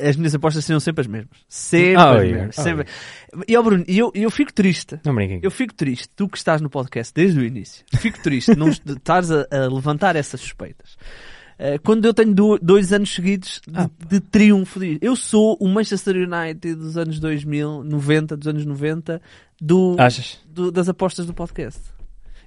as 0.00 0.14
minhas 0.16 0.34
apostas 0.34 0.64
seriam 0.64 0.78
sempre 0.80 1.00
as 1.00 1.06
mesmas. 1.08 1.38
Sempre 1.48 1.96
Ah, 1.96 2.12
as 2.12 2.22
mesmas. 2.30 2.58
ah, 2.58 2.62
sempre. 2.62 2.86
E 3.48 3.56
ó 3.56 3.62
Bruno, 3.62 3.84
e 3.88 3.98
eu, 3.98 4.12
eu 4.14 4.30
fico 4.30 4.52
triste. 4.52 4.98
Não 5.04 5.14
brinquem. 5.14 5.40
Eu 5.42 5.50
fico 5.50 5.74
triste, 5.74 6.08
tu 6.14 6.28
que 6.28 6.38
estás 6.38 6.60
no 6.60 6.70
podcast 6.70 7.12
desde 7.12 7.40
o 7.40 7.44
início, 7.44 7.84
fico 7.96 8.22
triste 8.22 8.54
não 8.54 8.68
est- 8.70 8.88
estares 8.88 9.30
a, 9.32 9.44
a 9.50 9.66
levantar 9.66 10.14
essas 10.14 10.40
suspeitas. 10.40 10.96
Eh, 11.62 11.78
quando 11.78 12.06
eu 12.06 12.14
tenho 12.14 12.32
do- 12.34 12.58
dois 12.58 12.90
anos 12.90 13.14
seguidos 13.14 13.60
de, 13.68 13.78
Ah, 13.78 13.90
de 14.08 14.18
triunfo, 14.18 14.80
eu 15.00 15.14
sou 15.14 15.58
o 15.60 15.68
Manchester 15.68 16.16
United 16.16 16.74
dos 16.74 16.96
anos 16.96 17.20
2000, 17.20 17.84
90, 17.84 18.34
dos 18.34 18.48
anos 18.48 18.64
90, 18.64 19.20
do, 19.60 19.94
Achas? 19.98 20.40
do- 20.48 20.72
das 20.72 20.88
apostas 20.88 21.26
do 21.26 21.34
podcast. 21.34 21.82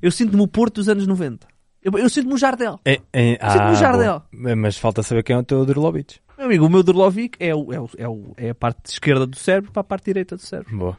Eu 0.01 0.11
sinto-me 0.11 0.41
o 0.41 0.47
Porto 0.47 0.75
dos 0.75 0.89
anos 0.89 1.05
90. 1.05 1.45
Eu, 1.83 1.91
eu 1.99 2.09
sinto-me 2.09 2.33
o 2.33 2.37
Jardel. 2.37 2.79
É, 2.83 2.99
é, 3.13 3.33
Sinto-me 3.51 3.69
no 3.71 3.75
Jardel. 3.75 4.23
boa. 4.33 4.55
Mas 4.55 4.77
falta 4.79 5.03
saber 5.03 5.21
quem 5.21 5.35
é 5.35 5.39
o 5.39 5.43
teu 5.43 5.63
Durlovic. 5.63 6.15
Meu 6.35 6.47
amigo, 6.47 6.65
o 6.65 6.69
meu 6.69 6.81
Durlovic 6.81 7.37
é, 7.39 7.53
o, 7.53 7.71
é, 7.71 7.79
o, 7.79 7.89
é, 7.97 8.07
o- 8.09 8.33
é 8.35 8.49
a 8.49 8.55
parte 8.55 8.79
esquerda 8.89 9.27
do 9.27 9.37
cérebro 9.37 9.71
para 9.71 9.81
a 9.81 9.83
parte 9.83 10.05
direita 10.05 10.35
do 10.35 10.41
cérebro. 10.41 10.75
Boa. 10.75 10.97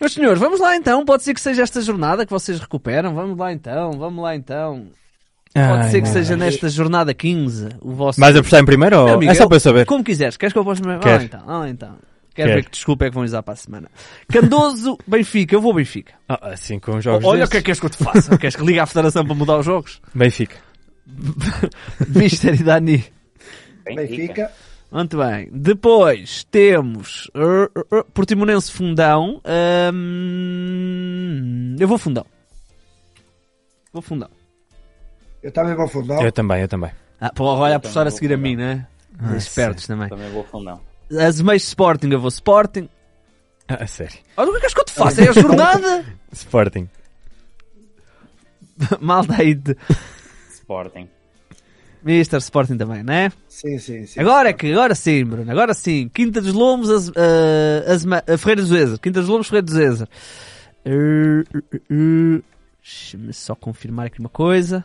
Meus 0.00 0.12
senhores, 0.14 0.38
vamos 0.40 0.58
lá 0.60 0.74
então. 0.74 1.04
Pode 1.04 1.22
ser 1.22 1.34
que 1.34 1.40
seja 1.40 1.62
esta 1.62 1.82
jornada 1.82 2.24
que 2.24 2.32
vocês 2.32 2.58
recuperam. 2.58 3.14
Vamos 3.14 3.36
lá 3.36 3.52
então, 3.52 3.92
vamos 3.92 4.22
lá 4.24 4.34
então. 4.34 4.86
Pode 5.56 5.82
Ai, 5.84 5.90
ser 5.90 6.02
que 6.02 6.08
seja 6.08 6.36
nesta 6.36 6.68
jornada 6.68 7.14
15 7.14 7.68
o 7.80 7.92
vosso. 7.92 8.20
Vais 8.20 8.36
apostar 8.36 8.60
em 8.60 8.64
primeiro 8.66 8.98
ou 8.98 9.04
Meu 9.06 9.14
amigo, 9.14 9.32
é 9.32 9.34
só 9.34 9.44
eu- 9.44 9.48
para 9.48 9.56
eu 9.56 9.60
saber? 9.60 9.86
Como 9.86 10.04
quiseres. 10.04 10.36
Queres 10.36 10.52
que 10.52 10.58
eu 10.58 10.62
aposte 10.62 10.82
primeiro? 10.82 11.02
Quero. 11.02 11.22
Ah, 11.22 11.24
então. 11.24 11.42
Ah, 11.46 11.68
então. 11.68 11.96
Quero 12.34 12.48
Quero. 12.50 12.60
ver 12.60 12.64
que 12.66 12.70
desculpa 12.72 13.06
é 13.06 13.08
que 13.08 13.14
vão 13.14 13.24
usar 13.24 13.42
para 13.42 13.54
a 13.54 13.56
semana. 13.56 13.88
Candoso, 14.30 14.98
Benfica. 15.08 15.54
Eu 15.54 15.60
vou 15.62 15.72
Benfica. 15.72 16.12
Ah, 16.28 16.50
assim 16.52 16.78
com 16.78 16.96
os 16.98 17.04
jogos 17.04 17.24
Olha 17.24 17.46
o 17.46 17.48
que 17.48 17.56
é 17.56 17.60
destes. 17.60 17.60
que 17.60 17.64
queres 17.64 17.80
que 17.80 17.86
eu 17.86 17.90
te 17.90 17.96
faça. 17.96 18.36
queres 18.38 18.54
que 18.56 18.62
ligue 18.64 18.78
à 18.78 18.84
federação 18.86 19.24
para 19.24 19.34
mudar 19.34 19.58
os 19.58 19.64
jogos? 19.64 20.00
Benfica. 20.14 20.56
Mister 22.14 22.54
e 22.54 22.62
Dani. 22.62 23.04
Benfica. 23.84 24.50
Muito 24.92 25.16
bem. 25.18 25.48
Depois 25.52 26.44
temos 26.44 27.30
uh, 27.34 27.64
uh, 27.94 28.00
uh, 28.00 28.04
Portimonense 28.12 28.70
Fundão. 28.70 29.40
Hum, 30.46 31.76
eu 31.78 31.88
vou 31.88 31.96
Fundão. 31.98 32.24
Vou 33.92 34.02
Fundão. 34.02 34.28
Eu 35.46 35.52
também 35.52 35.76
vou 35.76 35.86
fundar. 35.86 36.24
Eu 36.24 36.32
também, 36.32 36.60
eu 36.62 36.66
também. 36.66 36.90
Ah, 37.20 37.30
pô, 37.32 37.44
olha 37.44 37.74
a 37.74 37.76
apostar 37.76 38.04
a 38.04 38.10
seguir 38.10 38.32
a 38.32 38.36
vou 38.36 38.42
mim, 38.42 38.56
né? 38.56 38.84
Ah, 39.16 39.36
Espertos 39.36 39.86
também. 39.86 40.08
Também 40.08 40.28
vou 40.32 40.42
fundão. 40.42 40.80
Azemais 41.20 41.62
Sporting, 41.62 42.08
eu 42.10 42.18
vou 42.18 42.26
Sporting. 42.28 42.88
Ah, 43.68 43.84
a 43.84 43.86
sério. 43.86 44.18
Olha 44.36 44.50
o 44.50 44.58
que 44.58 44.66
é 44.66 44.68
que 44.68 44.74
que 44.74 44.80
eu 44.80 44.84
te 44.84 44.92
faço? 44.92 45.20
É 45.20 45.28
a 45.28 45.32
jornada! 45.32 46.04
Sporting. 46.32 46.88
Malta 49.00 49.36
aí 49.40 49.54
de 49.54 49.76
Sporting. 50.50 51.08
Mister 52.02 52.38
Sporting 52.40 52.76
também, 52.76 53.04
né? 53.04 53.30
Sim, 53.48 53.78
sim, 53.78 54.04
sim. 54.04 54.18
Agora 54.18 54.48
é 54.48 54.52
que, 54.52 54.72
agora 54.72 54.96
sim, 54.96 55.24
Bruno, 55.24 55.48
agora 55.48 55.74
sim. 55.74 56.08
Quinta 56.12 56.40
dos 56.40 56.52
Lomos, 56.54 56.90
as, 56.90 57.08
uh, 57.08 57.12
Azema- 57.88 58.24
uh, 58.28 58.36
Ferreira 58.36 58.62
do 58.62 58.66
Zezer. 58.68 58.98
Quinta 58.98 59.20
dos 59.20 59.28
Lomos, 59.28 59.46
Ferreira 59.46 59.64
do 59.66 59.72
Zezer. 59.72 60.08
Uh, 60.84 61.40
uh, 61.56 62.38
uh, 62.38 62.44
Deixa-me 62.82 63.32
só 63.32 63.54
confirmar 63.54 64.06
aqui 64.06 64.18
uma 64.18 64.28
coisa. 64.28 64.84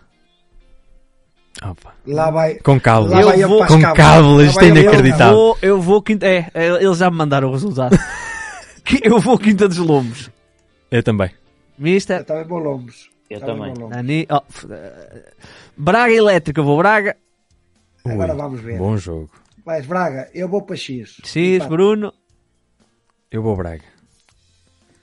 Opa. 1.63 1.93
Lá 2.07 2.31
vai. 2.31 2.55
Com 2.55 2.79
cabo. 2.79 3.07
Lá 3.07 3.21
vai 3.21 3.43
Eu 3.43 3.47
vou- 3.49 3.65
Com 3.67 3.81
cabo, 3.93 4.41
isto 4.41 4.59
é 4.61 4.67
inacreditável. 4.67 5.33
Eu 5.33 5.35
vou, 5.35 5.57
eu 5.61 5.81
vou 5.81 6.01
quinta. 6.01 6.25
É, 6.25 6.49
é, 6.53 6.67
eles 6.83 6.97
já 6.97 7.09
me 7.11 7.17
mandaram 7.17 7.49
o 7.49 7.51
resultado. 7.51 7.97
Eu 9.03 9.19
vou 9.19 9.37
Quinta 9.37 9.67
dos 9.69 9.77
Lomos. 9.77 10.29
Eu 10.89 11.03
também. 11.03 11.29
cabras. 11.29 11.41
Eu 11.77 11.83
Mister, 11.83 12.25
também 12.25 12.45
vou 12.45 12.57
Lombos. 12.59 13.09
Eu 13.29 13.39
Também 13.39 13.55
também. 13.73 13.73
Lombos. 13.75 13.95
Dani, 13.95 14.27
oh, 14.29 14.41
Braga 15.77 16.13
Elétrica, 16.13 16.59
eu 16.59 16.65
vou 16.65 16.77
Braga. 16.77 17.15
Agora 18.03 18.33
Ui, 18.33 18.37
vamos 18.37 18.59
ver. 18.59 18.77
Bom 18.79 18.97
jogo. 18.97 19.29
Vais, 19.63 19.85
Braga, 19.85 20.29
eu 20.33 20.49
vou 20.49 20.63
para 20.63 20.75
X. 20.75 21.17
X. 21.23 21.65
Bruno, 21.67 22.11
Eu 23.31 23.43
vou 23.43 23.55
Braga. 23.55 23.83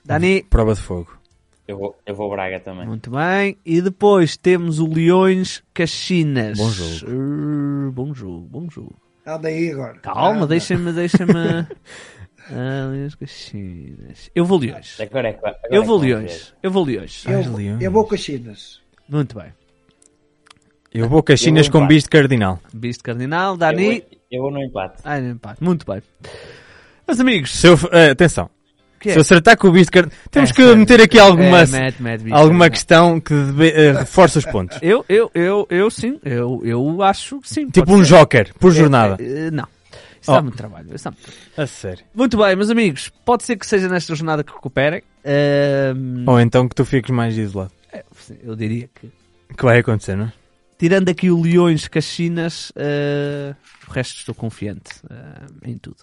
Dani. 0.05 0.43
Prova 0.43 0.75
de 0.75 0.81
fogo. 0.81 1.17
Eu 1.69 1.77
vou, 1.77 1.95
eu 2.03 2.15
vou 2.15 2.31
Braga 2.31 2.59
também. 2.59 2.87
Muito 2.87 3.11
bem. 3.11 3.55
E 3.63 3.79
depois 3.79 4.35
temos 4.35 4.79
o 4.79 4.87
Leões 4.87 5.61
Caxinas. 5.71 6.57
Bom 6.57 6.71
jogo. 6.71 7.11
Uh, 7.11 7.91
bom 7.91 8.11
jogo, 8.11 8.47
bom 8.49 8.67
jogo. 8.71 8.95
Anda 9.23 9.49
aí 9.49 9.71
agora. 9.71 9.99
Calma, 9.99 10.47
deixa-me, 10.47 10.91
deixa-me. 10.91 11.31
ah, 12.49 12.87
Leões 12.89 13.13
Caxinas. 13.13 14.31
Eu 14.33 14.45
vou 14.45 14.57
Leões. 14.57 14.99
Agora 14.99 15.27
é 15.27 15.31
agora 15.31 15.59
Eu 15.69 15.83
é 15.83 15.85
vou 15.85 15.99
que 16.01 16.07
vamos 16.07 16.23
Leões. 16.23 16.55
Eu 16.63 16.71
vou 16.71 16.83
Leões. 16.83 17.23
Ai, 17.27 17.35
Eu, 17.35 17.55
Leões. 17.55 17.81
eu 17.83 17.91
vou 17.91 18.03
Caxinas. 18.07 18.81
Muito 19.07 19.37
bem. 19.37 19.53
Eu 20.91 21.07
vou 21.07 21.21
Caxinas 21.21 21.67
Eu 21.67 21.71
vou 21.71 21.81
com 21.81 21.87
bicho 21.87 22.05
de 22.05 22.09
cardinal. 22.09 22.59
Visto 22.73 23.03
Cardinal, 23.03 23.51
Eu 23.51 23.57
Dani. 23.57 23.99
vou, 23.99 24.09
eu 24.31 24.41
vou 24.41 24.51
no 24.51 24.63
empate. 24.63 25.01
Ai, 25.03 25.21
não 25.21 25.29
empate. 25.33 25.63
Muito 25.63 25.85
bem. 25.85 26.01
Meus 27.07 27.19
amigos. 27.19 27.51
Se 27.51 27.67
eu, 27.67 27.75
eh, 27.91 28.09
atenção. 28.09 28.49
É? 29.07 29.11
Se 29.13 29.17
eu 29.17 29.21
acertar 29.21 29.55
com 29.57 29.67
o 29.67 29.71
bicho 29.71 29.89
de. 29.91 30.03
Temos 30.29 30.49
É, 30.49 30.53
que 30.53 30.61
sério. 30.63 30.77
meter 30.77 30.99
aqui 31.01 31.17
alguma, 31.19 31.61
É, 31.61 31.65
mete, 31.67 32.01
mete, 32.03 32.21
Visto 32.23 32.35
alguma 32.35 32.69
questão 32.69 33.19
que 33.21 33.33
eh, 33.33 33.93
reforça 33.93 34.39
os 34.39 34.45
pontos. 34.45 34.77
Eu, 34.83 35.05
eu, 35.07 35.31
eu, 35.33 35.67
eu 35.69 35.89
sim. 35.91 36.19
Eu, 36.25 36.59
eu 36.65 37.01
acho 37.03 37.39
que 37.39 37.47
sim. 37.49 37.69
Tipo 37.69 37.93
um 37.93 38.03
ser. 38.03 38.09
joker 38.17 38.53
por 38.59 38.71
jornada. 38.73 39.15
É, 39.23 39.47
é, 39.47 39.51
não. 39.51 39.67
Isso 40.21 40.31
dá 40.31 40.39
Oh. 40.39 40.41
muito 40.43 40.57
trabalho. 40.57 40.87
Isso 40.93 41.03
dá 41.05 41.11
muito 41.11 41.23
trabalho. 41.23 41.43
A 41.57 41.67
sério. 41.67 42.03
Muito 42.13 42.37
bem, 42.37 42.55
meus 42.55 42.69
amigos. 42.69 43.09
Pode 43.23 43.43
ser 43.43 43.55
que 43.55 43.65
seja 43.65 43.87
nesta 43.87 44.13
jornada 44.15 44.43
que 44.43 44.51
recuperem. 44.51 45.01
Ou 46.27 46.39
então 46.41 46.67
que 46.67 46.75
tu 46.75 46.83
fiques 46.83 47.09
mais 47.11 47.37
isolado. 47.37 47.71
é, 47.93 48.03
eu 48.43 48.55
diria 48.55 48.89
que. 48.99 49.09
Que 49.57 49.63
vai 49.65 49.79
acontecer, 49.79 50.15
não 50.15 50.25
é? 50.25 50.33
Tirando 50.79 51.09
aqui 51.09 51.29
o 51.29 51.41
Leões 51.41 51.89
Caxinas, 51.89 52.71
ah, 52.75 53.53
o 53.85 53.91
resto 53.91 54.15
estou 54.19 54.33
confiante 54.33 54.89
ah, 55.09 55.45
em 55.65 55.77
tudo. 55.77 55.97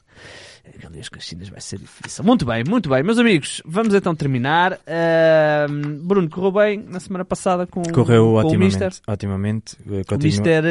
Aquele 0.69 0.93
Leões 0.93 1.09
Caxinas 1.09 1.49
vai 1.49 1.61
ser 1.63 1.79
difícil. 1.79 2.23
Muito 2.23 2.45
bem, 2.45 2.63
muito 2.69 2.89
bem. 2.91 3.03
Meus 3.03 3.19
amigos, 3.19 3.63
vamos 3.65 3.95
então 3.95 4.15
terminar. 4.15 4.79
Ahm, 4.87 6.07
Bruno, 6.07 6.29
correu 6.29 6.53
bem 6.53 6.79
na 6.87 7.01
semana 7.01 7.25
passada 7.25 7.67
com, 7.67 7.83
Correu 7.85 8.39
com 8.43 8.49
o. 8.55 8.59
Mister. 8.59 8.93
Otimamente. 9.09 9.77
eh, 9.91 10.15
O. 10.15 10.19
Mister 10.19 10.63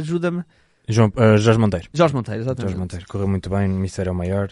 ajuda-me. 0.00 0.44
João, 0.88 1.12
eh, 1.16 1.36
Jorge 1.36 1.58
Monteiro. 1.58 1.88
Jorge 1.92 2.14
Monteiro, 2.14 2.40
exatamente. 2.42 2.62
Jorge 2.70 2.80
Monteiro. 2.80 3.06
Correu 3.08 3.26
muito 3.26 3.50
bem. 3.50 3.66
O 3.68 3.74
Mister 3.74 4.06
é 4.06 4.10
o 4.12 4.14
maior. 4.14 4.50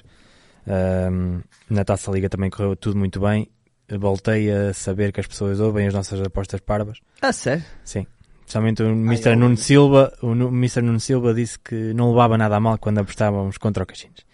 Ahm, 0.67 1.43
na 1.71 1.85
Taça 1.85 2.11
Liga 2.11 2.29
também 2.29 2.51
correu 2.51 2.75
tudo 2.75 2.99
muito 2.99 3.21
bem. 3.21 3.49
Voltei 3.89 4.51
a 4.51 4.75
saber 4.75 5.13
que 5.13 5.21
as 5.21 5.29
pessoas 5.29 5.61
ouvem 5.61 5.87
as 5.87 5.95
nossas 5.95 6.21
apostas 6.21 6.61
parvas. 6.61 6.99
Ah, 7.23 7.33
sério? 7.33 7.63
Sim. 7.85 8.05
Especialmente 8.47 8.81
o 8.81 8.87
Mr. 8.91 9.35
Nuno 9.35 9.57
Silva, 9.57 10.13
o 10.23 10.31
Mr. 10.31 10.81
Nuno 10.81 11.01
Silva 11.01 11.35
disse 11.35 11.59
que 11.59 11.93
não 11.95 12.11
levava 12.11 12.39
nada 12.39 12.55
a 12.55 12.61
mal 12.61 12.79
quando 12.79 12.99
apostávamos 12.99 13.59
contra 13.59 13.83
o 13.83 13.87
Caixinhos. 13.87 14.25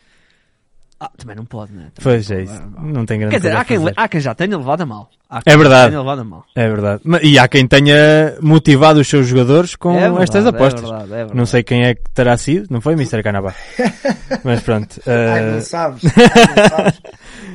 Ah, 1.00 1.10
também 1.16 1.34
não 1.34 1.46
pode, 1.46 1.72
né? 1.72 1.90
Também 1.94 2.02
Pois 2.02 2.28
não 2.30 2.36
é 2.36 2.42
isso. 2.42 2.62
Não 2.78 3.06
tem 3.06 3.18
grande 3.18 3.32
Quer 3.34 3.38
dizer, 3.40 3.56
há 3.56 3.64
quem, 3.64 3.78
há 3.96 4.08
quem 4.08 4.20
já 4.20 4.34
tenha 4.34 4.56
levado 4.56 4.82
a 4.82 4.86
mal. 4.86 5.10
É 5.46 5.56
verdade. 5.56 5.96
a 5.96 6.24
mal. 6.24 6.44
É 6.54 6.68
verdade. 6.68 7.02
E 7.22 7.38
há 7.38 7.48
quem 7.48 7.66
tenha 7.66 8.36
motivado 8.40 9.00
os 9.00 9.08
seus 9.08 9.26
jogadores 9.26 9.74
com 9.74 9.96
É 9.96 10.00
verdade, 10.02 10.22
estas 10.24 10.44
é 10.44 10.48
apostas. 10.50 10.82
verdade, 10.82 11.04
é 11.04 11.16
verdade. 11.16 11.34
Não 11.36 11.46
sei 11.46 11.62
quem 11.62 11.84
é 11.84 11.94
que 11.94 12.02
terá 12.14 12.36
sido, 12.36 12.66
não 12.70 12.82
foi 12.82 12.92
Mr. 12.92 13.22
Canabá. 13.22 13.54
Mas 14.44 14.60
pronto. 14.60 15.00
Ai, 15.06 15.38
eh, 15.42 15.50
não 15.52 15.60
sabes. 15.62 16.02
Ai, 16.14 16.54
não 16.56 16.68
sabes. 16.68 17.00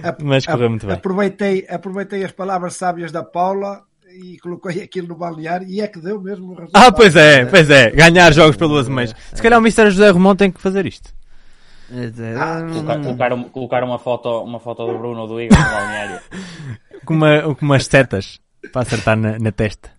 A- 0.03 0.17
Mas 0.23 0.45
correu 0.45 0.65
a- 0.65 0.69
muito 0.69 0.87
bem. 0.87 0.95
Aproveitei, 0.95 1.67
aproveitei 1.69 2.23
as 2.25 2.31
palavras 2.31 2.75
sábias 2.75 3.11
da 3.13 3.23
Paula 3.23 3.83
e 4.18 4.38
coloquei 4.39 4.82
aquilo 4.84 5.07
no 5.09 5.15
balneário 5.15 5.68
e 5.68 5.82
é 5.82 5.88
que 5.88 5.99
deu 5.99 6.20
mesmo 6.22 6.51
o 6.51 6.55
resultado. 6.55 6.84
Ah, 6.86 6.91
pois 6.91 7.15
é, 7.15 7.45
pois 7.45 7.70
é. 7.70 7.91
Ganhar 7.91 8.34
jogos 8.34 8.55
pelo 8.57 8.78
azemais. 8.78 9.13
Se 9.34 9.41
calhar 9.41 9.59
o 9.59 9.61
Mr. 9.63 9.89
José 9.91 10.09
Romão 10.09 10.36
tem 10.36 10.51
que 10.51 10.59
fazer 10.61 10.86
isto. 10.86 11.09
É, 11.91 12.05
é, 12.05 12.36
Ah, 12.38 12.65
Colocar, 12.70 12.99
colocar, 13.01 13.34
um- 13.34 13.43
colocar 13.45 13.84
uma, 13.84 13.97
foto, 13.99 14.30
uma 14.43 14.59
foto 14.59 14.86
do 14.86 14.97
Bruno 14.97 15.22
ou 15.22 15.28
do 15.28 15.41
Igor 15.41 15.57
no 15.57 15.63
balneário. 15.65 16.20
Com, 17.05 17.13
uma, 17.13 17.55
com 17.55 17.65
umas 17.65 17.86
setas 17.86 18.39
para 18.74 18.82
acertar 18.82 19.15
na, 19.15 19.39
na 19.39 19.51
testa. 19.51 19.89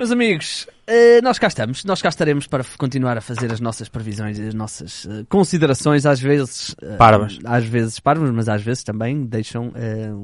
Meus 0.00 0.10
amigos, 0.10 0.66
eh, 0.86 1.20
nós 1.20 1.38
cá 1.38 1.46
estamos. 1.46 1.84
Nós 1.84 2.00
cá 2.00 2.08
estaremos 2.08 2.46
para 2.46 2.64
continuar 2.78 3.18
a 3.18 3.20
fazer 3.20 3.52
as 3.52 3.60
nossas 3.60 3.86
previsões 3.86 4.38
e 4.38 4.48
as 4.48 4.54
nossas 4.54 5.04
eh, 5.04 5.26
considerações, 5.28 6.06
às 6.06 6.18
vezes 6.18 6.74
eh, 6.80 6.96
Parvas. 6.96 7.38
às 7.44 7.66
vezes 7.66 8.00
parvas, 8.00 8.30
mas 8.30 8.48
às 8.48 8.62
vezes 8.62 8.82
também 8.82 9.26
deixam 9.26 9.70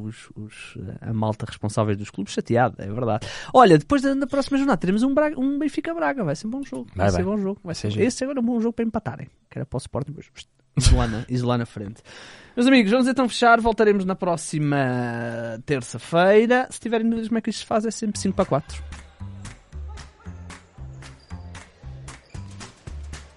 os, 0.02 0.30
os, 0.34 0.78
a 1.02 1.12
malta 1.12 1.44
responsável 1.46 1.94
dos 1.94 2.08
clubes 2.08 2.32
chateada, 2.32 2.82
é 2.82 2.90
verdade. 2.90 3.26
Olha, 3.52 3.76
depois 3.76 4.00
da, 4.00 4.26
próxima 4.26 4.56
jornada 4.56 4.78
teremos 4.78 5.02
um, 5.02 5.12
Braga- 5.12 5.38
um 5.38 5.58
Benfica 5.58 5.92
Braga, 5.92 6.24
vai 6.24 6.34
ser 6.34 6.46
um 6.46 6.50
bom 6.52 6.62
jogo. 6.62 6.86
Vai, 6.96 7.10
Vai, 7.10 7.20
ser 7.20 7.24
bom 7.26 7.36
jogo. 7.36 7.60
Vai 7.62 7.74
ser, 7.74 8.00
esse 8.00 8.24
agora 8.24 8.38
é 8.38 8.40
um 8.40 8.46
bom 8.46 8.58
jogo 8.58 8.72
para 8.72 8.84
empatarem, 8.86 9.28
que 9.50 9.58
era 9.58 9.66
para 9.66 9.76
o 9.76 9.78
Sporting, 9.78 10.14
mas 10.16 10.26
pst, 10.30 10.48
isolar 10.74 11.06
na, 11.10 11.24
isolar 11.28 11.58
na 11.58 11.66
frente. 11.66 12.00
Meus 12.56 12.66
amigos, 12.66 12.90
vamos 12.90 13.08
então 13.08 13.28
fechar. 13.28 13.60
Voltaremos 13.60 14.06
na 14.06 14.14
próxima 14.14 14.78
terça-feira. 15.66 16.66
Se 16.70 16.80
tiverem 16.80 17.06
dúvidas 17.06 17.28
como 17.28 17.36
é 17.36 17.42
que 17.42 17.50
isto 17.50 17.58
se 17.58 17.66
faz, 17.66 17.84
é 17.84 17.90
sempre 17.90 18.18
5 18.18 18.34
para 18.34 18.46
4. 18.46 19.05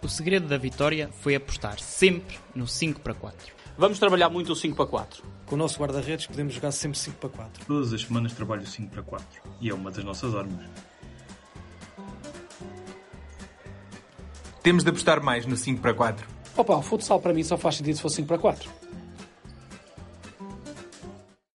Segredo 0.10 0.47
da 0.47 0.57
vitória 0.57 1.10
foi 1.22 1.36
apostar 1.36 1.80
sempre 1.80 2.38
no 2.55 2.68
5 2.68 3.01
para 3.01 3.14
4. 3.14 3.53
Vamos 3.78 3.97
trabalhar 3.97 4.30
muito 4.30 4.51
o 4.51 4.55
5 4.55 4.76
para 4.76 4.86
4. 4.86 5.24
Com 5.45 5.55
o 5.55 5.57
nosso 5.57 5.80
guarda-redes 5.80 6.28
podemos 6.28 6.53
jogar 6.53 6.72
sempre 6.72 6.97
5 6.97 7.18
para 7.18 7.30
4. 7.30 7.66
Todas 7.66 7.93
as 7.93 8.01
semanas 8.01 8.34
trabalho 8.34 8.66
5 8.68 8.89
para 8.89 9.03
4 9.03 9.28
e 9.62 9.70
é 9.70 9.74
uma 9.74 9.89
das 9.89 10.03
nossas 10.03 10.36
armas. 10.36 10.66
Temos 14.62 14.84
de 14.84 14.89
apostar 14.89 15.24
mais 15.24 15.45
no 15.45 15.55
5 15.55 15.82
para 15.82 15.93
4. 15.93 16.28
Opa, 16.57 16.76
o 16.76 16.82
futsal 16.82 17.22
para 17.22 17.34
mim 17.34 17.43
só 17.43 17.57
faz 17.57 17.76
sentido 17.76 17.95
se 17.95 18.01
for 18.01 18.10
5 18.10 18.28
para 18.28 18.38
4. 18.38 18.70